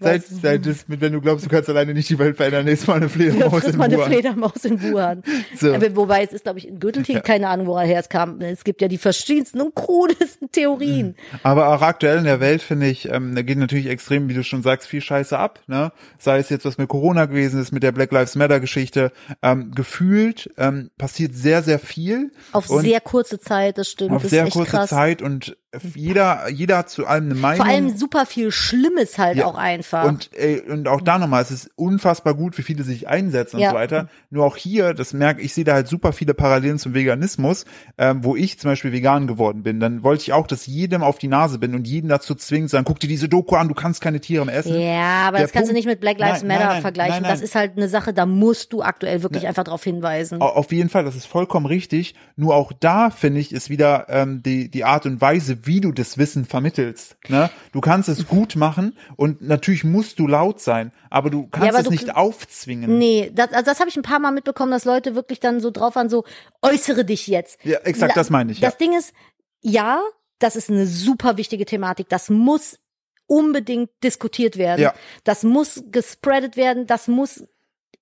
Seit, 0.00 0.26
seit 0.26 0.66
das, 0.66 0.84
wenn 0.88 1.12
du 1.12 1.20
glaubst, 1.20 1.44
du 1.44 1.48
kannst 1.48 1.68
alleine 1.68 1.94
nicht 1.94 2.08
die 2.08 2.18
Welt 2.18 2.36
verändern, 2.36 2.66
ist 2.66 2.86
mal 2.86 2.96
eine 2.96 3.08
Fledermaus 3.08 3.62
ja, 3.62 3.70
in 3.70 3.76
mal 3.76 3.90
Wuhan. 3.90 4.00
eine 4.00 4.10
Fledermaus 4.10 4.64
in 4.64 4.82
Wuhan. 4.82 5.22
So. 5.58 5.72
Wobei 5.96 6.24
es 6.24 6.32
ist, 6.32 6.44
glaube 6.44 6.58
ich, 6.58 6.68
in 6.68 6.78
Gürteltier, 6.78 7.16
ja. 7.16 7.20
keine 7.20 7.48
Ahnung, 7.48 7.66
woher 7.66 7.98
es 7.98 8.08
kam. 8.08 8.40
Es 8.40 8.64
gibt 8.64 8.82
ja 8.82 8.88
die 8.88 8.98
verschiedensten 8.98 9.60
und 9.60 9.74
krudesten 9.74 10.50
Theorien. 10.50 11.08
Mhm. 11.08 11.38
Aber 11.42 11.68
auch 11.68 11.82
aktuell 11.82 12.18
in 12.18 12.24
der 12.24 12.40
Welt, 12.40 12.62
finde 12.62 12.86
ich, 12.86 13.08
ähm, 13.10 13.34
da 13.34 13.42
geht 13.42 13.58
natürlich 13.58 13.86
extrem, 13.86 14.28
wie 14.28 14.34
du 14.34 14.42
schon 14.42 14.62
sagst, 14.62 14.88
viel 14.88 15.00
Scheiße 15.00 15.38
ab. 15.38 15.60
Ne? 15.66 15.92
Sei 16.18 16.38
es 16.38 16.48
jetzt, 16.50 16.64
was 16.64 16.78
mit 16.78 16.88
Corona 16.88 17.26
gewesen 17.26 17.60
ist, 17.60 17.72
mit 17.72 17.82
der 17.82 17.92
Black 17.92 18.12
Lives 18.12 18.34
Matter 18.36 18.60
Geschichte. 18.60 19.12
Ähm, 19.42 19.72
gefühlt 19.74 20.50
ähm, 20.56 20.90
passiert 20.98 21.34
sehr, 21.34 21.62
sehr 21.62 21.78
viel. 21.78 22.32
Auf 22.52 22.66
sehr 22.66 23.00
kurze 23.00 23.38
Zeit, 23.38 23.78
das 23.78 23.88
stimmt. 23.88 24.12
Auf 24.12 24.22
das 24.22 24.30
sehr 24.30 24.48
kurze 24.48 24.70
krass. 24.70 24.90
Zeit 24.90 25.22
und 25.22 25.56
jeder, 25.94 26.48
jeder 26.48 26.78
hat 26.78 26.90
zu 26.90 27.06
allem 27.06 27.26
eine 27.26 27.34
Meinung. 27.34 27.64
Vor 27.64 27.74
allem 27.74 27.96
super 27.96 28.26
viel 28.26 28.50
Schlimmes 28.50 29.18
halt 29.18 29.38
ja. 29.38 29.46
auch 29.46 29.56
einfach. 29.56 30.04
Und, 30.04 30.30
ey, 30.34 30.60
und 30.60 30.88
auch 30.88 31.00
da 31.00 31.18
nochmal, 31.18 31.42
es 31.42 31.50
ist 31.50 31.70
unfassbar 31.76 32.34
gut, 32.34 32.56
wie 32.58 32.62
viele 32.62 32.84
sich 32.84 33.08
einsetzen 33.08 33.58
ja. 33.58 33.68
und 33.68 33.74
so 33.74 33.78
weiter. 33.78 34.08
Nur 34.30 34.44
auch 34.44 34.56
hier, 34.56 34.94
das 34.94 35.12
merke 35.12 35.42
ich, 35.42 35.54
sehe 35.54 35.64
da 35.64 35.74
halt 35.74 35.88
super 35.88 36.12
viele 36.12 36.34
Parallelen 36.34 36.78
zum 36.78 36.94
Veganismus, 36.94 37.64
ähm, 37.98 38.24
wo 38.24 38.36
ich 38.36 38.58
zum 38.58 38.70
Beispiel 38.70 38.92
vegan 38.92 39.26
geworden 39.26 39.62
bin. 39.62 39.80
Dann 39.80 40.02
wollte 40.02 40.22
ich 40.22 40.32
auch, 40.32 40.46
dass 40.46 40.66
jedem 40.66 41.02
auf 41.02 41.18
die 41.18 41.28
Nase 41.28 41.58
bin 41.58 41.74
und 41.74 41.86
jeden 41.86 42.08
dazu 42.08 42.34
zwingen, 42.34 42.68
sagen, 42.68 42.84
guck 42.84 43.00
dir 43.00 43.08
diese 43.08 43.28
Doku 43.28 43.56
an, 43.56 43.68
du 43.68 43.74
kannst 43.74 44.00
keine 44.00 44.20
Tiere 44.20 44.44
mehr 44.44 44.56
essen. 44.56 44.80
Ja, 44.80 45.28
aber 45.28 45.38
Der 45.38 45.46
das 45.46 45.52
kannst 45.52 45.70
du 45.70 45.74
nicht 45.74 45.86
mit 45.86 46.00
Black 46.00 46.18
Lives 46.18 46.42
nein, 46.42 46.48
Matter 46.48 46.60
nein, 46.60 46.72
nein, 46.74 46.82
vergleichen. 46.82 47.24
Das 47.24 47.40
ist 47.40 47.54
halt 47.54 47.76
eine 47.76 47.88
Sache, 47.88 48.12
da 48.12 48.26
musst 48.26 48.72
du 48.72 48.82
aktuell 48.82 49.22
wirklich 49.22 49.46
einfach 49.46 49.64
darauf 49.64 49.84
hinweisen. 49.84 50.40
Auf 50.40 50.72
jeden 50.72 50.88
Fall, 50.88 51.04
das 51.04 51.16
ist 51.16 51.26
vollkommen 51.26 51.66
richtig. 51.66 52.14
Nur 52.36 52.54
auch 52.54 52.72
da, 52.72 53.10
finde 53.10 53.40
ich, 53.40 53.52
ist 53.52 53.70
wieder 53.70 54.06
ähm, 54.08 54.42
die, 54.42 54.70
die 54.70 54.84
Art 54.84 55.06
und 55.06 55.20
Weise, 55.20 55.63
wie 55.66 55.80
du 55.80 55.92
das 55.92 56.18
Wissen 56.18 56.44
vermittelst. 56.44 57.16
Ne? 57.28 57.50
Du 57.72 57.80
kannst 57.80 58.08
es 58.08 58.26
gut 58.26 58.56
machen 58.56 58.96
und 59.16 59.42
natürlich 59.42 59.84
musst 59.84 60.18
du 60.18 60.26
laut 60.26 60.60
sein, 60.60 60.92
aber 61.10 61.30
du 61.30 61.46
kannst 61.46 61.66
ja, 61.66 61.72
aber 61.72 61.80
es 61.80 61.84
du, 61.84 61.90
nicht 61.90 62.14
aufzwingen. 62.14 62.98
Nee, 62.98 63.30
das, 63.34 63.52
also 63.52 63.64
das 63.64 63.80
habe 63.80 63.88
ich 63.88 63.96
ein 63.96 64.02
paar 64.02 64.18
Mal 64.18 64.32
mitbekommen, 64.32 64.72
dass 64.72 64.84
Leute 64.84 65.14
wirklich 65.14 65.40
dann 65.40 65.60
so 65.60 65.70
drauf 65.70 65.96
waren, 65.96 66.08
so 66.08 66.24
äußere 66.62 67.04
dich 67.04 67.26
jetzt. 67.26 67.64
Ja, 67.64 67.78
exakt, 67.80 68.16
das 68.16 68.30
meine 68.30 68.52
ich. 68.52 68.60
Das 68.60 68.74
ja. 68.74 68.78
Ding 68.78 68.96
ist, 68.96 69.12
ja, 69.60 70.00
das 70.38 70.56
ist 70.56 70.70
eine 70.70 70.86
super 70.86 71.36
wichtige 71.36 71.64
Thematik. 71.64 72.08
Das 72.08 72.30
muss 72.30 72.78
unbedingt 73.26 73.90
diskutiert 74.02 74.56
werden. 74.56 74.82
Ja. 74.82 74.94
Das 75.24 75.42
muss 75.42 75.84
gespreadet 75.90 76.56
werden. 76.56 76.86
Das 76.86 77.08
muss 77.08 77.44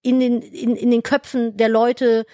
in 0.02 0.20
den, 0.20 0.42
in, 0.42 0.76
in 0.76 0.90
den 0.90 1.02
Köpfen 1.02 1.56
der 1.56 1.68
Leute 1.68 2.26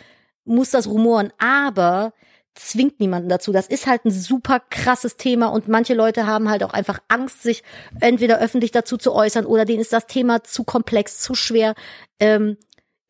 muss 0.45 0.71
das 0.71 0.87
rumoren. 0.87 1.33
Aber 1.39 2.15
zwingt 2.59 3.01
niemanden 3.01 3.29
dazu. 3.29 3.53
Das 3.53 3.69
ist 3.69 3.87
halt 3.87 4.05
ein 4.05 4.11
super 4.11 4.61
krasses 4.61 5.17
Thema 5.17 5.47
und 5.47 5.69
manche 5.69 5.95
Leute 5.95 6.27
haben 6.27 6.51
halt 6.51 6.63
auch 6.63 6.73
einfach 6.73 6.99
Angst, 7.09 7.43
sich 7.43 7.63
entweder 8.01 8.39
öffentlich 8.41 8.71
dazu 8.71 8.97
zu 8.97 9.13
äußern 9.13 9.47
oder 9.47 9.65
denen 9.65 9.81
ist 9.81 9.93
das 9.93 10.07
Thema 10.07 10.43
zu 10.43 10.65
komplex, 10.65 11.21
zu 11.21 11.35
schwer. 11.35 11.75
Ähm, 12.19 12.57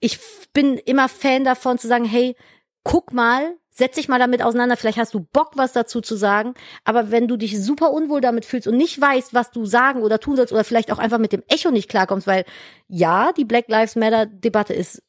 ich 0.00 0.18
bin 0.52 0.76
immer 0.78 1.08
Fan 1.08 1.44
davon 1.44 1.78
zu 1.78 1.88
sagen, 1.88 2.04
hey, 2.04 2.36
guck 2.84 3.12
mal, 3.12 3.56
setz 3.70 3.94
dich 3.96 4.08
mal 4.08 4.18
damit 4.18 4.42
auseinander, 4.42 4.76
vielleicht 4.76 4.98
hast 4.98 5.14
du 5.14 5.20
Bock, 5.20 5.52
was 5.54 5.72
dazu 5.72 6.00
zu 6.00 6.16
sagen, 6.16 6.54
aber 6.84 7.10
wenn 7.10 7.28
du 7.28 7.36
dich 7.36 7.62
super 7.62 7.92
unwohl 7.92 8.20
damit 8.20 8.44
fühlst 8.44 8.66
und 8.66 8.76
nicht 8.76 9.00
weißt, 9.00 9.34
was 9.34 9.50
du 9.50 9.64
sagen 9.64 10.02
oder 10.02 10.20
tun 10.20 10.36
sollst 10.36 10.52
oder 10.52 10.64
vielleicht 10.64 10.92
auch 10.92 10.98
einfach 10.98 11.18
mit 11.18 11.32
dem 11.32 11.42
Echo 11.48 11.70
nicht 11.70 11.88
klarkommst, 11.88 12.26
weil 12.26 12.44
ja, 12.88 13.32
die 13.32 13.44
Black 13.44 13.68
Lives 13.68 13.96
Matter 13.96 14.26
Debatte 14.26 14.74
ist 14.74 15.02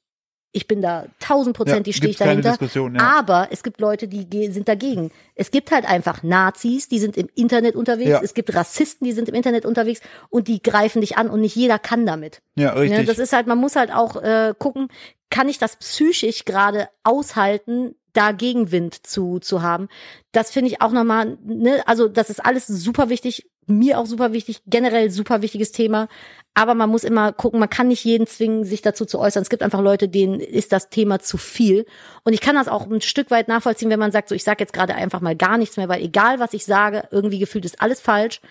ich 0.51 0.67
bin 0.67 0.81
da 0.81 1.05
tausendprozentig 1.19 1.95
ja, 1.95 1.97
stehe 1.97 2.11
ich 2.11 2.17
dahinter. 2.17 2.57
Ja. 2.59 3.17
Aber 3.17 3.49
es 3.51 3.61
gibt 3.61 3.79
Leute, 3.79 4.07
die 4.07 4.51
sind 4.51 4.67
dagegen. 4.67 5.11
Es 5.35 5.51
gibt 5.51 5.71
halt 5.71 5.87
einfach 5.87 6.23
Nazis, 6.23 6.87
die 6.87 6.99
sind 6.99 7.17
im 7.17 7.29
Internet 7.35 7.75
unterwegs. 7.75 8.09
Ja. 8.09 8.21
Es 8.23 8.33
gibt 8.33 8.53
Rassisten, 8.53 9.05
die 9.05 9.13
sind 9.13 9.29
im 9.29 9.35
Internet 9.35 9.65
unterwegs 9.65 10.01
und 10.29 10.47
die 10.47 10.61
greifen 10.61 11.01
dich 11.01 11.17
an 11.17 11.29
und 11.29 11.41
nicht 11.41 11.55
jeder 11.55 11.77
kann 11.77 12.05
damit. 12.05 12.41
Ja, 12.55 12.73
richtig. 12.73 13.05
das 13.05 13.19
ist 13.19 13.33
halt, 13.33 13.45
man 13.45 13.59
muss 13.59 13.75
halt 13.75 13.93
auch 13.93 14.15
äh, 14.21 14.53
gucken, 14.57 14.87
kann 15.29 15.49
ich 15.49 15.59
das 15.59 15.75
psychisch 15.77 16.45
gerade 16.45 16.89
aushalten, 17.03 17.95
da 18.13 18.31
Gegenwind 18.31 19.05
zu, 19.05 19.39
zu 19.39 19.61
haben. 19.61 19.87
Das 20.31 20.51
finde 20.51 20.71
ich 20.71 20.81
auch 20.81 20.91
nochmal, 20.91 21.37
ne, 21.43 21.81
also 21.85 22.07
das 22.07 22.29
ist 22.29 22.43
alles 22.43 22.67
super 22.67 23.09
wichtig, 23.09 23.47
mir 23.69 23.99
auch 23.99 24.05
super 24.05 24.33
wichtig, 24.33 24.61
generell 24.65 25.11
super 25.11 25.41
wichtiges 25.41 25.71
Thema. 25.71 26.07
Aber 26.55 26.73
man 26.73 26.89
muss 26.89 27.03
immer 27.03 27.31
gucken, 27.31 27.59
man 27.59 27.69
kann 27.69 27.87
nicht 27.87 28.03
jeden 28.03 28.27
zwingen, 28.27 28.63
sich 28.63 28.81
dazu 28.81 29.05
zu 29.05 29.19
äußern. 29.19 29.43
Es 29.43 29.49
gibt 29.49 29.63
einfach 29.63 29.81
Leute, 29.81 30.09
denen 30.09 30.39
ist 30.39 30.71
das 30.71 30.89
Thema 30.89 31.19
zu 31.19 31.37
viel. 31.37 31.85
Und 32.23 32.33
ich 32.33 32.41
kann 32.41 32.55
das 32.55 32.67
auch 32.67 32.89
ein 32.89 33.01
Stück 33.01 33.31
weit 33.31 33.47
nachvollziehen, 33.47 33.89
wenn 33.89 33.99
man 33.99 34.11
sagt, 34.11 34.29
so 34.29 34.35
ich 34.35 34.43
sage 34.43 34.61
jetzt 34.61 34.73
gerade 34.73 34.95
einfach 34.95 35.21
mal 35.21 35.35
gar 35.35 35.57
nichts 35.57 35.77
mehr, 35.77 35.87
weil 35.87 36.03
egal 36.03 36.39
was 36.39 36.53
ich 36.53 36.65
sage, 36.65 37.07
irgendwie 37.11 37.39
gefühlt 37.39 37.65
ist 37.65 37.81
alles 37.81 38.01
falsch. 38.01 38.41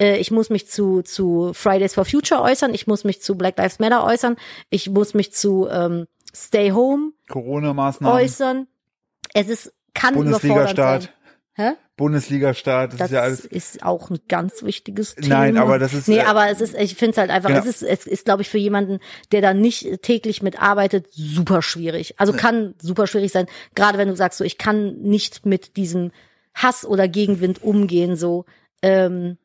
Äh, 0.00 0.18
ich 0.18 0.30
muss 0.30 0.50
mich 0.50 0.68
zu, 0.68 1.02
zu 1.02 1.52
Fridays 1.52 1.94
for 1.94 2.04
Future 2.04 2.40
äußern, 2.42 2.72
ich 2.72 2.86
muss 2.86 3.04
mich 3.04 3.20
zu 3.20 3.36
Black 3.36 3.58
Lives 3.58 3.78
Matter 3.80 4.04
äußern, 4.04 4.36
ich 4.70 4.88
muss 4.90 5.14
mich 5.14 5.32
zu 5.32 5.68
ähm, 5.68 6.06
Stay 6.34 6.70
Home 6.70 7.12
Corona-Maßnahmen, 7.28 8.16
äußern. 8.16 8.66
Es 9.34 9.48
ist, 9.48 9.72
kann 9.94 10.14
Bundesliga-Start, 10.14 11.02
sein. 11.02 11.12
Hä? 11.54 11.72
Bundesliga-Start, 11.96 12.92
das, 12.92 12.98
Das 12.98 13.06
ist 13.08 13.14
ja 13.14 13.20
alles. 13.22 13.44
ist 13.44 13.82
auch 13.82 14.10
ein 14.10 14.20
ganz 14.28 14.62
wichtiges 14.62 15.16
Thema. 15.16 15.40
Nein, 15.40 15.56
aber 15.56 15.78
das 15.80 15.92
ist, 15.92 16.06
Nee, 16.06 16.18
äh, 16.18 16.22
aber 16.22 16.48
es 16.50 16.60
ist, 16.60 16.74
ich 16.76 16.94
finde 16.94 17.12
es 17.12 17.18
halt 17.18 17.30
einfach, 17.30 17.48
Genau. 17.48 17.60
es 17.60 17.66
ist, 17.66 17.82
es 17.82 18.06
ist, 18.06 18.24
glaube 18.24 18.42
ich, 18.42 18.48
für 18.48 18.58
jemanden, 18.58 19.00
der 19.32 19.40
da 19.42 19.54
nicht 19.54 20.02
täglich 20.02 20.40
mitarbeitet, 20.42 21.08
super 21.10 21.60
schwierig. 21.62 22.14
Also 22.18 22.32
kann 22.32 22.74
super 22.80 23.06
schwierig 23.08 23.32
sein, 23.32 23.46
gerade 23.74 23.98
wenn 23.98 24.08
du 24.08 24.14
sagst, 24.14 24.38
so 24.38 24.44
ich 24.44 24.58
kann 24.58 24.98
nicht 25.00 25.44
mit 25.44 25.76
diesem 25.76 26.12
Hass 26.54 26.84
oder 26.86 27.08
Gegenwind 27.08 27.62
umgehen, 27.62 28.16
so. 28.16 28.44
Ähm, 28.82 29.38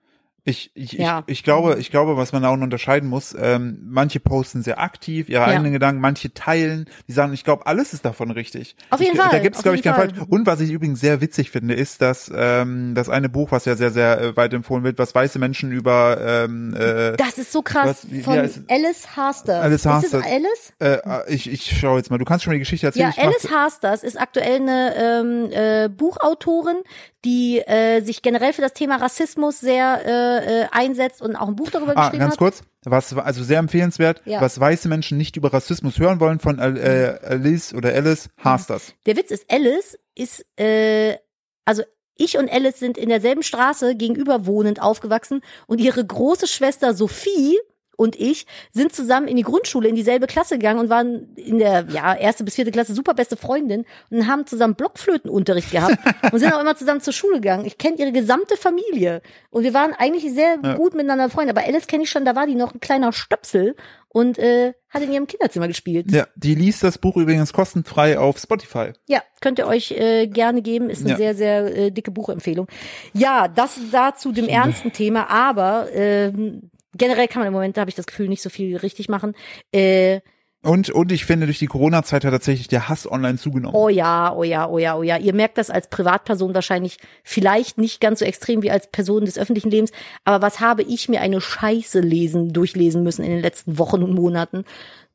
Ich, 0.45 0.71
ich, 0.73 0.91
Ja. 0.93 1.23
ich, 1.27 1.39
ich 1.39 1.43
glaube, 1.43 1.77
ich 1.79 1.89
glaube, 1.89 2.17
was 2.17 2.33
man 2.33 2.43
auch 2.43 2.51
unterscheiden 2.53 3.07
muss, 3.07 3.33
ähm, 3.39 3.79
manche 3.85 4.19
posten 4.19 4.61
sehr 4.61 4.77
aktiv 4.79 5.29
ihre 5.29 5.41
Ja. 5.43 5.47
eigenen 5.47 5.71
Gedanken, 5.71 6.01
manche 6.01 6.33
teilen, 6.33 6.89
die 7.07 7.13
sagen, 7.13 7.31
ich 7.33 7.45
glaube, 7.45 7.65
alles 7.65 7.93
ist 7.93 8.03
davon 8.03 8.29
richtig. 8.29 8.75
Auf 8.89 8.99
jeden 8.99 9.13
ich, 9.13 9.21
Fall, 9.21 9.29
Da 9.31 9.39
gibt 9.39 9.55
es, 9.55 9.63
glaube 9.63 9.77
ich, 9.77 9.83
keinen 9.83 9.95
Fall. 9.95 10.13
Fall. 10.13 10.27
Und 10.29 10.45
was 10.45 10.59
ich 10.59 10.69
übrigens 10.71 10.99
sehr 10.99 11.21
witzig 11.21 11.49
finde, 11.49 11.75
ist, 11.75 12.01
dass 12.01 12.29
ähm, 12.35 12.93
das 12.93 13.07
eine 13.07 13.29
Buch, 13.29 13.51
was 13.51 13.63
ja 13.63 13.75
sehr, 13.77 13.91
sehr 13.91 14.19
äh, 14.19 14.35
weit 14.37 14.53
empfohlen 14.53 14.83
wird, 14.83 14.99
was 14.99 15.15
weiße 15.15 15.39
Menschen 15.39 15.71
über 15.71 16.17
ähm, 16.21 16.75
äh, 16.75 17.15
das 17.15 17.37
ist 17.37 17.51
so 17.53 17.61
krass. 17.61 18.05
Was- 18.11 18.23
von 18.25 18.33
heißt 18.37 18.57
es? 18.57 18.63
Alice 18.69 19.15
Harster. 19.15 19.61
Alice 19.61 19.75
Ist 19.75 19.85
es 19.85 19.91
Harster. 19.91 20.23
Alice? 20.25 20.73
äh, 20.79 21.33
ich, 21.33 21.49
ich 21.49 21.79
schaue 21.79 21.97
jetzt 21.99 22.11
mal, 22.11 22.17
du 22.17 22.25
kannst 22.25 22.43
schon 22.43 22.51
mal 22.51 22.55
die 22.55 22.59
Geschichte 22.59 22.87
erzählen. 22.87 23.13
Ja, 23.15 23.23
Alice 23.23 23.49
Harsters 23.49 24.03
ist 24.03 24.19
aktuell 24.19 24.55
eine 24.61 24.93
ähm, 24.97 25.49
äh, 25.51 25.89
Buchautorin, 25.89 26.77
die 27.23 27.59
äh, 27.59 28.01
sich 28.01 28.21
generell 28.21 28.51
für 28.51 28.61
das 28.61 28.73
Thema 28.73 28.97
Rassismus 28.97 29.61
sehr 29.61 30.01
äh, 30.05 30.32
äh, 30.41 30.67
einsetzt 30.71 31.21
und 31.21 31.35
auch 31.35 31.47
ein 31.47 31.55
Buch 31.55 31.69
darüber 31.69 31.93
Ah, 31.95 32.05
geschrieben 32.05 32.19
ganz 32.21 32.33
hat. 32.33 32.39
kurz, 32.39 32.61
was 32.83 33.15
also 33.17 33.43
sehr 33.43 33.59
empfehlenswert, 33.59 34.21
Ja. 34.25 34.41
was 34.41 34.59
weiße 34.59 34.87
Menschen 34.87 35.17
nicht 35.17 35.35
über 35.35 35.53
Rassismus 35.53 35.99
hören 35.99 36.19
wollen 36.19 36.39
von 36.39 36.59
äh, 36.59 37.17
Alice 37.23 37.73
oder 37.73 37.93
Alice 37.93 38.29
Harsters. 38.37 38.93
Der 39.05 39.15
Witz 39.17 39.31
ist, 39.31 39.45
Alice 39.51 39.97
ist, 40.15 40.45
äh, 40.59 41.17
also 41.65 41.83
ich 42.15 42.37
und 42.37 42.51
Alice 42.51 42.79
sind 42.79 42.97
in 42.97 43.09
derselben 43.09 43.41
Straße 43.43 43.95
gegenüber 43.95 44.45
wohnend 44.45 44.81
aufgewachsen 44.81 45.41
und 45.67 45.79
ihre 45.81 46.05
große 46.05 46.47
Schwester 46.47 46.93
Sophie 46.93 47.57
und 47.95 48.15
ich 48.19 48.45
sind 48.71 48.93
zusammen 48.93 49.27
in 49.27 49.35
die 49.37 49.43
Grundschule 49.43 49.87
in 49.87 49.95
dieselbe 49.95 50.27
Klasse 50.27 50.55
gegangen 50.57 50.79
und 50.79 50.89
waren 50.89 51.35
in 51.35 51.59
der 51.59 51.85
ja 51.89 52.13
erste 52.15 52.43
bis 52.43 52.55
vierte 52.55 52.71
Klasse 52.71 52.93
super 52.93 53.13
beste 53.13 53.37
Freundin 53.37 53.85
und 54.09 54.27
haben 54.27 54.45
zusammen 54.47 54.75
Blockflötenunterricht 54.75 55.71
gehabt 55.71 55.97
und 56.31 56.39
sind 56.39 56.53
auch 56.53 56.61
immer 56.61 56.75
zusammen 56.75 57.01
zur 57.01 57.13
Schule 57.13 57.35
gegangen. 57.35 57.65
Ich 57.65 57.77
kenne 57.77 57.97
ihre 57.97 58.11
gesamte 58.11 58.57
Familie 58.57 59.21
und 59.49 59.63
wir 59.63 59.73
waren 59.73 59.93
eigentlich 59.93 60.31
sehr 60.33 60.57
gut 60.75 60.93
miteinander 60.95 61.25
befreundet. 61.27 61.55
Aber 61.57 61.67
Alice 61.67 61.87
kenne 61.87 62.03
ich 62.03 62.09
schon, 62.09 62.25
da 62.25 62.35
war 62.35 62.47
die 62.47 62.55
noch 62.55 62.73
ein 62.73 62.79
kleiner 62.79 63.13
Stöpsel 63.13 63.75
und 64.09 64.37
äh, 64.37 64.73
hat 64.89 65.01
in 65.01 65.11
ihrem 65.11 65.25
Kinderzimmer 65.25 65.67
gespielt. 65.67 66.11
Ja, 66.11 66.27
die 66.35 66.53
liest 66.53 66.83
das 66.83 66.99
Buch 66.99 67.17
übrigens 67.17 67.51
kostenfrei 67.51 68.19
auf 68.19 68.37
Spotify. 68.37 68.93
Ja, 69.07 69.21
könnt 69.41 69.57
ihr 69.57 69.65
euch 69.67 69.91
äh, 69.91 70.27
gerne 70.27 70.61
geben. 70.61 70.89
Ist 70.91 71.01
eine 71.01 71.11
Ja. 71.11 71.17
sehr, 71.17 71.35
sehr 71.35 71.75
äh, 71.77 71.91
dicke 71.91 72.11
Buchempfehlung. 72.11 72.67
Ja, 73.13 73.47
das 73.47 73.79
dazu 73.91 74.31
dem 74.31 74.47
ernsten 74.47 74.91
Thema, 74.93 75.29
aber 75.31 75.87
ähm, 75.93 76.69
generell 76.95 77.27
kann 77.27 77.41
man 77.41 77.47
im 77.47 77.53
Moment, 77.53 77.77
da 77.77 77.81
habe 77.81 77.89
ich 77.89 77.95
das 77.95 78.05
Gefühl, 78.07 78.27
nicht 78.27 78.41
so 78.41 78.49
viel 78.49 78.77
richtig 78.77 79.09
machen. 79.09 79.35
Äh, 79.71 80.21
Und, 80.65 80.89
und 80.89 81.11
ich 81.11 81.25
finde, 81.25 81.45
durch 81.45 81.59
die 81.59 81.67
Corona-Zeit 81.67 82.23
hat 82.23 82.31
tatsächlich 82.31 82.69
der 82.69 82.87
Hass 82.87 83.09
online 83.09 83.37
zugenommen. 83.37 83.75
oh 83.75 83.89
ja, 83.89 84.33
oh 84.33 84.43
ja, 84.43 84.67
oh 84.69 84.77
ja, 84.77 84.95
oh 84.95 85.03
ja. 85.03 85.17
Ihr 85.17 85.33
merkt 85.33 85.57
das 85.57 85.69
als 85.69 85.89
Privatperson 85.89 86.55
wahrscheinlich 86.55 86.97
vielleicht 87.23 87.77
nicht 87.77 87.99
ganz 87.99 88.19
so 88.19 88.25
extrem 88.25 88.61
wie 88.61 88.71
als 88.71 88.87
Person 88.89 89.25
des 89.25 89.37
öffentlichen 89.37 89.71
Lebens. 89.71 89.91
Aber 90.23 90.41
was 90.45 90.61
habe 90.61 90.83
ich 90.83 91.09
mir 91.09 91.19
eine 91.19 91.41
Scheiße 91.41 91.99
lesen, 91.99 92.53
durchlesen 92.53 93.03
müssen 93.03 93.25
in 93.25 93.31
den 93.31 93.41
letzten 93.41 93.77
Wochen 93.77 94.03
und 94.03 94.13
Monaten? 94.13 94.63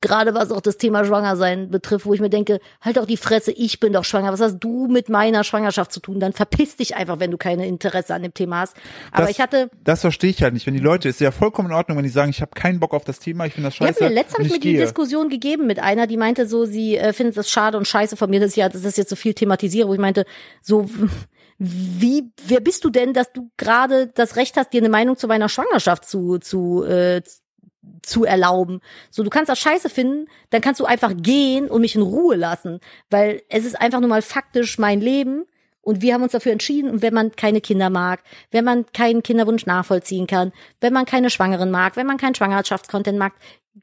Gerade 0.01 0.33
was 0.35 0.53
auch 0.53 0.61
das 0.61 0.77
Thema 0.77 1.05
Schwangersein 1.05 1.71
betrifft, 1.71 2.07
wo 2.07 2.15
ich 2.15 2.21
mir 2.21 2.31
denke, 2.31 2.61
halt 2.81 2.97
doch 2.99 3.07
die 3.07 3.17
Fresse, 3.17 3.51
ich 3.51 3.81
bin 3.81 3.93
doch 3.93 4.05
schwanger. 4.05 4.33
Was 4.33 4.41
hast 4.41 4.59
du 4.61 4.87
mit 4.87 5.09
meiner 5.09 5.43
Schwangerschaft 5.43 5.93
zu 5.93 5.99
tun? 5.99 6.21
Dann 6.21 6.33
verpiss 6.33 6.77
dich 6.77 6.95
einfach, 6.95 7.19
wenn 7.19 7.33
du 7.33 7.37
keine 7.37 7.67
Interesse 7.67 8.15
an 8.15 8.23
dem 8.23 8.33
Thema 8.33 8.61
hast. 8.61 8.77
Aber 9.11 9.23
Das- 9.23 9.31
ich 9.33 9.41
hatte, 9.41 9.71
Das 9.83 10.03
verstehe 10.03 10.31
ich 10.31 10.41
halt 10.43 10.55
nicht. 10.55 10.67
Wenn 10.67 10.75
die 10.75 10.81
Leute, 10.81 11.09
ist 11.09 11.21
ja 11.21 11.33
vollkommen 11.33 11.71
in 11.71 11.75
Ordnung, 11.75 11.97
wenn 11.99 12.05
die 12.05 12.11
sagen, 12.11 12.31
ich 12.31 12.41
habe 12.41 12.53
keinen 12.55 12.79
Bock 12.79 12.95
auf 12.95 13.05
das 13.05 13.19
Thema, 13.19 13.47
ich 13.47 13.55
finde 13.55 13.71
das 13.71 13.79
Ja, 13.81 13.89
scheiße. 13.89 14.05
mir 14.05 14.11
letzt 14.11 14.35
habe 14.35 14.45
ich 14.45 14.53
mir 14.53 14.61
die 14.61 14.73
gehe. 14.73 14.81
Diskussion 14.81 15.29
gegeben 15.29 15.67
mit 15.67 15.81
einer, 15.81 16.07
die 16.07 16.17
meinte 16.17 16.47
so, 16.47 16.65
sie 16.65 16.97
äh, 16.97 17.13
findet 17.13 17.37
das 17.37 17.51
schade 17.51 17.77
und 17.77 17.89
scheiße 17.89 18.17
von 18.17 18.31
mir, 18.31 18.39
dass 18.39 18.51
ich 18.53 18.57
ja, 18.59 18.69
das 18.69 18.97
jetzt 18.97 19.11
so 19.11 19.17
viel 19.17 19.35
thematisiere, 19.35 19.89
wo 19.89 19.95
ich 19.95 20.01
meinte, 20.01 20.27
so 20.63 20.89
wie, 21.59 22.31
wer 22.47 22.61
bist 22.61 22.85
du 22.85 22.91
denn, 22.91 23.15
dass 23.15 23.33
du 23.33 23.51
gerade 23.57 24.07
das 24.15 24.37
Recht 24.37 24.57
hast, 24.57 24.73
dir 24.73 24.81
eine 24.81 24.89
Meinung 24.89 25.17
zu 25.17 25.27
meiner 25.27 25.49
Schwangerschaft 25.49 26.05
zu, 26.09 26.39
zu, 26.39 26.85
äh, 26.85 27.21
zu 28.03 28.25
erlauben. 28.25 28.81
So, 29.11 29.23
du 29.23 29.31
kannst 29.31 29.49
das 29.49 29.59
scheiße 29.59 29.89
finden, 29.91 30.27
dann 30.51 30.61
kannst 30.61 30.81
du 30.81 30.85
einfach 30.85 31.13
gehen 31.17 31.69
und 31.69 31.81
mich 31.81 31.95
in 31.95 32.03
Ruhe 32.03 32.37
lassen, 32.37 32.81
weil 33.11 33.43
es 33.49 33.65
ist 33.65 33.81
einfach 33.81 34.01
nur 34.01 34.09
mal 34.09 34.23
faktisch 34.23 34.79
mein 34.79 35.01
Leben 35.01 35.45
und 35.81 36.03
wir 36.03 36.15
haben 36.15 36.23
uns 36.23 36.33
dafür 36.33 36.53
entschieden 36.53 36.91
und 36.91 37.03
wenn 37.03 37.15
man 37.15 37.33
keine 37.33 37.61
Kinder 37.61 37.89
mag, 37.89 38.21
wenn 38.51 38.65
man 38.65 38.85
keinen 38.93 39.23
Kinderwunsch 39.23 39.65
nachvollziehen 39.65 40.27
kann, 40.27 40.53
wenn 40.81 40.93
man 40.93 41.07
keine 41.07 41.31
Schwangeren 41.31 41.71
mag, 41.71 41.97
wenn 41.97 42.07
man 42.07 42.19
keinen 42.19 42.35
Schwangerschaftscontent 42.35 43.19
mag, 43.19 43.33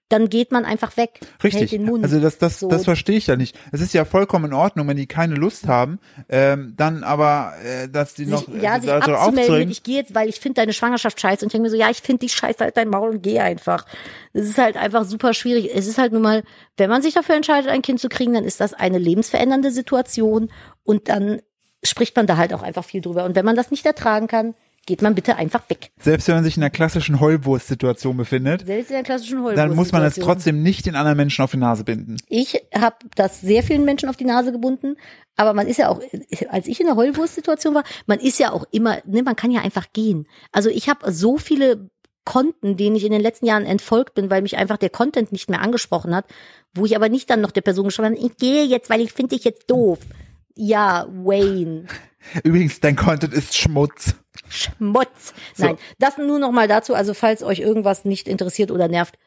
dann 0.10 0.30
geht 0.30 0.52
man 0.52 0.66
einfach 0.66 0.98
weg, 0.98 1.20
Richtig. 1.44 1.72
den 1.72 1.86
Mund. 1.86 2.04
Also 2.04 2.20
das, 2.20 2.38
das, 2.38 2.60
So. 2.60 2.70
das 2.70 2.84
verstehe 2.84 3.18
ich 3.18 3.28
ja 3.28 3.36
nicht. 3.36 3.58
Es 3.72 3.82
ist 3.82 3.94
ja 3.94 4.06
vollkommen 4.06 4.46
in 4.46 4.54
Ordnung, 4.54 4.88
wenn 4.88 4.98
die 4.98 5.08
keine 5.08 5.36
Lust 5.36 5.68
haben, 5.68 6.00
ähm, 6.30 6.74
dann 6.78 7.04
aber, 7.04 7.54
äh, 7.64 7.90
dass 7.90 8.14
die 8.14 8.26
noch 8.26 8.46
sich, 8.46 8.62
ja, 8.62 8.78
äh, 8.78 8.82
sich 8.82 8.90
da 8.90 9.02
so 9.02 9.12
abzumelden 9.14 9.34
mit, 9.36 9.40
aufzuregen. 9.44 9.72
ich 9.72 9.84
gehe 9.84 9.98
jetzt, 9.98 10.16
weil 10.16 10.30
ich 10.30 10.40
finde 10.40 10.62
deine 10.62 10.74
Schwangerschaft 10.74 11.20
scheiße. 11.20 11.46
Und 11.46 11.48
ich 11.48 11.52
denke 11.52 11.64
mir 11.64 11.70
so, 11.70 11.78
ja, 11.78 11.90
ich 11.90 12.02
finde 12.02 12.20
die 12.20 12.30
scheiße, 12.30 12.60
halt 12.60 12.78
dein 12.78 12.90
Maul 12.90 13.10
und 13.12 13.24
geh 13.24 13.40
einfach. 13.40 13.86
Das 14.34 14.46
ist 14.46 14.58
halt 14.58 14.78
einfach 14.78 15.06
super 15.06 15.34
schwierig. 15.34 15.70
Es 15.74 15.88
ist 15.88 15.98
halt 15.98 16.14
nun 16.14 16.22
mal, 16.22 16.44
wenn 16.78 16.90
man 16.90 17.02
sich 17.02 17.14
dafür 17.14 17.36
entscheidet, 17.36 17.70
ein 17.70 17.82
Kind 17.82 18.00
zu 18.00 18.10
kriegen, 18.10 18.34
dann 18.34 18.44
ist 18.44 18.60
das 18.60 18.74
eine 18.74 18.98
lebensverändernde 18.98 19.72
Situation 19.72 20.52
und 20.84 21.10
dann 21.10 21.42
spricht 21.84 22.16
man 22.16 22.28
da 22.28 22.38
halt 22.38 22.54
auch 22.54 22.64
einfach 22.64 22.84
viel 22.84 23.02
drüber. 23.02 23.26
Und 23.26 23.36
wenn 23.36 23.46
man 23.46 23.56
das 23.56 23.72
nicht 23.72 23.86
ertragen 23.86 24.28
kann, 24.28 24.56
geht 24.86 25.02
man 25.02 25.16
bitte 25.16 25.36
einfach 25.36 25.70
weg. 25.70 25.92
Selbst 26.00 26.28
wenn 26.28 26.36
man 26.36 26.44
sich 26.44 26.58
in 26.58 26.64
einer 26.64 26.70
klassischen 26.70 27.20
Heulwurst-Situation 27.20 28.18
befindet, 28.18 28.66
Selbst 28.66 28.90
in 28.90 28.96
der 28.96 29.04
klassischen 29.04 29.44
dann 29.56 29.76
muss 29.76 29.92
man 29.92 30.04
es 30.04 30.16
trotzdem 30.16 30.62
nicht 30.62 30.86
den 30.86 30.96
anderen 30.96 31.18
Menschen 31.18 31.42
auf 31.44 31.52
die 31.52 31.58
Nase 31.58 31.84
binden. 31.84 32.18
Ich 32.28 32.62
habe 32.74 32.96
das 33.16 33.42
sehr 33.42 33.64
vielen 33.64 33.86
Menschen 33.86 34.10
auf 34.10 34.18
die 34.18 34.26
Nase 34.26 34.52
gebunden, 34.52 34.96
aber 35.36 35.54
man 35.54 35.68
ist 35.68 35.78
ja 35.78 35.90
auch, 35.90 36.02
als 36.50 36.68
ich 36.68 36.80
in 36.80 36.86
der 36.86 36.96
Heulwurst-Situation 36.96 37.74
war, 37.74 37.84
man 38.06 38.20
ist 38.20 38.40
ja 38.40 38.52
auch 38.52 38.66
immer, 38.72 39.00
ne, 39.06 39.24
man 39.24 39.36
kann 39.36 39.52
ja 39.52 39.62
einfach 39.62 39.88
gehen. 39.92 40.28
Also 40.52 40.70
ich 40.70 40.88
habe 40.88 41.12
so 41.12 41.38
viele 41.38 41.90
Konten, 42.24 42.76
denen 42.76 42.96
ich 42.96 43.06
in 43.06 43.12
den 43.12 43.22
letzten 43.22 43.46
Jahren 43.46 43.66
entfolgt 43.66 44.16
bin, 44.16 44.30
weil 44.30 44.42
mich 44.42 44.58
einfach 44.58 44.78
der 44.78 44.90
Content 44.90 45.32
nicht 45.32 45.50
mehr 45.50 45.62
angesprochen 45.62 46.16
hat, 46.16 46.26
wo 46.74 46.86
ich 46.86 46.96
aber 46.96 47.08
nicht 47.10 47.30
dann 47.30 47.42
noch 47.42 47.52
der 47.52 47.62
Person 47.62 47.86
geschrieben 47.86 48.16
habe, 48.16 48.18
ich 48.18 48.38
gehe 48.38 48.64
jetzt, 48.66 48.90
weil 48.90 49.02
ich 49.02 49.14
finde 49.14 49.36
dich 49.36 49.46
jetzt 49.46 49.70
doof. 49.70 50.00
Ja, 50.56 51.08
Wayne. 51.10 51.86
Übrigens, 52.44 52.80
dein 52.80 52.96
Content 52.96 53.34
ist 53.34 53.56
Schmutz. 53.56 54.16
Schmutz. 54.50 55.34
So. 55.54 55.66
Nein, 55.66 55.78
das 56.00 56.18
nur 56.18 56.40
noch 56.40 56.52
mal 56.52 56.68
dazu, 56.68 56.94
also 56.94 57.14
falls 57.14 57.44
euch 57.44 57.60
irgendwas 57.60 58.06
nicht 58.06 58.28
interessiert 58.28 58.72
oder 58.72 58.88
nervt, 58.88 59.18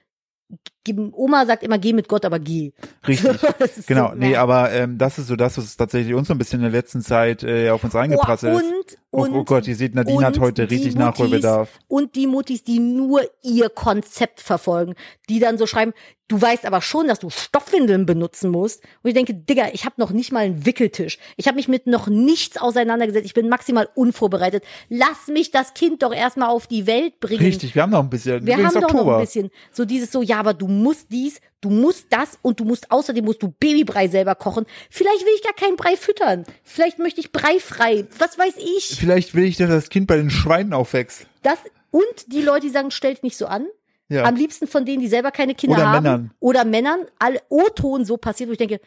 Oma 1.13 1.45
sagt 1.47 1.63
immer, 1.63 1.79
geh 1.79 1.93
mit 1.93 2.09
Gott, 2.09 2.25
aber 2.25 2.39
geh. 2.39 2.73
Richtig. 3.07 3.39
Genau, 3.87 4.11
so 4.11 4.15
nee, 4.15 4.37
aber 4.37 4.73
ähm, 4.73 4.99
das 4.99 5.19
ist 5.19 5.27
so 5.27 5.37
das, 5.37 5.59
was 5.59 5.77
tatsächlich 5.77 6.15
uns 6.15 6.29
so 6.29 6.35
ein 6.35 6.39
bisschen 6.39 6.61
in 6.61 6.71
der 6.71 6.81
letzten 6.81 7.01
Zeit 7.03 7.43
äh, 7.43 7.71
auf 7.71 7.85
uns 7.85 7.95
eingeprasselt 7.95 8.55
oh, 8.55 8.59
ist. 8.59 8.65
und, 8.65 8.99
Oh, 9.11 9.23
und, 9.23 9.33
oh 9.35 9.45
Gott, 9.45 9.67
ihr 9.67 9.75
seht, 9.75 9.95
Nadine 9.95 10.27
hat 10.27 10.37
und 10.37 10.43
heute 10.43 10.67
die 10.67 10.75
richtig 10.75 10.95
Muttis- 10.95 10.99
Nachholbedarf. 10.99 11.71
Und 11.89 12.15
die 12.15 12.27
Muttis, 12.27 12.63
die 12.63 12.79
nur 12.79 13.23
ihr 13.43 13.71
Konzept 13.71 14.41
verfolgen, 14.41 14.97
die 15.31 15.39
dann 15.41 15.57
so 15.57 15.67
schreiben, 15.67 15.95
du 16.29 16.39
weißt 16.39 16.67
aber 16.67 16.83
schon, 16.83 17.09
dass 17.09 17.19
du 17.19 17.31
Stoffwindeln 17.31 18.05
benutzen 18.05 18.51
musst. 18.51 18.83
Und 19.03 19.09
ich 19.09 19.15
denke, 19.15 19.33
Digga, 19.33 19.69
ich 19.73 19.87
habe 19.87 19.95
noch 19.97 20.11
nicht 20.11 20.31
mal 20.31 20.41
einen 20.41 20.67
Wickeltisch. 20.67 21.19
Ich 21.39 21.47
habe 21.47 21.57
mich 21.57 21.69
mit 21.69 21.87
noch 21.87 22.09
nichts 22.09 22.59
auseinandergesetzt. 22.59 23.25
Ich 23.25 23.33
bin 23.33 23.49
maximal 23.49 23.89
unvorbereitet. 23.95 24.63
Lass 24.91 25.29
mich 25.29 25.51
das 25.51 25.73
Kind 25.73 26.03
doch 26.03 26.13
erstmal 26.13 26.51
auf 26.51 26.67
die 26.67 26.87
Welt 26.87 27.19
bringen. 27.19 27.41
Richtig, 27.41 27.75
wir 27.75 27.81
haben 27.81 27.91
noch 27.93 28.03
ein 28.03 28.11
bisschen. 28.11 28.45
Wir 28.45 28.59
haben 28.59 28.75
doch 28.75 28.83
Oktober. 28.83 29.05
noch 29.05 29.15
ein 29.15 29.21
bisschen 29.23 29.51
so 29.73 29.87
dieses 29.87 30.13
so, 30.13 30.21
ja, 30.21 30.39
aber 30.39 30.53
du 30.53 30.69
musst 30.79 31.13
dies, 31.13 31.41
du 31.61 31.71
musst 31.71 32.07
das 32.11 32.39
und 32.43 32.61
du 32.61 32.65
musst 32.65 32.91
außerdem 32.91 33.25
musst 33.25 33.43
du 33.43 33.49
Babybrei 33.49 34.09
selber 34.09 34.35
kochen. 34.35 34.65
Vielleicht 34.91 35.25
will 35.25 35.33
ich 35.37 35.43
gar 35.43 35.53
keinen 35.55 35.77
Brei 35.77 35.97
füttern. 35.97 36.45
Vielleicht 36.63 36.99
möchte 36.99 37.21
ich 37.21 37.33
Brei 37.33 37.59
frei. 37.61 38.07
Was 38.19 38.39
weiß 38.39 38.55
ich? 38.57 38.97
Vielleicht 38.99 39.35
will 39.35 39.45
ich, 39.45 39.57
dass 39.57 39.69
das 39.69 39.91
Kind 39.91 40.07
bei 40.07 40.17
den 40.17 40.31
Schweinen 40.31 40.73
aufwächst. 40.73 41.27
Das 41.43 41.59
und 41.91 42.05
die 42.33 42.43
Leute, 42.43 42.67
die 42.67 42.73
sagen, 42.73 42.91
stellt 42.91 43.23
nicht 43.23 43.37
so 43.37 43.47
an. 43.47 43.67
Ja. 44.09 44.25
Am 44.25 44.37
liebsten 44.37 44.67
von 44.67 44.85
denen, 44.87 45.01
die 45.03 45.09
selber 45.09 45.31
keine 45.31 45.55
Kinder 45.55 45.77
Oder 45.77 45.87
haben. 45.89 46.03
Männern. 46.03 46.31
Oder 46.41 46.65
Männern. 46.65 47.01
Alle 47.19 47.41
O-Ton 47.51 48.05
so 48.07 48.17
passiert, 48.17 48.49
wo 48.49 48.53
ich 48.53 48.59
denke, 48.59 48.81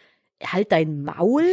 halt 0.44 0.72
dein 0.72 1.04
Maul. 1.04 1.44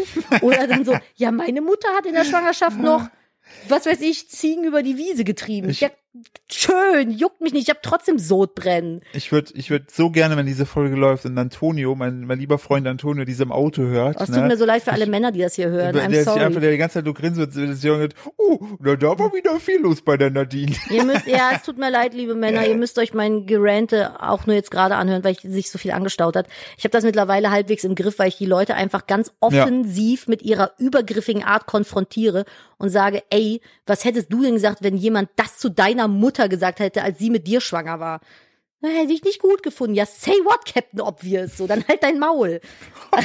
Oder 0.40 0.66
dann 0.66 0.84
so, 0.84 0.96
ja, 1.16 1.30
meine 1.30 1.60
Mutter 1.60 1.88
hat 1.96 2.06
in 2.06 2.14
der 2.14 2.24
Schwangerschaft 2.24 2.78
noch, 2.78 3.08
was 3.68 3.84
weiß 3.86 4.00
ich, 4.00 4.30
Ziegen 4.30 4.64
über 4.64 4.82
die 4.82 4.96
Wiese 4.96 5.24
getrieben. 5.24 5.68
Ich- 5.70 5.80
ja, 5.80 5.90
schön, 6.50 7.10
juckt 7.10 7.40
mich 7.40 7.52
nicht, 7.52 7.64
ich 7.64 7.70
habe 7.70 7.80
trotzdem 7.82 8.18
Sodbrennen. 8.18 9.00
Ich 9.12 9.32
würde 9.32 9.52
ich 9.54 9.70
würd 9.70 9.90
so 9.90 10.10
gerne, 10.10 10.36
wenn 10.36 10.46
diese 10.46 10.66
Folge 10.66 10.96
läuft 10.96 11.24
und 11.24 11.36
Antonio, 11.38 11.94
mein, 11.94 12.22
mein 12.22 12.38
lieber 12.38 12.58
Freund 12.58 12.86
Antonio, 12.86 13.24
diese 13.24 13.42
im 13.42 13.52
Auto 13.52 13.82
hört. 13.82 14.16
Oh, 14.18 14.22
Es 14.22 14.28
ne? 14.28 14.36
tut 14.36 14.46
mir 14.46 14.56
so 14.56 14.64
leid 14.64 14.82
für 14.82 14.92
alle 14.92 15.06
Männer, 15.06 15.32
die 15.32 15.40
das 15.40 15.54
hier 15.54 15.68
hören. 15.68 15.94
der, 15.94 16.06
I'm 16.06 16.10
der 16.10 16.24
sich 16.24 16.32
einfach, 16.32 16.48
sorry. 16.48 16.60
der 16.60 16.70
die 16.72 16.78
ganze 16.78 16.94
Zeit 16.94 17.04
nur 17.04 17.14
grinst 17.14 17.40
und 17.40 17.54
das 17.54 17.82
Junge, 17.82 18.08
uh, 18.38 18.58
na, 18.80 18.96
da 18.96 19.18
war 19.18 19.32
wieder 19.32 19.58
viel 19.60 19.80
los 19.80 20.02
bei 20.02 20.16
der 20.16 20.30
Nadine. 20.30 20.74
Ihr 20.90 21.04
müsst, 21.04 21.26
ja, 21.26 21.50
es 21.54 21.62
tut 21.62 21.78
mir 21.78 21.90
leid, 21.90 22.14
liebe 22.14 22.34
Männer, 22.34 22.66
ihr 22.66 22.76
müsst 22.76 22.98
euch 22.98 23.14
mein 23.14 23.46
Gerante 23.46 24.20
auch 24.20 24.46
nur 24.46 24.56
jetzt 24.56 24.70
gerade 24.70 24.96
anhören, 24.96 25.24
weil 25.24 25.32
ich 25.32 25.40
sich 25.40 25.70
so 25.70 25.78
viel 25.78 25.92
angestaut 25.92 26.36
hat. 26.36 26.48
Ich 26.76 26.84
habe 26.84 26.92
das 26.92 27.04
mittlerweile 27.04 27.50
halbwegs 27.50 27.84
im 27.84 27.94
Griff, 27.94 28.18
weil 28.18 28.28
ich 28.28 28.38
die 28.38 28.46
Leute 28.46 28.74
einfach 28.74 29.06
ganz 29.06 29.32
offensiv 29.40 30.26
mit 30.26 30.42
ihrer 30.42 30.72
übergriffigen 30.78 31.44
Art 31.44 31.66
konfrontiere 31.66 32.44
und 32.78 32.88
sage, 32.90 33.22
ey, 33.30 33.60
was 33.86 34.04
hättest 34.04 34.32
du 34.32 34.42
denn 34.42 34.54
gesagt, 34.54 34.82
wenn 34.82 34.96
jemand 34.96 35.30
das 35.36 35.58
zu 35.58 35.68
deiner 35.68 36.07
Mutter 36.08 36.48
gesagt 36.48 36.80
hätte, 36.80 37.02
als 37.02 37.18
sie 37.18 37.30
mit 37.30 37.46
dir 37.46 37.60
schwanger 37.60 38.00
war? 38.00 38.20
Na, 38.80 38.88
hätte 38.90 39.12
ich 39.12 39.24
nicht 39.24 39.40
gut 39.40 39.64
gefunden. 39.64 39.94
Ja, 39.96 40.06
say 40.06 40.30
what, 40.44 40.64
Captain 40.72 41.00
Obvious. 41.00 41.56
So, 41.56 41.66
dann 41.66 41.82
halt 41.88 42.02
dein 42.02 42.18
Maul. 42.18 42.60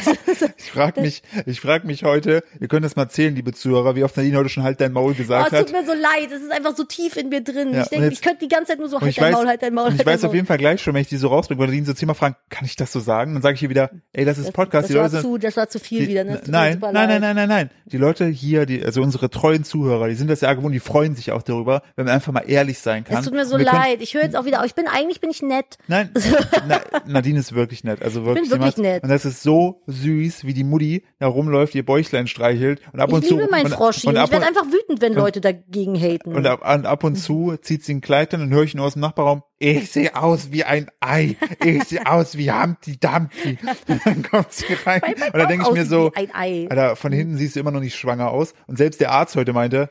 Ich 0.58 0.72
frage 0.72 1.01
mich, 1.01 1.22
ich 1.45 1.60
frag 1.60 1.84
mich 1.84 2.04
heute, 2.04 2.43
ihr 2.60 2.68
könnt 2.70 2.86
das 2.86 2.95
mal 2.95 3.10
zählen, 3.10 3.36
liebe 3.36 3.51
Zuhörer, 3.51 3.95
wie 3.95 4.04
oft 4.04 4.16
Nadine 4.16 4.38
heute 4.38 4.49
schon 4.49 4.64
halt 4.64 4.80
dein 4.80 4.93
Maul 4.93 5.12
Oh, 5.12 5.14
gesagt 5.14 5.51
es 5.51 5.60
tut 5.60 5.74
hat. 5.76 5.82
mir 5.82 5.86
so 5.86 5.93
leid. 5.93 6.32
Es 6.32 6.41
ist 6.41 6.51
einfach 6.51 6.76
so 6.76 6.84
tief 6.86 7.18
in 7.18 7.28
mir 7.30 7.41
drin. 7.43 7.74
Ja, 7.74 7.82
ich 7.84 7.89
denke, 7.89 8.08
ich 8.08 8.22
könnte 8.22 8.39
die 8.39 8.47
ganze 8.47 8.72
Zeit 8.72 8.80
nur 8.80 8.88
so, 8.88 8.99
halt 9.01 9.16
dein 9.18 9.24
weiß, 9.26 9.34
Maul, 9.36 9.47
halt 9.47 9.62
dein 9.62 9.74
Maul, 9.74 9.89
halt 9.91 9.99
ich 9.99 10.06
weiß 10.06 10.22
Maul. 10.22 10.30
auf 10.30 10.36
jeden 10.36 10.47
Fall 10.47 10.58
gleich 10.58 10.82
schon, 10.82 10.93
wenn 10.93 11.01
ich 11.01 11.10
die 11.10 11.18
so 11.18 11.28
rausbringe, 11.28 11.60
weil 11.60 11.68
Nadine 11.68 11.86
so 11.86 11.93
zehnmal 11.93 12.16
fragen, 12.16 12.36
kann 12.49 12.66
ich 12.66 12.76
das 12.78 12.91
so 12.93 12.99
sagen? 13.01 13.34
Dann 13.34 13.41
sage 13.41 13.56
ich 13.56 13.64
ihr 13.64 13.70
wieder, 13.70 13.91
ey, 14.14 14.24
das 14.26 14.38
ist 14.38 14.54
Podcast, 14.54 14.86
das 14.86 14.91
die 14.91 14.95
war 14.97 15.10
Leute 15.10 15.22
zu, 15.22 15.38
das 15.38 15.58
war 15.58 15.68
zu 15.70 15.80
viel 15.80 16.04
die, 16.04 16.08
wieder. 16.08 16.24
Ne? 16.24 16.38
Das 16.39 16.47
nein, 16.47 16.78
nein, 16.80 16.93
leid. 16.93 17.10
nein, 17.10 17.22
nein, 17.22 17.36
nein, 17.36 17.49
nein. 17.49 17.70
Die 17.86 17.97
Leute 17.97 18.26
hier, 18.28 18.66
die, 18.66 18.84
also 18.84 19.01
unsere 19.01 19.30
treuen 19.30 19.64
Zuhörer, 19.66 20.08
die 20.08 20.16
sind 20.16 20.30
das 20.30 20.41
ja 20.41 20.54
gewohnt, 20.54 20.74
die 20.74 20.80
freuen 20.80 21.14
sich 21.16 21.32
auch 21.34 21.41
darüber, 21.41 21.82
wenn 21.97 22.06
man 22.06 22.16
einfach 22.16 22.32
mal 22.32 22.43
ehrlich 22.49 22.80
sein 22.80 23.04
kann. 23.04 23.18
Es 23.20 23.26
tut 23.26 23.34
mir 23.34 23.45
so 23.45 23.58
wir 23.58 23.66
können- 23.66 23.78
leid. 23.78 24.01
Ich 24.01 24.14
höre 24.14 24.24
jetzt 24.24 24.38
auch 24.38 24.45
wieder. 24.45 24.64
Ich 24.66 24.76
bin 24.76 24.88
eigentlich 24.88 25.20
bin 25.20 25.30
ich 25.30 25.43
nett. 25.44 25.78
Nein, 25.88 26.10
na, 26.68 26.82
Nadine 27.06 27.39
ist 27.39 27.54
wirklich 27.54 27.84
nett. 27.84 28.02
Also 28.02 28.26
wirklich, 28.26 28.50
bin 28.50 28.60
wirklich 28.60 28.78
nett. 28.78 29.04
Und 29.04 29.10
das 29.10 29.26
ist 29.26 29.44
so 29.44 29.82
süß, 29.88 30.46
wie 30.46 30.54
die 30.54 30.64
Mutti 30.64 31.04
da 31.20 31.28
rumläuft, 31.28 31.76
ihr 31.76 31.86
Bäuchlein 31.86 32.28
streichelt 32.28 32.82
und 32.91 33.00
ab 33.00 33.10
Ich 33.10 33.16
und 33.16 33.26
zu 33.26 33.36
liebe 33.38 33.48
mein 33.52 33.66
und, 33.66 33.74
Froschi. 33.74 34.08
und 34.08 34.18
Und 34.18 34.24
ich 34.26 34.32
werde 34.32 34.46
einfach 34.48 34.66
wütend, 34.66 35.02
wenn 35.02 35.14
Leute 35.14 35.41
dagegen 35.41 35.96
haten. 35.96 36.36
und 36.36 36.46
ab, 36.48 36.62
und 36.74 36.86
ab 36.86 37.04
und 37.04 37.16
zu 37.16 37.56
zieht 37.62 37.84
sie 37.84 37.96
ein 37.96 38.02
Kleid 38.02 38.34
an 38.34 38.41
und 38.41 38.54
höre 38.54 38.64
ich 38.64 38.76
nur 38.76 38.86
aus 38.86 38.94
dem 38.94 39.02
Nachbarraum, 39.02 39.44
ich 39.60 39.91
sehe 39.91 40.16
aus 40.16 40.52
wie 40.52 40.64
ein 40.66 40.88
Ei, 41.00 41.38
ich 41.64 41.84
sehe 41.86 42.06
aus 42.06 42.38
wie 42.38 42.52
Humpty 42.52 43.00
Dumpty. 43.00 43.58
Und 43.88 44.02
dann 44.06 44.24
kommt 44.24 44.52
sie 44.52 44.66
rein 44.86 45.02
und 45.04 45.20
dann 45.22 45.32
Bauch 45.32 45.48
denke 45.48 45.66
ich 45.68 45.74
mir 45.74 45.86
so. 45.86 46.12
Alter, 46.34 46.96
von 46.98 47.12
hinten 47.14 47.38
siehst 47.38 47.56
du 47.56 47.60
immer 47.62 47.72
noch 47.72 47.80
nicht 47.80 47.96
schwanger 47.96 48.30
aus 48.32 48.54
und 48.68 48.78
selbst 48.78 49.00
der 49.00 49.12
Arzt 49.12 49.36
heute 49.36 49.54
meinte, 49.54 49.89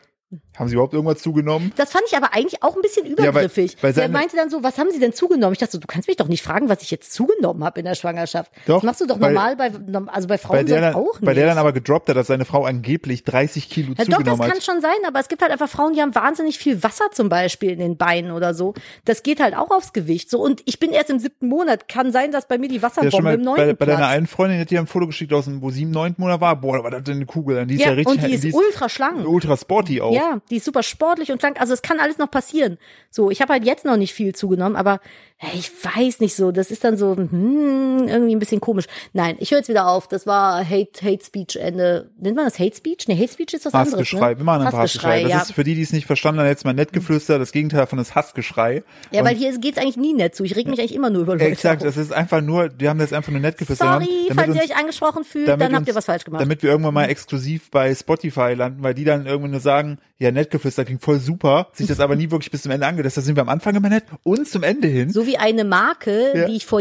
haben 0.57 0.69
sie 0.69 0.75
überhaupt 0.75 0.95
irgendwas 0.95 1.19
zugenommen? 1.23 1.73
Das 1.77 1.93
fand 1.93 2.05
ich 2.07 2.17
aber 2.17 2.35
eigentlich 2.35 2.63
auch 2.63 2.77
ein 2.77 2.83
bisschen 2.83 3.07
übergriffig. 3.07 3.77
weil 3.81 3.93
Der 3.93 4.03
seine- 4.05 4.13
meinte 4.13 4.37
dann 4.37 4.51
so, 4.51 4.63
was 4.63 4.79
haben 4.79 4.91
Sie 4.91 4.99
denn 5.01 5.13
zugenommen? 5.13 5.53
Ich 5.53 5.59
dachte 5.59 5.73
so, 5.73 5.79
du 5.79 5.87
kannst 5.87 6.09
mich 6.09 6.17
doch 6.17 6.29
nicht 6.29 6.43
fragen, 6.43 6.69
was 6.69 6.83
ich 6.83 6.91
jetzt 6.91 7.13
zugenommen 7.13 7.65
habe 7.65 7.81
in 7.81 7.87
der 7.87 7.95
Schwangerschaft. 7.95 8.51
Doch, 8.67 8.77
das 8.77 8.83
machst 8.85 9.01
du 9.01 9.07
doch 9.07 9.19
normal 9.19 9.57
bei, 9.57 9.71
also 10.07 10.29
bei 10.29 10.39
Frauen 10.39 10.57
Bei 10.59 10.63
der, 10.65 10.81
dann, 10.81 10.95
auch 10.95 11.15
nicht. 11.21 11.25
bei 11.25 11.35
der 11.35 11.47
dann 11.47 11.59
aber 11.59 11.73
gedroppt 11.73 12.09
hat, 12.09 12.17
dass 12.17 12.27
seine 12.27 12.45
Frau 12.45 12.65
angeblich 12.65 13.25
30 13.25 13.69
Kilo 13.71 13.89
ja, 13.89 13.95
doch, 13.95 13.97
das 14.05 14.17
zugenommen 14.17 14.41
kann 14.41 14.51
hat. 14.57 14.63
schon 14.63 14.81
sein, 14.81 14.93
aber 15.07 15.21
es 15.21 15.29
gibt 15.29 15.43
halt 15.43 15.53
einfach 15.53 15.69
Frauen, 15.69 15.95
die 15.95 16.01
haben 16.03 16.15
wahnsinnig 16.15 16.59
viel 16.59 16.83
Wasser 16.83 17.07
zum 17.13 17.29
Beispiel 17.29 17.71
in 17.71 17.79
den 17.79 17.97
Beinen 17.97 18.33
oder 18.33 18.55
so. 18.55 18.75
Das 19.05 19.23
geht 19.23 19.41
halt 19.41 19.57
auch 19.57 19.71
aufs 19.71 19.93
Gewicht. 19.93 20.31
So 20.31 20.41
und 20.41 20.63
ich 20.67 20.79
bin 20.79 20.93
erst 20.93 21.11
im 21.11 21.19
siebten 21.19 21.49
Monat. 21.49 21.89
Kann 21.89 22.13
sein, 22.13 22.31
dass 22.33 22.47
bei 22.49 22.59
mir 22.59 22.69
die 22.69 22.77
Ja, 22.77 22.83
Wasserbombe 22.83 23.23
mal 23.23 23.35
im 23.35 23.41
bei, 23.41 23.45
neunten 23.45 23.77
bei 23.77 23.87
deiner 23.87 24.09
einen 24.09 24.27
Freundin 24.27 24.61
hat 24.61 24.71
die 24.71 24.79
ein 24.79 24.87
Foto 24.87 25.07
geschickt 25.07 25.33
aus 25.33 25.45
dem, 25.47 25.63
wo 25.63 25.71
sie 25.71 25.83
im 25.83 25.91
neunten 25.91 26.21
Monat 26.23 26.41
war. 26.41 26.57
Boah, 26.61 26.79
da 26.79 26.85
war 26.85 26.91
das 26.91 27.03
denn 27.05 27.17
eine 27.17 27.27
Kugel. 27.27 27.65
Die 27.67 27.75
ist 27.75 27.81
ja, 27.81 27.89
Ja, 27.89 27.93
richtig, 27.95 28.23
und 28.23 28.23
die 28.27 28.35
ist 28.49 28.55
ultra 28.55 28.89
schlank. 28.89 29.27
ultra 29.27 29.57
sporty 29.57 30.01
auch. 30.01 30.13
Ja, 30.15 30.22
die 30.51 30.57
ist 30.57 30.65
super 30.65 30.83
sportlich 30.83 31.31
und 31.33 31.41
schlank. 31.41 31.61
Also 31.61 31.73
es 31.75 31.83
kann 31.83 32.01
alles 32.01 32.19
noch 32.19 32.31
passieren. 32.31 32.79
So, 33.11 33.31
ich 33.31 33.41
habe 33.41 33.53
halt 33.53 33.65
jetzt 33.65 33.85
noch 33.85 33.97
nicht 33.97 34.15
viel 34.15 34.35
zugenommen, 34.35 34.77
aber 34.77 35.01
hey, 35.37 35.59
ich 35.59 35.71
weiß 35.85 36.21
nicht 36.21 36.35
so. 36.35 36.53
Das 36.53 36.71
ist 36.71 36.85
dann 36.85 36.97
so 36.97 37.17
hm, 37.17 38.07
irgendwie 38.09 38.35
ein 38.35 38.39
bisschen 38.39 38.61
komisch. 38.61 38.87
Nein, 39.13 39.37
ich 39.39 39.51
höre 39.51 39.59
jetzt 39.59 39.69
wieder 39.69 39.89
auf. 39.89 40.09
Das 40.09 40.27
war 40.27 40.65
Hate 40.69 41.03
Hate 41.05 41.25
Speech 41.25 41.57
Ende. 41.57 42.11
Nennt 42.19 42.37
man 42.37 42.45
das 42.45 42.59
Hate 42.59 42.75
Speech? 42.77 43.09
Nee, 43.09 43.17
Hate 43.17 43.33
Speech 43.33 43.55
ist 43.55 43.67
was 43.67 43.75
anderes. 43.75 43.93
Hassgeschrei. 43.95 44.33
Ne? 44.33 44.39
Wir 44.39 44.45
machen 44.45 44.67
einfach 44.67 44.79
Hassgeschrei. 44.79 45.23
Das 45.23 45.31
ja. 45.31 45.43
ist 45.43 45.53
für 45.53 45.65
die, 45.65 45.75
die 45.75 45.83
es 45.83 45.93
nicht 45.93 46.07
verstanden 46.07 46.41
haben, 46.41 46.47
jetzt 46.49 46.65
mal 46.65 46.73
nett 46.75 46.93
geflüstert. 46.93 47.41
Das 47.41 47.53
Gegenteil 47.53 47.81
davon 47.81 47.99
ist 47.99 48.15
Hassgeschrei. 48.15 48.83
ja, 49.11 49.21
Und 49.21 49.27
weil 49.29 49.37
hier 49.37 49.57
geht's 49.59 49.79
eigentlich 49.79 49.97
nie 49.97 50.15
nett 50.15 50.35
zu. 50.35 50.45
Ich 50.45 50.57
reg 50.57 50.67
mich 50.69 50.79
eigentlich 50.79 50.95
immer 50.95 51.11
nur 51.11 51.23
über 51.23 51.33
Leute 51.35 51.47
Exakt, 51.47 51.83
es 51.83 51.97
ist 51.97 52.13
einfach 52.13 52.41
nur, 52.41 52.69
die 52.69 52.89
haben 52.89 52.99
das 52.99 53.13
einfach 53.13 53.33
nur 53.33 53.41
nett 53.41 53.59
geflüstert. 53.59 53.89
Sorry, 53.89 54.09
damit 54.29 54.45
falls 54.45 54.57
ihr 54.57 54.63
uns- 54.63 54.71
euch 54.71 54.77
angesprochen 54.77 55.25
fühlt, 55.25 55.49
dann 55.49 55.61
habt 55.61 55.73
ihr 55.73 55.79
uns- 55.79 55.95
was 55.95 56.05
falsch 56.05 56.25
gemacht. 56.25 56.41
Damit 56.43 56.63
wir 56.63 56.71
irgendwann 56.71 56.95
mal 56.95 57.05
exklusiv 57.07 57.71
bei 57.71 57.95
Spotify 57.95 58.55
landen, 58.55 58.83
weil 58.83 58.95
die 58.95 59.05
dann 59.05 59.27
irgendwann 59.27 59.51
nur 59.51 59.61
sagen, 59.61 59.99
ja, 60.23 60.31
nett 60.31 60.51
geflüstert 60.51 60.87
klingt 60.87 61.03
voll 61.03 61.19
super, 61.19 61.69
sich 61.73 61.87
das 61.87 62.01
aber 62.01 62.17
nie 62.17 62.31
wirklich 62.31 62.51
bis 62.51 62.63
zum 62.63 62.71
Ende 62.73 62.87
angehört. 62.87 63.15
Das 63.17 63.25
sind 63.25 63.37
wir 63.37 63.43
am 63.43 63.49
Anfang 63.49 63.75
immer 63.75 63.89
nett 63.89 64.05
und 64.23 64.49
zum 64.49 64.63
Ende 64.63 64.89
hin. 64.89 65.11
So 65.11 65.27
wie 65.27 65.37
eine 65.37 65.65
Marke, 65.65 66.33
Ja. 66.35 66.47
die 66.47 66.57
ich 66.57 66.67
vor 66.67 66.81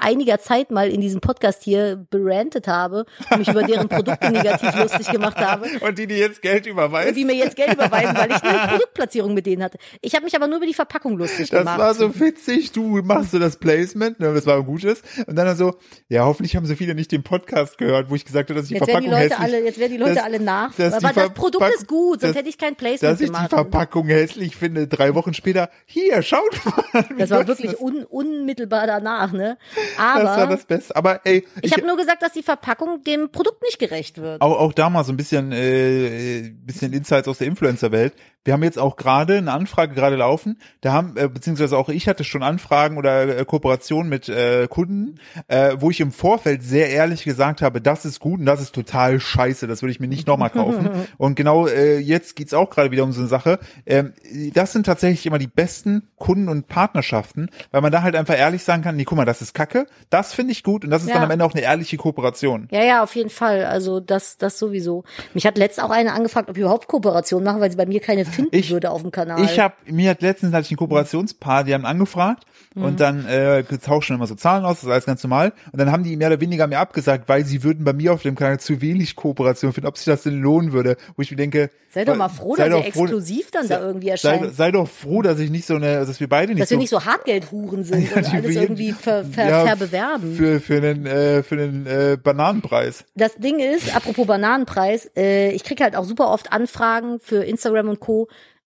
einiger 0.00 0.38
Zeit 0.40 0.70
mal 0.70 0.90
in 0.90 1.00
diesem 1.00 1.20
Podcast 1.20 1.62
hier 1.62 2.04
berantet 2.10 2.68
habe 2.68 3.04
und 3.30 3.38
mich 3.38 3.48
über 3.48 3.62
deren 3.62 3.88
Produkte 3.88 4.30
negativ 4.30 4.74
lustig 4.76 5.10
gemacht 5.10 5.36
habe. 5.38 5.66
Und 5.80 5.98
die, 5.98 6.06
die 6.06 6.16
jetzt 6.16 6.42
Geld 6.42 6.66
überweisen. 6.66 7.08
Und 7.10 7.16
die 7.16 7.24
mir 7.24 7.34
jetzt 7.36 7.56
Geld 7.56 7.74
überweisen, 7.74 8.16
weil 8.16 8.30
ich 8.30 8.42
eine 8.42 8.68
Produktplatzierung 8.68 9.34
mit 9.34 9.46
denen 9.46 9.62
hatte. 9.62 9.78
Ich 10.00 10.14
habe 10.14 10.24
mich 10.24 10.34
aber 10.36 10.46
nur 10.46 10.58
über 10.58 10.66
die 10.66 10.74
Verpackung 10.74 11.16
lustig 11.16 11.50
Das 11.50 11.60
gemacht. 11.60 11.78
war 11.78 11.94
so 11.94 12.18
witzig, 12.20 12.72
du 12.72 13.02
machst 13.02 13.30
so 13.32 13.38
das 13.38 13.56
Placement, 13.56 14.18
ne, 14.20 14.32
das 14.34 14.46
war 14.46 14.56
ein 14.56 14.64
gutes. 14.66 15.02
Und 15.26 15.36
dann 15.36 15.56
so, 15.56 15.74
ja, 16.08 16.24
hoffentlich 16.24 16.56
haben 16.56 16.66
so 16.66 16.74
viele 16.74 16.94
nicht 16.94 17.12
den 17.12 17.22
Podcast 17.22 17.78
gehört, 17.78 18.10
wo 18.10 18.14
ich 18.14 18.24
gesagt 18.24 18.50
habe, 18.50 18.58
dass 18.60 18.64
ich 18.70 18.70
die 18.70 18.74
Jetzt 18.78 18.88
werden 18.88 19.02
die 19.04 19.10
Leute 19.10 19.20
hässlich, 19.22 19.38
alle, 19.38 19.64
jetzt 19.64 19.78
werden 19.78 19.92
die 19.92 19.98
Leute 19.98 20.14
dass- 20.14 20.24
alle 20.24 20.40
nach. 20.40 20.72
Aber 20.78 21.12
das 21.12 21.30
Produkt 21.34 21.64
ist 21.74 21.86
gut, 21.86 22.20
sonst 22.20 22.36
hätte 22.36 22.48
ich 22.48 22.58
kein 22.58 22.76
Placement 22.80 23.02
dass 23.02 23.20
ich 23.20 23.30
die. 23.30 23.48
Verpackung 23.48 24.06
hässlich 24.06 24.56
finde. 24.56 24.88
Drei 24.88 25.14
Wochen 25.14 25.34
später, 25.34 25.70
hier, 25.84 26.22
schaut 26.22 26.64
mal. 26.64 27.04
Das 27.18 27.30
war 27.30 27.46
wirklich 27.46 27.72
ist. 27.72 27.80
un, 27.80 28.04
unmittelbar 28.04 28.86
danach, 28.86 29.32
ne? 29.32 29.58
Das 29.96 30.24
war 30.24 30.38
Aber 30.38 30.46
das 30.56 30.64
Beste. 30.64 30.96
Aber 30.96 31.20
ey, 31.24 31.46
ich 31.62 31.72
habe 31.72 31.86
nur 31.86 31.96
gesagt, 31.96 32.22
dass 32.22 32.32
die 32.32 32.42
Verpackung 32.42 33.02
dem 33.04 33.30
Produkt 33.30 33.62
nicht 33.62 33.78
gerecht 33.78 34.18
wird. 34.18 34.40
auch, 34.40 34.58
auch 34.58 34.72
da 34.72 34.88
mal 34.88 35.04
so 35.04 35.12
ein 35.12 35.16
bisschen, 35.16 35.52
äh, 35.52 36.50
bisschen 36.64 36.92
Insights 36.92 37.28
aus 37.28 37.38
der 37.38 37.48
Influencer-Welt. 37.48 38.14
Wir 38.44 38.54
haben 38.54 38.62
jetzt 38.62 38.78
auch 38.78 38.96
gerade 38.96 39.36
eine 39.36 39.52
Anfrage 39.52 39.94
gerade 39.94 40.16
laufen. 40.16 40.58
Da 40.80 40.92
haben, 40.92 41.14
äh, 41.16 41.28
beziehungsweise 41.28 41.76
auch 41.76 41.90
ich 41.90 42.08
hatte 42.08 42.24
schon 42.24 42.42
Anfragen 42.42 42.96
oder 42.96 43.38
äh, 43.38 43.44
Kooperationen 43.44 44.08
mit 44.08 44.30
äh, 44.30 44.66
Kunden, 44.68 45.16
äh, 45.48 45.76
wo 45.78 45.90
ich 45.90 46.00
im 46.00 46.10
Vorfeld 46.10 46.62
sehr 46.62 46.88
ehrlich 46.88 47.24
gesagt 47.24 47.60
habe, 47.60 47.82
das 47.82 48.06
ist 48.06 48.18
gut 48.18 48.40
und 48.40 48.46
das 48.46 48.62
ist 48.62 48.74
total 48.74 49.20
scheiße, 49.20 49.66
das 49.66 49.82
würde 49.82 49.92
ich 49.92 50.00
mir 50.00 50.08
nicht 50.08 50.26
nochmal 50.26 50.48
kaufen. 50.48 50.88
und 51.18 51.34
genau 51.34 51.66
äh, 51.66 51.98
jetzt 51.98 52.34
geht's 52.34 52.54
auch 52.54 52.70
gerade 52.70 52.90
wieder 52.90 53.04
um 53.04 53.12
so 53.12 53.20
eine 53.20 53.28
Sache. 53.28 53.58
Ähm, 53.84 54.14
das 54.54 54.72
sind 54.72 54.86
tatsächlich 54.86 55.26
immer 55.26 55.38
die 55.38 55.46
besten 55.46 56.08
Kunden 56.16 56.48
und 56.48 56.66
Partnerschaften, 56.66 57.50
weil 57.72 57.82
man 57.82 57.92
da 57.92 58.02
halt 58.02 58.16
einfach 58.16 58.38
ehrlich 58.38 58.64
sagen 58.64 58.82
kann, 58.82 58.96
nee, 58.96 59.04
guck 59.04 59.18
mal, 59.18 59.26
das 59.26 59.42
ist 59.42 59.52
Kacke, 59.52 59.86
das 60.08 60.32
finde 60.32 60.52
ich 60.52 60.62
gut 60.62 60.84
und 60.84 60.90
das 60.90 61.02
ist 61.02 61.08
Ja. 61.08 61.14
dann 61.16 61.24
am 61.24 61.30
Ende 61.30 61.44
auch 61.44 61.52
eine 61.52 61.62
ehrliche 61.62 61.98
Kooperation. 61.98 62.68
Ja, 62.70 62.82
ja, 62.84 63.02
auf 63.02 63.14
jeden 63.16 63.30
Fall. 63.30 63.66
Also 63.66 64.00
das, 64.00 64.38
das 64.38 64.58
sowieso. 64.58 65.04
Mich 65.34 65.46
hat 65.46 65.58
letzt 65.58 65.82
auch 65.82 65.90
eine 65.90 66.14
angefragt, 66.14 66.48
ob 66.48 66.56
ich 66.56 66.62
überhaupt 66.62 66.88
Kooperation 66.88 67.44
machen, 67.44 67.60
weil 67.60 67.70
sie 67.70 67.76
bei 67.76 67.86
mir 67.86 68.00
keine 68.00 68.24
finden 68.30 68.54
Ich- 68.56 68.70
würde 68.70 68.90
auf 68.90 69.02
dem 69.02 69.10
Kanal. 69.10 69.42
Ich 69.44 69.58
habe 69.58 69.74
mir 69.86 70.10
hat 70.10 70.22
letztens 70.22 70.52
hatte 70.54 70.64
ich 70.66 70.70
ein 70.72 70.76
Kooperationspaar, 70.76 71.64
die 71.64 71.74
haben 71.74 71.84
angefragt 71.84 72.44
Mhm. 72.74 72.84
und 72.84 73.00
dann 73.00 73.26
äh, 73.26 73.64
tauschen 73.64 74.14
immer 74.16 74.26
so 74.28 74.34
Zahlen 74.36 74.64
aus, 74.64 74.76
das 74.76 74.84
ist 74.84 74.90
alles 74.90 75.04
ganz 75.06 75.22
normal. 75.24 75.52
Und 75.72 75.80
dann 75.80 75.90
haben 75.90 76.04
die 76.04 76.16
mehr 76.16 76.28
oder 76.28 76.40
weniger 76.40 76.66
mir 76.68 76.78
abgesagt, 76.78 77.28
weil 77.28 77.44
sie 77.44 77.64
würden 77.64 77.84
bei 77.84 77.92
mir 77.92 78.12
auf 78.12 78.22
dem 78.22 78.36
Kanal 78.36 78.60
zu 78.60 78.80
wenig 78.80 79.16
Kooperation 79.16 79.72
finden, 79.72 79.88
ob 79.88 79.96
sich 79.98 80.04
das 80.06 80.22
denn 80.22 80.40
lohnen 80.40 80.72
würde. 80.72 80.96
Wo 81.16 81.22
ich 81.22 81.30
mir 81.32 81.36
denke, 81.36 81.70
Sei 81.92 82.04
doch 82.04 82.14
mal 82.14 82.28
froh, 82.28 82.54
sei 82.54 82.68
dass 82.68 82.78
ihr 82.78 82.86
exklusiv 82.86 83.50
dann 83.50 83.66
sei- 83.66 83.74
da 83.74 83.80
irgendwie 83.84 84.06
Sei, 84.06 84.12
erscheint. 84.12 84.54
sei 84.54 84.70
doch 84.70 84.86
froh, 84.88 85.22
dass 85.22 85.40
ich 85.40 85.50
nicht 85.50 85.66
so 85.66 85.74
eine, 85.74 86.06
dass 86.06 86.20
wir 86.20 86.28
beide 86.28 86.52
nicht 86.52 86.62
dass 86.62 86.68
so 86.68 86.74
wir 86.76 86.78
nicht 86.78 86.90
so 86.90 87.04
Hartgeldhuren 87.04 87.82
sind 87.82 88.08
Ja, 88.10 88.16
und 88.18 88.32
alles 88.32 88.54
wir- 88.54 88.62
irgendwie 88.62 88.92
ver, 88.92 89.24
ver, 89.24 89.48
ja, 89.48 89.66
verbewerben. 89.66 90.34
für 90.36 90.60
für 90.60 90.80
den 90.80 91.04
äh, 91.06 91.42
für 91.42 91.56
den 91.56 91.86
äh, 91.88 92.16
Bananenpreis. 92.22 93.04
Das 93.16 93.34
Ding 93.34 93.58
ist, 93.58 93.94
apropos 93.96 94.24
Bananenpreis, 94.26 95.10
äh, 95.16 95.50
ich 95.50 95.64
krieg 95.64 95.80
halt 95.80 95.96
auch 95.96 96.04
super 96.04 96.28
oft 96.30 96.52
Anfragen 96.52 97.18
für 97.18 97.42
Instagram 97.42 97.88
und 97.88 97.98
Co., 97.98 98.19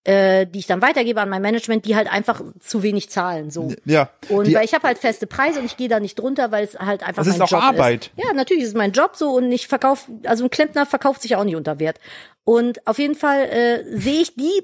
äh, 0.05 0.47
die 0.47 0.59
ich 0.59 0.67
dann 0.67 0.83
weitergebe 0.83 1.21
an 1.21 1.31
mein 1.31 1.41
Management, 1.43 1.87
die 1.87 1.97
halt 1.97 2.13
einfach 2.13 2.43
zu 2.61 2.83
wenig 2.83 3.09
zahlen. 3.09 3.51
So. 3.51 3.73
Ja. 3.85 4.11
Und 4.29 4.47
die, 4.47 4.55
weil 4.55 4.65
ich 4.65 4.75
habe 4.75 4.87
halt 4.87 4.99
feste 4.99 5.27
Preise 5.27 5.61
und 5.61 5.65
ich 5.65 5.77
gehe 5.77 5.89
da 5.89 5.99
nicht 5.99 6.19
drunter, 6.19 6.53
weil 6.53 6.65
es 6.65 6.79
halt 6.79 7.03
einfach 7.03 7.23
Das 7.23 7.27
ist 7.27 7.39
mein 7.39 7.43
auch 7.47 7.51
Job 7.51 7.63
Arbeit. 7.63 8.11
ist. 8.15 8.25
Ja, 8.25 8.33
natürlich 8.35 8.65
ist 8.65 8.71
es 8.71 8.75
mein 8.75 8.93
Job 8.93 9.17
so 9.17 9.31
und 9.31 9.51
ich 9.51 9.67
verkaufe, 9.67 10.13
also 10.25 10.45
ein 10.45 10.51
Klempner 10.51 10.85
verkauft 10.85 11.23
sich 11.23 11.37
auch 11.37 11.45
nicht 11.45 11.57
unter 11.57 11.79
Wert. 11.79 11.99
Und 12.45 12.87
auf 12.87 12.99
jeden 12.99 13.15
Fall 13.15 13.45
äh, 13.45 13.99
sehe 13.99 14.21
ich 14.21 14.35
die 14.35 14.63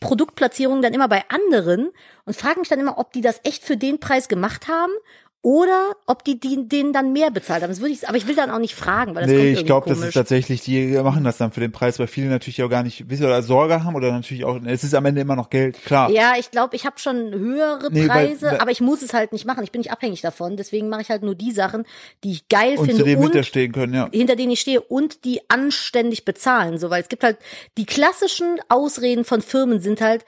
Produktplatzierung 0.00 0.80
dann 0.80 0.94
immer 0.94 1.08
bei 1.08 1.22
anderen 1.28 1.90
und 2.24 2.36
frage 2.36 2.60
mich 2.60 2.68
dann 2.68 2.80
immer, 2.80 2.98
ob 2.98 3.12
die 3.12 3.20
das 3.20 3.40
echt 3.44 3.64
für 3.64 3.76
den 3.76 4.00
Preis 4.00 4.28
gemacht 4.28 4.68
haben 4.68 4.92
oder 5.40 5.92
ob 6.06 6.24
die, 6.24 6.40
die 6.40 6.68
denen 6.68 6.92
dann 6.92 7.12
mehr 7.12 7.30
bezahlt 7.30 7.62
haben. 7.62 7.70
Das 7.70 7.80
würde 7.80 7.92
ich, 7.92 8.08
aber 8.08 8.16
ich 8.16 8.26
will 8.26 8.34
dann 8.34 8.50
auch 8.50 8.58
nicht 8.58 8.74
fragen, 8.74 9.14
weil 9.14 9.22
das 9.22 9.30
Nee, 9.30 9.52
ich 9.52 9.64
glaube, 9.64 9.88
das 9.88 10.00
ist 10.00 10.12
tatsächlich, 10.12 10.62
die 10.62 10.88
machen 11.00 11.22
das 11.22 11.38
dann 11.38 11.52
für 11.52 11.60
den 11.60 11.70
Preis, 11.70 11.98
weil 12.00 12.08
viele 12.08 12.28
natürlich 12.28 12.60
auch 12.62 12.68
gar 12.68 12.82
nicht 12.82 13.08
wissen 13.08 13.24
oder 13.24 13.40
Sorge 13.42 13.84
haben 13.84 13.94
oder 13.94 14.10
natürlich 14.10 14.44
auch, 14.44 14.58
es 14.66 14.82
ist 14.82 14.94
am 14.94 15.06
Ende 15.06 15.20
immer 15.20 15.36
noch 15.36 15.48
Geld, 15.48 15.82
klar. 15.84 16.10
Ja, 16.10 16.32
ich 16.38 16.50
glaube, 16.50 16.74
ich 16.74 16.84
habe 16.84 16.98
schon 16.98 17.32
höhere 17.32 17.88
Nee, 17.92 18.00
weil- 18.08 18.28
Preise, 18.28 18.46
weil- 18.46 18.58
aber 18.58 18.72
ich 18.72 18.80
muss 18.80 19.00
es 19.00 19.14
halt 19.14 19.32
nicht 19.32 19.44
machen. 19.44 19.62
Ich 19.62 19.70
bin 19.70 19.80
nicht 19.80 19.92
abhängig 19.92 20.20
davon. 20.22 20.56
Deswegen 20.56 20.88
mache 20.88 21.02
ich 21.02 21.10
halt 21.10 21.22
nur 21.22 21.36
die 21.36 21.52
Sachen, 21.52 21.84
die 22.24 22.32
ich 22.32 22.48
geil 22.48 22.76
und 22.76 22.86
finde 22.86 22.98
zu 22.98 23.04
dem 23.04 23.18
und 23.18 23.24
hinterstehen 23.26 23.70
können, 23.72 23.94
ja. 23.94 24.08
hinter 24.12 24.34
denen 24.34 24.50
ich 24.50 24.60
stehe 24.60 24.80
und 24.80 25.24
die 25.24 25.40
anständig 25.48 26.24
bezahlen. 26.24 26.78
So, 26.78 26.90
weil 26.90 27.02
es 27.02 27.08
gibt 27.08 27.22
halt 27.22 27.38
die 27.76 27.86
klassischen 27.86 28.58
Ausreden 28.68 29.24
von 29.24 29.40
Firmen 29.40 29.80
sind 29.80 30.00
halt 30.00 30.24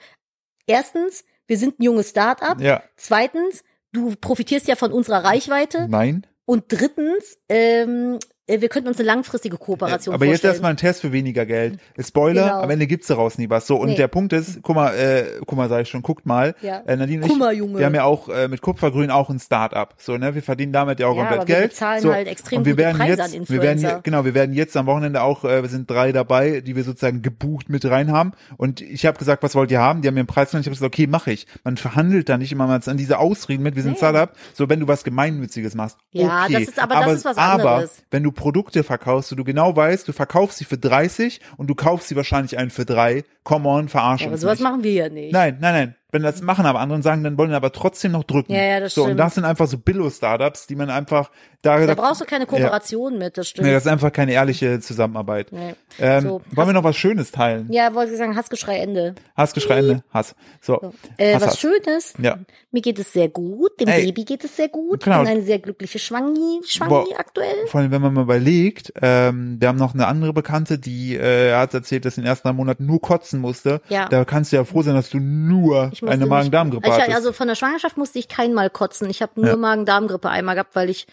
erstens, 0.67 1.25
wir 1.47 1.57
sind 1.57 1.79
ein 1.79 1.83
junges 1.83 2.11
Start-up. 2.11 2.61
Ja. 2.61 2.81
Zweitens, 2.95 3.63
du 3.91 4.15
profitierst 4.15 4.67
ja 4.67 4.75
von 4.75 4.91
unserer 4.91 5.23
Reichweite. 5.23 5.87
Nein. 5.89 6.25
Und 6.45 6.65
drittens, 6.69 7.37
ähm, 7.49 8.15
äh, 8.15 8.30
wir 8.47 8.67
könnten 8.69 8.89
uns 8.89 8.97
eine 8.97 9.05
langfristige 9.07 9.57
Kooperation 9.57 10.13
Aber 10.13 10.25
jetzt 10.25 10.33
vorstellen. 10.41 10.51
erstmal 10.53 10.71
ein 10.71 10.77
Test 10.77 11.01
für 11.01 11.11
weniger 11.13 11.45
Geld. 11.45 11.79
Spoiler, 11.99 12.43
Genau. 12.43 12.61
am 12.61 12.69
Ende 12.69 12.85
gibt's 12.87 13.07
daraus 13.07 13.37
nie 13.37 13.49
was. 13.49 13.65
So, 13.67 13.77
und 13.77 13.89
Nee. 13.89 13.95
der 13.95 14.07
Punkt 14.09 14.33
ist, 14.33 14.59
guck 14.61 14.75
mal, 14.75 14.93
äh, 14.93 15.25
guck 15.45 15.57
mal, 15.57 15.69
sag 15.69 15.83
ich 15.83 15.89
schon, 15.89 16.01
guckt 16.01 16.25
mal. 16.25 16.55
Ja. 16.61 16.79
Äh, 16.85 16.97
Nadine, 16.97 17.25
ich, 17.25 17.35
mal, 17.37 17.53
Junge. 17.53 17.79
wir 17.79 17.85
haben 17.85 17.95
ja 17.95 18.03
auch 18.03 18.27
äh, 18.29 18.47
mit 18.49 18.61
Kupfergrün 18.61 19.09
auch 19.11 19.29
ein 19.29 19.39
Start-up. 19.39 19.93
So, 19.97 20.17
ne, 20.17 20.35
wir 20.35 20.43
verdienen 20.43 20.73
damit 20.73 20.99
ja 20.99 21.07
auch 21.07 21.15
Ja, 21.15 21.21
komplett 21.21 21.39
aber 21.41 21.47
wir 21.47 21.55
Geld. 21.55 21.69
bezahlen 21.69 22.01
so, 22.01 22.13
halt 22.13 22.27
extrem 22.27 22.57
und 22.59 22.65
wir 22.65 22.77
werden 22.77 22.97
Preise 22.97 23.09
jetzt, 23.21 23.21
an 23.21 23.31
wir 23.49 23.61
werden 23.61 23.77
Influencer. 23.77 24.01
genau, 24.03 24.25
wir 24.25 24.33
werden 24.33 24.53
jetzt 24.53 24.75
am 24.75 24.85
Wochenende 24.85 25.21
auch, 25.21 25.45
äh, 25.45 25.61
wir 25.61 25.69
sind 25.69 25.89
drei 25.89 26.11
dabei, 26.11 26.59
die 26.61 26.75
wir 26.75 26.83
sozusagen 26.83 27.21
gebucht 27.21 27.69
mit 27.69 27.85
rein 27.85 28.11
haben. 28.11 28.33
Und 28.57 28.81
ich 28.81 29.05
habe 29.05 29.17
gesagt, 29.17 29.43
was 29.43 29.55
wollt 29.55 29.71
ihr 29.71 29.79
haben? 29.79 30.01
Die 30.01 30.07
haben 30.07 30.15
mir 30.15 30.21
einen 30.21 30.27
Preis 30.27 30.51
genannt. 30.51 30.65
Ich 30.65 30.67
habe 30.69 30.75
gesagt, 30.75 30.93
okay, 30.93 31.07
mache 31.07 31.31
ich. 31.31 31.47
Man 31.63 31.77
verhandelt 31.77 32.27
da 32.27 32.37
nicht 32.37 32.51
immer 32.51 32.67
mal 32.67 32.81
an 32.85 32.97
diese 32.97 33.19
Ausreden 33.19 33.63
mit, 33.63 33.75
wir 33.75 33.83
sind 33.83 33.91
Nee. 33.93 33.97
Startup. 33.97 34.33
So, 34.53 34.67
wenn 34.67 34.79
du 34.79 34.87
was 34.87 35.03
Gemeinnütziges 35.03 35.75
machst. 35.75 35.97
Ja, 36.11 36.43
okay. 36.43 36.53
das 36.53 36.61
ist- 36.63 36.79
aber 36.79 36.95
das 36.95 37.13
ist 37.13 37.25
was 37.25 37.37
aber, 37.37 37.71
anderes. 37.71 38.03
wenn 38.11 38.23
du 38.23 38.30
Produkte 38.31 38.83
verkaufst, 38.83 39.31
wo 39.31 39.35
du 39.35 39.43
genau 39.43 39.75
weißt, 39.75 40.07
du 40.07 40.13
verkaufst 40.13 40.57
sie 40.57 40.65
für 40.65 40.77
30 40.77 41.41
und 41.57 41.67
du 41.67 41.75
kaufst 41.75 42.07
sie 42.07 42.15
wahrscheinlich 42.15 42.57
einen 42.57 42.69
für 42.69 42.85
drei, 42.85 43.23
come 43.43 43.67
on, 43.69 43.89
verarsch 43.89 44.21
Ja, 44.21 44.27
aber 44.27 44.33
uns 44.33 44.41
sowas 44.41 44.59
nicht. 44.59 44.63
machen 44.69 44.83
wir 44.83 44.91
ja 44.93 45.09
nicht. 45.09 45.31
Nein, 45.33 45.57
nein, 45.59 45.73
nein. 45.73 45.95
Wenn 46.11 46.23
das 46.23 46.41
machen 46.41 46.65
aber 46.65 46.79
andere 46.79 46.95
und 46.97 47.03
sagen, 47.03 47.23
dann 47.23 47.37
wollen 47.37 47.51
wir 47.51 47.57
aber 47.57 47.71
trotzdem 47.71 48.11
noch 48.11 48.23
drücken. 48.23 48.53
Ja, 48.53 48.63
ja, 48.63 48.79
das 48.81 48.93
so, 48.95 49.03
und 49.03 49.07
stimmt. 49.09 49.19
das 49.19 49.35
sind 49.35 49.45
einfach 49.45 49.67
so 49.67 49.77
Billo-Startups, 49.77 50.67
die 50.67 50.75
man 50.75 50.89
einfach 50.89 51.31
da, 51.61 51.85
Da 51.85 51.93
brauchst 51.93 52.21
du 52.21 52.25
keine 52.25 52.47
Kooperation 52.47 53.17
mit, 53.19 53.37
das 53.37 53.47
stimmt. 53.49 53.67
Nee, 53.67 53.73
das 53.73 53.85
ist 53.85 53.91
einfach 53.91 54.11
keine 54.11 54.33
ehrliche 54.33 54.79
Zusammenarbeit. 54.79 55.51
Nee. 55.51 55.75
Ähm, 55.99 56.23
So, 56.23 56.41
wollen 56.51 56.69
wir 56.69 56.73
noch 56.73 56.83
was 56.83 56.97
Schönes 56.97 57.31
teilen? 57.31 57.67
Ja, 57.71 57.93
wollte 57.93 58.13
ich 58.13 58.17
sagen, 58.17 58.35
Hassgeschrei 58.35 58.77
Ende. 58.79 59.13
Hassgeschrei, 59.37 59.77
Ende. 59.77 60.03
Hass. 60.11 60.35
So. 60.59 60.91
Äh, 61.17 61.35
Hass, 61.35 61.41
was 61.43 61.49
Hass. 61.51 61.59
Schönes. 61.59 62.13
Ja. 62.19 62.39
Mir 62.71 62.81
geht 62.81 62.97
es 62.99 63.13
sehr 63.13 63.29
gut. 63.29 63.79
Dem 63.79 63.89
Ey. 63.89 64.05
Baby 64.05 64.23
geht 64.23 64.43
es 64.43 64.55
sehr 64.55 64.69
gut. 64.69 65.03
Genau. 65.03 65.17
Ich 65.17 65.27
bin 65.27 65.37
eine 65.37 65.43
sehr 65.45 65.59
glückliche 65.59 65.99
Schwangi, 65.99 66.61
Schwangi 66.65 66.89
Boah. 66.89 67.19
aktuell. 67.19 67.67
Vor 67.67 67.81
allem, 67.81 67.91
wenn 67.91 68.01
man 68.01 68.13
mal 68.13 68.23
überlegt, 68.23 68.93
ähm, 69.01 69.57
wir 69.59 69.67
haben 69.67 69.77
noch 69.77 69.93
eine 69.93 70.07
andere 70.07 70.33
Bekannte, 70.33 70.79
die 70.79 71.15
äh, 71.15 71.53
hat 71.53 71.73
erzählt, 71.73 72.05
dass 72.05 72.15
sie 72.15 72.21
in 72.21 72.25
den 72.25 72.29
ersten 72.29 72.47
drei 72.47 72.53
Monaten 72.53 72.85
nur 72.85 73.01
kotzen 73.01 73.39
musste. 73.39 73.81
Ja. 73.89 74.07
Da 74.09 74.25
kannst 74.25 74.51
du 74.51 74.55
ja 74.55 74.63
froh 74.63 74.81
sein, 74.81 74.95
dass 74.95 75.09
du 75.09 75.19
nur 75.19 75.89
Ich 75.93 76.00
musste 76.01 76.13
eine 76.13 76.25
Magen-Darm-Grippe 76.25 76.87
ich, 76.87 76.93
hattest. 76.93 77.15
Also 77.15 77.33
von 77.33 77.47
der 77.47 77.55
Schwangerschaft 77.55 77.97
musste 77.97 78.19
ich 78.19 78.27
kein 78.27 78.53
Mal 78.53 78.69
kotzen. 78.69 79.09
Ich 79.09 79.21
habe 79.21 79.39
nur 79.39 79.49
Ja. 79.49 79.55
Magen-Darm-Grippe 79.55 80.29
einmal 80.29 80.55
gehabt, 80.55 80.75
weil 80.75 80.89
ich 80.89 81.07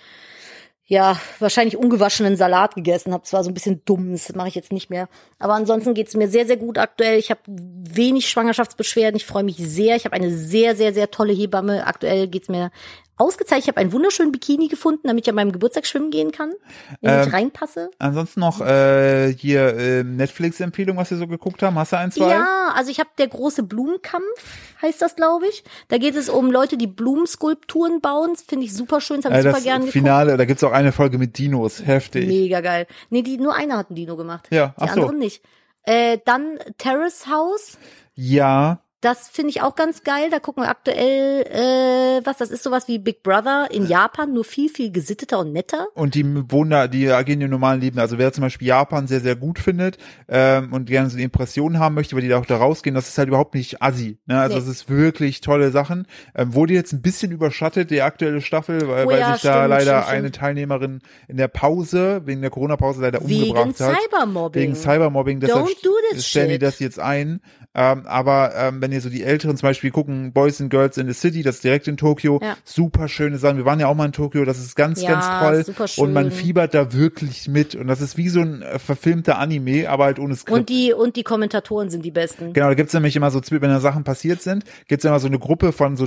ja 0.88 1.20
wahrscheinlich 1.38 1.76
ungewaschenen 1.76 2.36
Salat 2.36 2.74
gegessen 2.74 3.12
habe. 3.12 3.22
Zwar 3.24 3.44
so 3.44 3.50
ein 3.50 3.54
bisschen 3.54 3.82
dumm, 3.84 4.12
das 4.12 4.34
mache 4.34 4.48
ich 4.48 4.54
jetzt 4.54 4.72
nicht 4.72 4.88
mehr. 4.88 5.08
Aber 5.38 5.52
ansonsten 5.54 5.92
geht's 5.92 6.14
mir 6.16 6.28
sehr, 6.28 6.46
sehr 6.46 6.56
gut 6.56 6.78
aktuell. 6.78 7.18
Ich 7.18 7.30
habe 7.30 7.40
wenig 7.46 8.28
Schwangerschaftsbeschwerden. 8.30 9.16
Ich 9.16 9.26
freue 9.26 9.44
mich 9.44 9.56
sehr. 9.58 9.96
Ich 9.96 10.06
habe 10.06 10.16
eine 10.16 10.34
sehr, 10.34 10.74
sehr, 10.74 10.94
sehr 10.94 11.10
tolle 11.10 11.34
Hebamme. 11.34 11.86
Aktuell 11.86 12.26
geht's 12.26 12.48
mir 12.48 12.70
ausgezeichnet. 13.18 13.64
Ich 13.64 13.68
habe 13.68 13.78
einen 13.80 13.92
wunderschönen 13.92 14.32
Bikini 14.32 14.68
gefunden, 14.68 15.06
damit 15.08 15.24
ich 15.24 15.28
an 15.28 15.34
meinem 15.34 15.52
Geburtstag 15.52 15.86
schwimmen 15.86 16.10
gehen 16.10 16.32
kann, 16.32 16.52
wenn 17.00 17.14
Ähm, 17.22 17.28
ich 17.28 17.32
reinpasse. 17.32 17.90
Ansonsten 17.98 18.40
noch 18.40 18.60
äh, 18.60 19.32
hier 19.34 19.76
äh, 19.76 20.04
Netflix-Empfehlung, 20.04 20.96
was 20.96 21.10
wir 21.10 21.18
so 21.18 21.26
geguckt 21.26 21.62
haben. 21.62 21.76
Hast 21.78 21.92
du 21.92 21.98
ein, 21.98 22.10
zwei? 22.12 22.30
Ja, 22.30 22.72
also 22.74 22.90
ich 22.90 23.00
habe 23.00 23.10
der 23.18 23.28
große 23.28 23.62
Blumenkampf, 23.62 24.24
heißt 24.82 25.02
das, 25.02 25.16
glaube 25.16 25.46
ich. 25.48 25.64
Da 25.88 25.98
geht 25.98 26.14
es 26.16 26.28
um 26.28 26.50
Leute, 26.50 26.76
die 26.76 26.86
Blumenskulpturen 26.86 28.00
bauen. 28.00 28.30
Das 28.34 28.42
finde 28.42 28.64
ich 28.66 28.74
super 28.74 29.00
schön. 29.00 29.20
Das 29.20 29.26
habe 29.26 29.34
Äh, 29.34 29.38
ich 29.38 29.44
super 29.44 29.54
das 29.56 29.64
gerne 29.64 29.78
geguckt. 29.80 29.92
Finale, 29.92 30.36
da 30.36 30.44
gibt's 30.44 30.64
auch 30.64 30.72
eine 30.72 30.92
Folge 30.92 31.18
mit 31.18 31.38
Dinos. 31.38 31.84
Heftig. 31.86 32.26
Mega 32.28 32.60
geil. 32.60 32.86
Nee, 33.10 33.22
die, 33.22 33.38
nur 33.38 33.54
einer 33.54 33.76
hat 33.78 33.90
ein 33.90 33.94
Dino 33.94 34.16
gemacht. 34.16 34.46
Ja, 34.50 34.68
Die 34.78 34.82
ach 34.82 34.94
so. 34.94 35.00
anderen 35.00 35.18
nicht. 35.18 35.42
Äh, 35.84 36.18
dann 36.24 36.58
Terrace 36.76 37.26
House. 37.28 37.78
Ja, 38.14 38.80
Das 39.00 39.28
finde 39.28 39.50
ich 39.50 39.62
auch 39.62 39.76
ganz 39.76 40.02
geil. 40.02 40.28
Da 40.30 40.40
gucken 40.40 40.64
wir 40.64 40.68
aktuell, 40.68 41.42
äh, 41.42 42.26
was, 42.26 42.38
das 42.38 42.50
ist 42.50 42.64
sowas 42.64 42.88
wie 42.88 42.98
Big 42.98 43.22
Brother 43.22 43.68
in 43.70 43.86
Japan, 43.86 44.32
nur 44.32 44.44
viel, 44.44 44.68
viel 44.68 44.90
gesitteter 44.90 45.38
und 45.38 45.52
netter. 45.52 45.86
und 45.94 46.14
die 46.16 46.24
wohnen 46.50 46.70
da, 46.70 46.88
die 46.88 47.08
agieren 47.08 47.40
im 47.42 47.50
normalen 47.50 47.80
Leben. 47.80 47.98
Also 48.00 48.18
wer 48.18 48.32
zum 48.32 48.42
Beispiel 48.42 48.66
Japan 48.66 49.06
sehr, 49.06 49.20
sehr 49.20 49.36
gut 49.36 49.60
findet 49.60 49.98
ähm, 50.28 50.72
und 50.72 50.86
gerne 50.86 51.08
so 51.10 51.14
eine 51.16 51.22
Impression 51.24 51.78
haben 51.78 51.94
möchte, 51.94 52.16
weil 52.16 52.22
die 52.22 52.28
da 52.28 52.38
auch 52.38 52.46
da 52.46 52.56
rausgehen, 52.56 52.94
das 52.94 53.08
ist 53.08 53.18
halt 53.18 53.28
überhaupt 53.28 53.54
nicht 53.54 53.80
assi. 53.82 54.18
Ne? 54.26 54.40
Also 54.40 54.56
Nee. 54.56 54.60
das 54.62 54.68
ist 54.68 54.88
wirklich 54.90 55.40
tolle 55.42 55.70
Sachen. 55.70 56.06
Ähm, 56.34 56.54
wurde 56.54 56.74
jetzt 56.74 56.92
ein 56.92 57.00
bisschen 57.02 57.30
überschattet, 57.30 57.90
die 57.92 58.02
aktuelle 58.02 58.40
Staffel, 58.40 58.88
weil, 58.88 59.06
Oh 59.06 59.10
weil 59.10 59.20
ja, 59.20 59.32
sich 59.34 59.42
da 59.42 59.58
stimmt, 59.58 59.68
leider 59.68 60.02
stimmt, 60.02 60.16
eine. 60.16 60.30
Teilnehmerin 60.32 61.00
in 61.28 61.36
der 61.36 61.48
Pause, 61.48 62.22
wegen 62.24 62.40
der 62.40 62.50
Corona-Pause 62.50 63.00
leider 63.02 63.20
Wegen 63.28 63.50
umgebracht 63.56 63.80
hat. 63.80 63.96
Cybermobbing. 64.02 64.62
Wegen 64.62 64.74
Cybermobbing, 64.74 65.40
deshalb 65.40 65.66
Don't 65.66 65.84
do 65.84 65.90
this 66.10 66.26
stellen 66.26 66.48
die 66.48 66.54
shit. 66.54 66.62
das 66.62 66.78
jetzt 66.80 66.98
ein. 66.98 67.40
Ähm, 67.74 68.06
aber 68.06 68.54
ähm, 68.56 68.80
wenn 68.88 68.94
ihr 68.94 69.00
so 69.02 69.10
die 69.10 69.22
Älteren 69.22 69.56
zum 69.56 69.66
Beispiel 69.68 69.90
gucken, 69.90 70.32
Boys 70.32 70.60
and 70.60 70.70
Girls 70.70 70.96
in 70.96 71.06
the 71.06 71.12
City, 71.12 71.42
das 71.42 71.56
ist 71.56 71.64
direkt 71.64 71.88
in 71.88 71.96
Tokio, 71.98 72.40
Ja. 72.42 72.56
super 72.64 73.06
schöne 73.08 73.36
Sachen. 73.38 73.58
Wir 73.58 73.64
waren 73.66 73.78
ja 73.80 73.86
auch 73.86 73.94
mal 73.94 74.06
in 74.06 74.12
Tokio, 74.12 74.44
das 74.46 74.58
ist 74.58 74.74
ganz, 74.76 75.02
Ja, 75.02 75.10
ganz 75.10 75.26
toll. 75.40 75.64
super 75.64 75.86
schön. 75.88 76.04
Und 76.04 76.12
man 76.14 76.30
fiebert 76.30 76.72
da 76.72 76.92
wirklich 76.94 77.48
mit. 77.48 77.74
Und 77.74 77.86
das 77.86 78.00
ist 78.00 78.16
wie 78.16 78.28
so 78.30 78.40
ein 78.40 78.62
äh, 78.62 78.78
verfilmter 78.78 79.38
Anime, 79.38 79.88
aber 79.90 80.04
halt 80.04 80.18
ohne 80.18 80.34
Skript. 80.34 80.58
Und 80.58 80.68
die, 80.70 80.92
und 80.94 81.16
die 81.16 81.22
Kommentatoren 81.22 81.90
sind 81.90 82.04
die 82.04 82.10
besten. 82.10 82.52
Genau, 82.54 82.68
da 82.68 82.74
gibt's 82.74 82.94
nämlich 82.94 83.14
immer 83.14 83.30
so, 83.30 83.40
wenn 83.50 83.60
da 83.60 83.80
Sachen 83.80 84.04
passiert 84.04 84.40
sind, 84.40 84.64
gibt's 84.86 85.04
immer 85.04 85.20
so 85.20 85.26
eine 85.26 85.38
Gruppe 85.38 85.72
von 85.72 85.96
so 85.96 86.06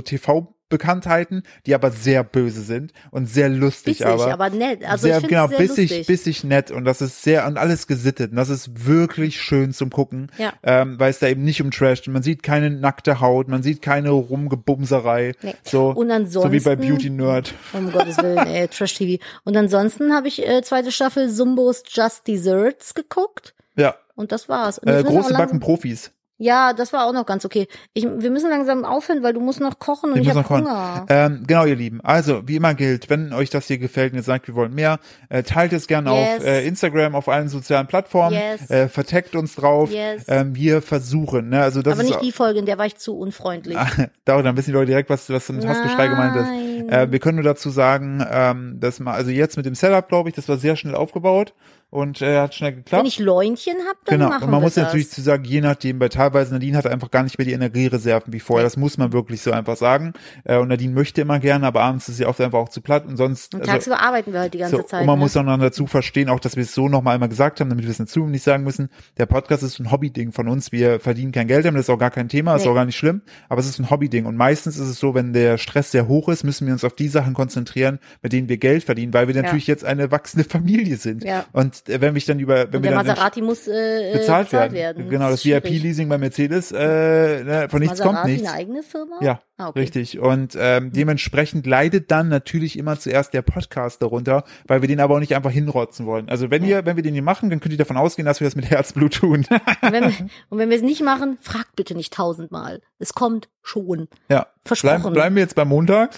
TV-Bekanntheiten, 0.78 1.42
die 1.66 1.74
aber 1.74 1.90
sehr 1.90 2.24
böse 2.24 2.62
sind 2.62 2.92
und 3.10 3.26
sehr 3.26 3.48
lustig, 3.48 3.98
Bissig, 3.98 4.06
aber. 4.06 4.32
aber 4.32 4.50
nett. 4.50 4.84
Also 4.84 5.06
sehr, 5.08 5.18
ich 5.18 5.28
genau, 5.28 5.48
sehr 5.48 5.58
bissig, 5.58 5.90
lustig. 5.90 6.06
bissig 6.06 6.44
nett 6.44 6.70
und 6.70 6.84
das 6.84 7.00
ist 7.00 7.22
sehr 7.22 7.46
und 7.46 7.58
alles 7.58 7.86
gesittet 7.86 8.30
und 8.30 8.36
das 8.36 8.48
ist 8.48 8.86
wirklich 8.86 9.40
schön 9.40 9.72
zum 9.72 9.90
gucken, 9.90 10.30
Ja. 10.38 10.52
ähm, 10.62 10.98
weil 10.98 11.10
es 11.10 11.18
da 11.18 11.28
eben 11.28 11.44
nicht 11.44 11.60
um 11.62 11.70
Trash, 11.70 12.06
man 12.08 12.22
sieht 12.22 12.42
keine 12.42 12.70
nackte 12.70 13.20
Haut, 13.20 13.48
man 13.48 13.62
sieht 13.62 13.82
keine 13.82 14.10
Rumgebumserei, 14.10 15.32
Nee. 15.42 15.54
so, 15.62 15.88
Und 15.90 16.08
so 16.30 16.50
wie 16.52 16.60
bei 16.60 16.72
ansonsten- 16.72 16.78
Beauty 16.88 17.10
Nerd. 17.10 17.54
Um 17.72 17.92
Gottes 17.92 18.16
Willen, 18.18 18.38
ey, 18.46 18.68
Trash 18.68 18.94
TV. 18.94 19.22
Und 19.44 19.56
ansonsten 19.56 20.12
habe 20.12 20.28
ich 20.28 20.46
äh, 20.46 20.62
zweite 20.62 20.92
Staffel 20.92 21.28
Sumbos 21.28 21.82
Just 21.88 22.26
Desserts 22.28 22.94
geguckt. 22.94 23.54
Ja, 23.76 23.94
Und 24.14 24.32
das 24.32 24.48
war's. 24.48 24.78
Und 24.78 24.88
äh, 24.88 25.02
große 25.02 25.32
Backen 25.34 25.60
Profis. 25.60 26.10
Ja, 26.42 26.72
das 26.72 26.92
war 26.92 27.06
auch 27.06 27.12
noch 27.12 27.24
ganz 27.24 27.44
okay. 27.44 27.68
Ich, 27.94 28.02
wir 28.04 28.30
müssen 28.30 28.50
langsam 28.50 28.84
aufhören, 28.84 29.22
weil 29.22 29.32
du 29.32 29.38
musst 29.40 29.60
noch 29.60 29.78
kochen 29.78 30.10
und 30.10 30.18
ich, 30.20 30.26
Ich 30.26 30.34
habe. 30.34 30.48
Hunger. 30.48 31.06
Ähm, 31.08 31.44
genau, 31.46 31.64
ihr 31.66 31.76
Lieben. 31.76 32.00
Also, 32.02 32.42
wie 32.48 32.56
immer 32.56 32.74
gilt, 32.74 33.08
wenn 33.08 33.32
euch 33.32 33.48
das 33.48 33.68
hier 33.68 33.78
gefällt 33.78 34.12
und 34.12 34.18
ihr 34.18 34.24
sagt, 34.24 34.48
wir 34.48 34.54
wollen 34.56 34.74
mehr, 34.74 34.98
äh, 35.28 35.44
teilt 35.44 35.72
es 35.72 35.86
gerne 35.86 36.10
Yes. 36.10 36.38
auf 36.40 36.44
äh, 36.46 36.66
Instagram, 36.66 37.14
auf 37.14 37.28
allen 37.28 37.48
sozialen 37.48 37.86
Plattformen, 37.86 38.34
Yes. 38.36 38.68
äh, 38.70 38.88
verteckt 38.88 39.36
uns 39.36 39.54
drauf. 39.54 39.92
Yes. 39.92 40.24
Ähm, 40.26 40.56
wir 40.56 40.82
versuchen, 40.82 41.50
ne, 41.50 41.62
also 41.62 41.80
das 41.80 41.92
Aber 41.92 42.02
ist 42.02 42.08
nicht 42.08 42.22
die 42.22 42.32
Folge, 42.32 42.58
in 42.58 42.66
der 42.66 42.76
war 42.76 42.86
ich 42.86 42.96
zu 42.96 43.16
unfreundlich. 43.16 43.78
Dauert, 44.24 44.44
dann 44.44 44.56
wissen 44.56 44.70
die 44.70 44.74
Leute 44.74 44.86
direkt, 44.86 45.10
was, 45.10 45.30
was 45.30 45.48
mit 45.48 45.64
Hassgeschrei 45.64 46.08
gemeint 46.08 46.36
ist. 46.36 46.92
Äh, 46.92 47.12
wir 47.12 47.20
können 47.20 47.36
nur 47.36 47.44
dazu 47.44 47.70
sagen, 47.70 48.26
ähm, 48.28 48.80
dass 48.80 48.98
man, 48.98 49.14
also 49.14 49.30
jetzt 49.30 49.56
mit 49.56 49.64
dem 49.64 49.76
Setup, 49.76 50.08
glaube 50.08 50.28
ich, 50.28 50.34
das 50.34 50.48
war 50.48 50.56
sehr 50.56 50.74
schnell 50.74 50.96
aufgebaut 50.96 51.54
und 51.92 52.22
äh, 52.22 52.38
hat 52.38 52.54
schnell 52.54 52.72
geklappt. 52.72 53.02
Wenn 53.02 53.06
ich 53.06 53.18
Läunchen 53.18 53.74
hab, 53.86 54.02
dann 54.06 54.18
Genau, 54.18 54.30
machen 54.30 54.44
und 54.44 54.50
man 54.50 54.62
muss 54.62 54.74
das. 54.74 54.84
natürlich 54.84 55.10
zu 55.10 55.20
sagen, 55.20 55.44
je 55.44 55.60
nachdem, 55.60 56.00
weil 56.00 56.08
teilweise 56.08 56.54
Nadine 56.54 56.78
hat 56.78 56.86
einfach 56.86 57.10
gar 57.10 57.22
nicht 57.22 57.36
mehr 57.36 57.44
die 57.44 57.52
Energiereserven 57.52 58.32
wie 58.32 58.40
vorher. 58.40 58.64
Das 58.64 58.78
muss 58.78 58.96
man 58.96 59.12
wirklich 59.12 59.42
so 59.42 59.52
einfach 59.52 59.76
sagen. 59.76 60.14
Äh, 60.44 60.56
und 60.56 60.68
Nadine 60.68 60.94
möchte 60.94 61.20
immer 61.20 61.38
gerne, 61.38 61.66
aber 61.66 61.82
abends 61.82 62.08
ist 62.08 62.16
sie 62.16 62.24
oft 62.24 62.40
einfach 62.40 62.58
auch 62.60 62.70
zu 62.70 62.80
platt 62.80 63.04
und 63.06 63.18
sonst. 63.18 63.54
Und 63.54 63.60
also- 63.60 63.72
tagsüber 63.72 64.00
arbeiten 64.00 64.32
wir 64.32 64.40
halt 64.40 64.54
die 64.54 64.58
ganze 64.58 64.76
so, 64.76 64.82
Zeit. 64.82 65.02
und 65.02 65.06
man 65.06 65.18
ne? 65.18 65.24
muss 65.24 65.36
auch 65.36 65.42
noch 65.42 65.58
dazu 65.58 65.86
verstehen, 65.86 66.30
auch 66.30 66.40
dass 66.40 66.56
wir 66.56 66.62
es 66.62 66.72
so 66.72 66.88
nochmal 66.88 67.14
einmal 67.14 67.28
gesagt 67.28 67.60
haben, 67.60 67.68
damit 67.68 67.84
wir 67.84 67.90
es 67.90 68.00
in 68.00 68.06
Zukunft 68.06 68.32
nicht 68.32 68.42
sagen 68.44 68.64
müssen. 68.64 68.88
Der 69.18 69.26
Podcast 69.26 69.62
ist 69.62 69.78
ein 69.78 69.90
Hobby-Ding 69.92 70.32
von 70.32 70.48
uns. 70.48 70.72
Wir 70.72 70.98
verdienen 70.98 71.30
kein 71.32 71.46
Geld 71.46 71.66
damit, 71.66 71.78
das 71.78 71.86
ist 71.88 71.90
auch 71.90 71.98
gar 71.98 72.10
kein 72.10 72.30
Thema, 72.30 72.56
ist 72.56 72.64
Nee. 72.64 72.70
auch 72.70 72.74
gar 72.74 72.86
nicht 72.86 72.96
schlimm, 72.96 73.20
aber 73.50 73.60
es 73.60 73.66
ist 73.68 73.78
ein 73.78 73.90
Hobby-Ding. 73.90 74.24
Und 74.24 74.36
meistens 74.36 74.78
ist 74.78 74.88
es 74.88 74.98
so, 74.98 75.14
wenn 75.14 75.34
der 75.34 75.58
Stress 75.58 75.90
sehr 75.90 76.08
hoch 76.08 76.30
ist, 76.30 76.42
müssen 76.42 76.66
wir 76.66 76.72
uns 76.72 76.84
auf 76.84 76.94
die 76.96 77.08
Sachen 77.08 77.34
konzentrieren, 77.34 77.98
mit 78.22 78.32
denen 78.32 78.48
wir 78.48 78.56
Geld 78.56 78.84
verdienen, 78.84 79.12
weil 79.12 79.28
wir 79.28 79.34
natürlich 79.34 79.66
jetzt 79.66 79.84
eine 79.84 80.10
wachsende 80.10 80.48
Familie 80.48 80.96
sind. 80.96 81.22
Ja. 81.24 81.44
Und 81.52 81.81
äh, 81.88 82.00
wenn 82.00 82.14
ich 82.16 82.24
dann 82.24 82.38
über, 82.38 82.56
wenn 82.56 82.66
und 82.66 82.72
wir 82.72 82.80
der 82.82 82.90
dann 82.92 83.06
Maserati 83.06 83.42
muss 83.42 83.66
äh, 83.68 84.12
bezahlt, 84.12 84.46
bezahlt, 84.46 84.72
werden. 84.72 84.98
werden. 84.98 85.08
Genau, 85.10 85.30
das 85.30 85.42
schwierig. 85.42 85.64
VIP-Leasing 85.64 86.08
bei 86.08 86.18
Mercedes, 86.18 86.72
äh, 86.72 87.44
ne, 87.44 87.66
von 87.70 87.80
nichts 87.80 87.98
Maserati 87.98 88.16
kommt 88.16 88.26
nichts. 88.32 88.48
eine 88.48 88.56
eigene 88.56 88.82
Firma? 88.82 89.16
Ja, 89.20 89.40
Ah, 89.58 89.68
okay. 89.68 89.80
richtig. 89.80 90.18
Und 90.18 90.56
ähm, 90.58 90.92
dementsprechend 90.92 91.66
leidet 91.66 92.10
dann 92.10 92.28
natürlich 92.28 92.76
immer 92.78 92.98
zuerst 92.98 93.32
der 93.34 93.42
Podcast 93.42 94.02
darunter, 94.02 94.44
weil 94.66 94.80
wir 94.80 94.88
den 94.88 94.98
aber 94.98 95.14
auch 95.14 95.20
nicht 95.20 95.36
einfach 95.36 95.50
hinrotzen 95.52 96.04
wollen. 96.06 96.28
Also 96.28 96.50
wenn 96.50 96.64
ihr, 96.64 96.84
wenn 96.84 96.96
wir 96.96 97.02
den 97.02 97.12
hier 97.14 97.22
machen, 97.22 97.48
dann 97.50 97.60
könnt 97.60 97.72
ihr 97.72 97.78
davon 97.78 97.96
ausgehen, 97.96 98.26
dass 98.26 98.40
wir 98.40 98.46
das 98.46 98.56
mit 98.56 98.68
Herzblut 98.70 99.14
tun. 99.14 99.46
Und 99.82 99.92
wenn, 99.92 100.04
wir, 100.04 100.12
und 100.48 100.58
wenn 100.58 100.68
wir 100.70 100.76
es 100.76 100.82
nicht 100.82 101.02
machen, 101.02 101.38
fragt 101.40 101.76
bitte 101.76 101.94
nicht 101.94 102.12
tausendmal. 102.12 102.80
Es 102.98 103.14
kommt 103.14 103.48
schon. 103.62 104.08
ja. 104.28 104.46
Versprochen. 104.64 105.00
Bleiben, 105.02 105.14
bleiben 105.14 105.36
wir 105.36 105.42
jetzt 105.42 105.54
beim 105.54 105.68
Montag. 105.68 106.10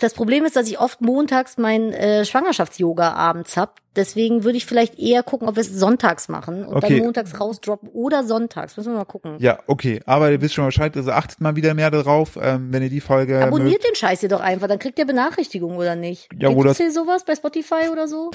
Das 0.00 0.12
Problem 0.14 0.44
ist, 0.44 0.56
dass 0.56 0.66
ich 0.68 0.80
oft 0.80 1.00
montags 1.00 1.56
mein 1.56 1.92
äh, 1.92 2.24
Schwangerschafts-Yoga 2.24 3.12
abends 3.12 3.56
hab. 3.56 3.76
Deswegen 3.96 4.44
würde 4.44 4.56
ich 4.58 4.66
vielleicht 4.66 4.98
eher 4.98 5.22
gucken, 5.22 5.48
ob 5.48 5.56
wir 5.56 5.60
es 5.60 5.68
sonntags 5.72 6.28
machen 6.28 6.64
und 6.64 6.76
Okay. 6.76 6.96
dann 6.96 7.04
montags 7.06 7.40
rausdroppen 7.40 7.88
oder 7.90 8.24
sonntags. 8.24 8.76
Müssen 8.76 8.92
wir 8.92 8.98
mal 8.98 9.04
gucken. 9.04 9.36
Ja, 9.38 9.58
okay. 9.66 10.00
Aber 10.06 10.30
ihr 10.30 10.40
wisst 10.40 10.54
schon 10.54 10.62
mal 10.64 10.68
Bescheid, 10.68 10.96
also 10.96 11.10
achtet 11.12 11.40
mal 11.40 11.56
wieder 11.56 11.74
mehr 11.74 11.90
darauf, 11.90 12.38
ähm, 12.40 12.72
wenn 12.72 12.82
ihr 12.82 12.90
die 12.90 13.00
Folge 13.00 13.42
Abonniert 13.42 13.84
den 13.84 13.94
Scheiß 13.94 14.20
hier 14.20 14.28
doch 14.28 14.40
einfach, 14.40 14.68
dann 14.68 14.78
kriegt 14.78 14.98
ihr 14.98 15.06
Benachrichtigungen 15.06 15.76
oder 15.76 15.94
nicht? 15.96 16.28
Ja, 16.38 16.48
Gibt 16.48 16.60
oder- 16.60 16.70
es 16.72 16.76
hier 16.76 16.92
sowas 16.92 17.24
bei 17.24 17.34
Spotify 17.34 17.88
oder 17.92 18.06
so? 18.08 18.30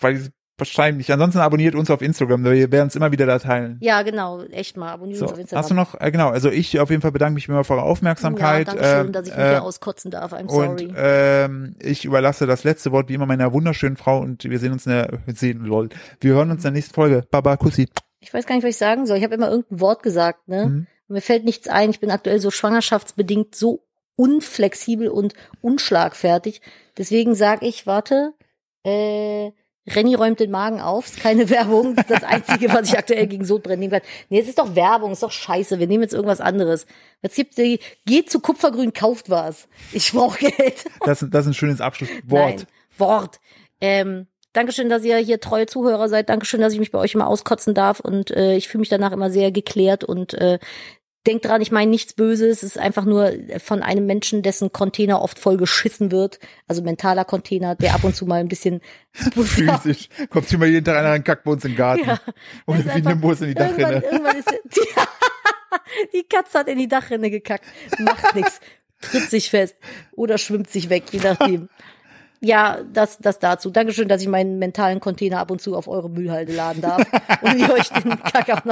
weil 0.00 0.30
wahrscheinlich. 0.58 1.12
Ansonsten 1.12 1.38
abonniert 1.40 1.74
uns 1.74 1.90
auf 1.90 2.02
Instagram, 2.02 2.44
wir 2.44 2.70
werden 2.72 2.88
es 2.88 2.96
immer 2.96 3.12
wieder 3.12 3.26
da 3.26 3.38
teilen. 3.38 3.78
Ja, 3.80 4.02
genau, 4.02 4.42
echt 4.44 4.76
mal. 4.76 4.92
Abonniert 4.92 5.18
So, 5.18 5.24
uns 5.26 5.32
auf 5.32 5.38
Instagram. 5.38 5.62
hast 5.62 5.70
du 5.70 5.74
noch, 5.74 6.00
äh, 6.00 6.10
genau, 6.10 6.28
also 6.30 6.50
ich 6.50 6.78
auf 6.80 6.90
jeden 6.90 7.02
Fall 7.02 7.12
bedanke 7.12 7.34
mich 7.34 7.48
immer 7.48 7.64
für 7.64 7.74
eure 7.74 7.82
Aufmerksamkeit. 7.82 8.68
Ja, 8.68 8.74
danke 8.74 8.84
schön, 8.84 9.06
ähm, 9.06 9.12
dass 9.12 9.26
ich 9.28 9.34
mich 9.34 9.44
äh, 9.44 9.50
hier 9.50 9.62
auskotzen 9.62 10.10
darf. 10.10 10.32
I'm 10.32 10.46
Und 10.46 10.80
sorry. 10.80 10.92
ähm, 10.96 11.76
ich 11.80 12.04
überlasse 12.04 12.46
das 12.46 12.64
letzte 12.64 12.92
Wort 12.92 13.08
wie 13.08 13.14
immer 13.14 13.26
meiner 13.26 13.52
wunderschönen 13.52 13.96
Frau 13.96 14.20
und 14.20 14.44
wir 14.44 14.58
sehen 14.58 14.72
uns 14.72 14.86
in 14.86 14.92
der, 14.92 15.18
wir 15.24 15.34
sehen, 15.34 15.64
lol. 15.64 15.88
Wir 16.20 16.34
hören 16.34 16.50
uns 16.50 16.58
in 16.60 16.68
der 16.68 16.72
nächsten 16.72 16.94
Folge. 16.94 17.24
Baba, 17.30 17.56
Kussi. 17.56 17.88
Ich 18.20 18.32
weiß 18.34 18.46
gar 18.46 18.54
nicht, 18.54 18.64
was 18.64 18.70
ich 18.70 18.76
sagen 18.78 19.06
soll. 19.06 19.18
Ich 19.18 19.24
habe 19.24 19.34
immer 19.34 19.50
irgendein 19.50 19.80
Wort 19.80 20.02
gesagt, 20.02 20.48
ne? 20.48 20.66
Mhm. 20.66 20.86
Mir 21.08 21.20
fällt 21.22 21.44
nichts 21.44 21.68
ein. 21.68 21.90
Ich 21.90 22.00
bin 22.00 22.10
aktuell 22.10 22.40
so 22.40 22.50
schwangerschaftsbedingt 22.50 23.54
so 23.54 23.84
unflexibel 24.16 25.08
und 25.08 25.34
unschlagfertig. 25.60 26.60
Deswegen 26.98 27.34
sage 27.34 27.66
ich, 27.66 27.86
warte, 27.86 28.32
äh, 28.84 29.50
Renny 29.88 30.14
räumt 30.14 30.40
den 30.40 30.50
Magen 30.50 30.80
auf, 30.80 31.06
ist 31.06 31.20
keine 31.20 31.48
Werbung, 31.50 31.94
das 31.94 32.06
ist 32.06 32.22
das 32.22 32.24
Einzige, 32.24 32.72
was 32.72 32.88
ich 32.88 32.98
aktuell 32.98 33.26
gegen 33.26 33.44
Sodbrennen 33.44 33.80
nehmen 33.80 33.92
kann. 33.92 34.02
Nee, 34.28 34.40
es 34.40 34.48
ist 34.48 34.58
doch 34.58 34.74
Werbung, 34.74 35.12
ist 35.12 35.22
doch 35.22 35.30
scheiße, 35.30 35.78
wir 35.78 35.86
nehmen 35.86 36.02
jetzt 36.02 36.14
irgendwas 36.14 36.40
anderes. 36.40 36.86
Was 37.22 37.34
gibt 37.34 37.56
die, 37.58 37.80
geht 38.04 38.30
zu 38.30 38.40
Kupfergrün, 38.40 38.92
kauft 38.92 39.30
was. 39.30 39.68
Ich 39.92 40.12
brauche 40.12 40.38
Geld. 40.50 40.84
Das, 41.04 41.24
das 41.28 41.44
ist 41.44 41.50
ein 41.50 41.54
schönes 41.54 41.80
Abschlusswort. 41.80 42.22
Nein, 42.30 42.66
Wort. 42.98 43.40
Ähm, 43.80 44.26
Dankeschön, 44.56 44.88
dass 44.88 45.04
ihr 45.04 45.18
hier 45.18 45.38
treue 45.38 45.66
Zuhörer 45.66 46.08
seid. 46.08 46.30
Dankeschön, 46.30 46.62
dass 46.62 46.72
ich 46.72 46.78
mich 46.78 46.90
bei 46.90 46.98
euch 46.98 47.14
immer 47.14 47.26
auskotzen 47.26 47.74
darf. 47.74 48.00
Und 48.00 48.30
äh, 48.30 48.56
ich 48.56 48.68
fühle 48.68 48.80
mich 48.80 48.88
danach 48.88 49.12
immer 49.12 49.30
sehr 49.30 49.52
geklärt. 49.52 50.02
Und 50.02 50.32
äh, 50.32 50.58
denkt 51.26 51.44
dran, 51.44 51.60
ich 51.60 51.72
meine 51.72 51.90
nichts 51.90 52.14
Böses. 52.14 52.58
Es 52.58 52.62
ist 52.62 52.78
einfach 52.78 53.04
nur 53.04 53.32
von 53.58 53.82
einem 53.82 54.06
Menschen, 54.06 54.42
dessen 54.42 54.72
Container 54.72 55.22
oft 55.22 55.38
voll 55.38 55.56
geschissen 55.56 56.10
wird. 56.10 56.38
Also 56.68 56.82
mentaler 56.82 57.24
Container, 57.24 57.74
der 57.74 57.94
ab 57.94 58.04
und 58.04 58.14
zu 58.14 58.26
mal 58.26 58.40
ein 58.40 58.48
bisschen 58.48 58.80
Physisch. 59.12 60.08
Kommt 60.30 60.52
immer 60.52 60.66
jeden 60.66 60.84
Tag 60.84 60.96
einer 60.96 61.10
rein, 61.10 61.24
kackt 61.24 61.44
bei 61.44 61.52
uns 61.52 61.64
in 61.64 61.72
den 61.72 61.76
Garten. 61.76 62.06
Ja, 62.06 62.20
ist 62.74 62.94
wie 62.94 63.02
Nimbus 63.02 63.40
in 63.40 63.54
die 63.54 63.60
irgendwann, 63.60 63.94
Dachrinne. 63.94 64.04
irgendwann 64.04 64.36
ist 64.36 64.50
die, 64.64 66.18
die 66.18 66.24
Katze 66.24 66.58
hat 66.58 66.68
in 66.68 66.78
die 66.78 66.88
Dachrinne 66.88 67.30
gekackt. 67.30 67.64
Macht 67.98 68.34
nichts. 68.34 68.60
Tritt 69.00 69.30
sich 69.30 69.50
fest 69.50 69.76
oder 70.12 70.38
schwimmt 70.38 70.70
sich 70.70 70.88
weg, 70.88 71.04
je 71.12 71.20
nachdem. 71.20 71.68
Ja, 72.46 72.78
das, 72.92 73.18
das 73.18 73.40
dazu. 73.40 73.70
Dankeschön, 73.70 74.06
dass 74.06 74.22
ich 74.22 74.28
meinen 74.28 74.58
mentalen 74.60 75.00
Container 75.00 75.40
ab 75.40 75.50
und 75.50 75.60
zu 75.60 75.76
auf 75.76 75.88
eure 75.88 76.08
Müllhalde 76.08 76.52
laden 76.52 76.80
darf 76.80 77.02
und 77.42 77.58
ihr 77.58 77.72
euch 77.72 77.88
den 77.88 78.16
Kack 78.22 78.48
am. 78.50 78.62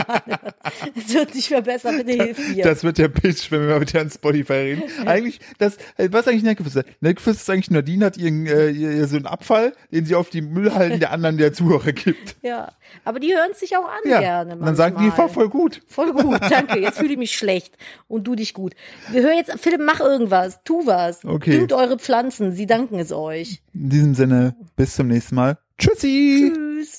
Es 0.95 1.13
wird 1.13 1.35
nicht 1.35 1.51
mehr 1.51 1.63
besser, 1.63 1.91
bitte 1.93 2.13
hilf 2.13 2.55
mir. 2.55 2.63
Das 2.63 2.85
wird 2.85 2.99
der 2.99 3.09
Pitch, 3.09 3.51
wenn 3.51 3.63
wir 3.63 3.71
mal 3.71 3.81
mit 3.81 3.93
Herrn 3.93 4.11
Spotify 4.11 4.53
reden. 4.53 4.83
Eigentlich, 5.07 5.41
das, 5.59 5.77
äh, 5.97 6.09
was 6.13 6.29
eigentlich 6.29 6.45
Neckgeflüster? 6.45 6.85
Neckgeflüster 7.01 7.43
ist 7.43 7.51
eigentlich 7.51 7.71
Nadine 7.71 8.07
hat 8.07 8.17
ihren, 8.17 8.47
äh, 8.47 8.71
ihr, 8.71 9.07
so 9.09 9.17
einen 9.17 9.27
Abfall, 9.27 9.73
den 9.91 10.07
sie 10.07 10.15
auf 10.15 10.31
die 10.31 10.41
Müllhalden 10.41 11.01
der 11.01 11.11
anderen 11.11 11.37
der 11.37 11.53
Zuhörer 11.53 11.93
gibt. 11.93 12.37
ja, 12.43 12.71
aber 13.05 13.19
die 13.19 13.35
hören 13.35 13.51
es 13.51 13.61
sich 13.61 13.77
auch 13.77 13.87
an 13.89 14.09
Ja. 14.09 14.21
gerne. 14.21 14.53
Und 14.55 14.65
dann 14.65 14.77
sagen 14.77 14.97
die, 14.99 15.07
manchmal. 15.07 15.27
war 15.27 15.35
voll 15.35 15.49
gut. 15.49 15.83
Voll 15.89 16.13
gut, 16.13 16.41
danke. 16.49 16.79
Jetzt 16.79 16.99
fühle 16.99 17.13
ich 17.13 17.19
mich 17.19 17.35
schlecht 17.37 17.77
und 18.07 18.25
du 18.25 18.37
dich 18.37 18.55
gut. 18.55 18.75
Wir 19.11 19.23
hören 19.23 19.37
jetzt, 19.37 19.53
Philipp, 19.59 19.81
mach 19.85 19.99
irgendwas, 20.01 20.63
tu 20.63 20.87
was. 20.87 21.25
Okay. 21.25 21.51
Düngt 21.59 21.73
eure 21.73 21.99
Pflanzen, 21.99 22.53
sie 22.53 22.67
danken 22.67 23.01
es 23.01 23.11
euch. 23.13 23.64
In 23.73 23.91
diesem 23.91 24.15
Sinne, 24.15 24.57
bis 24.77 24.95
zum 24.95 25.09
nächsten 25.09 25.35
Mal. 25.35 25.59
Tschüssi! 25.79 26.53
Tschüss. 26.55 26.91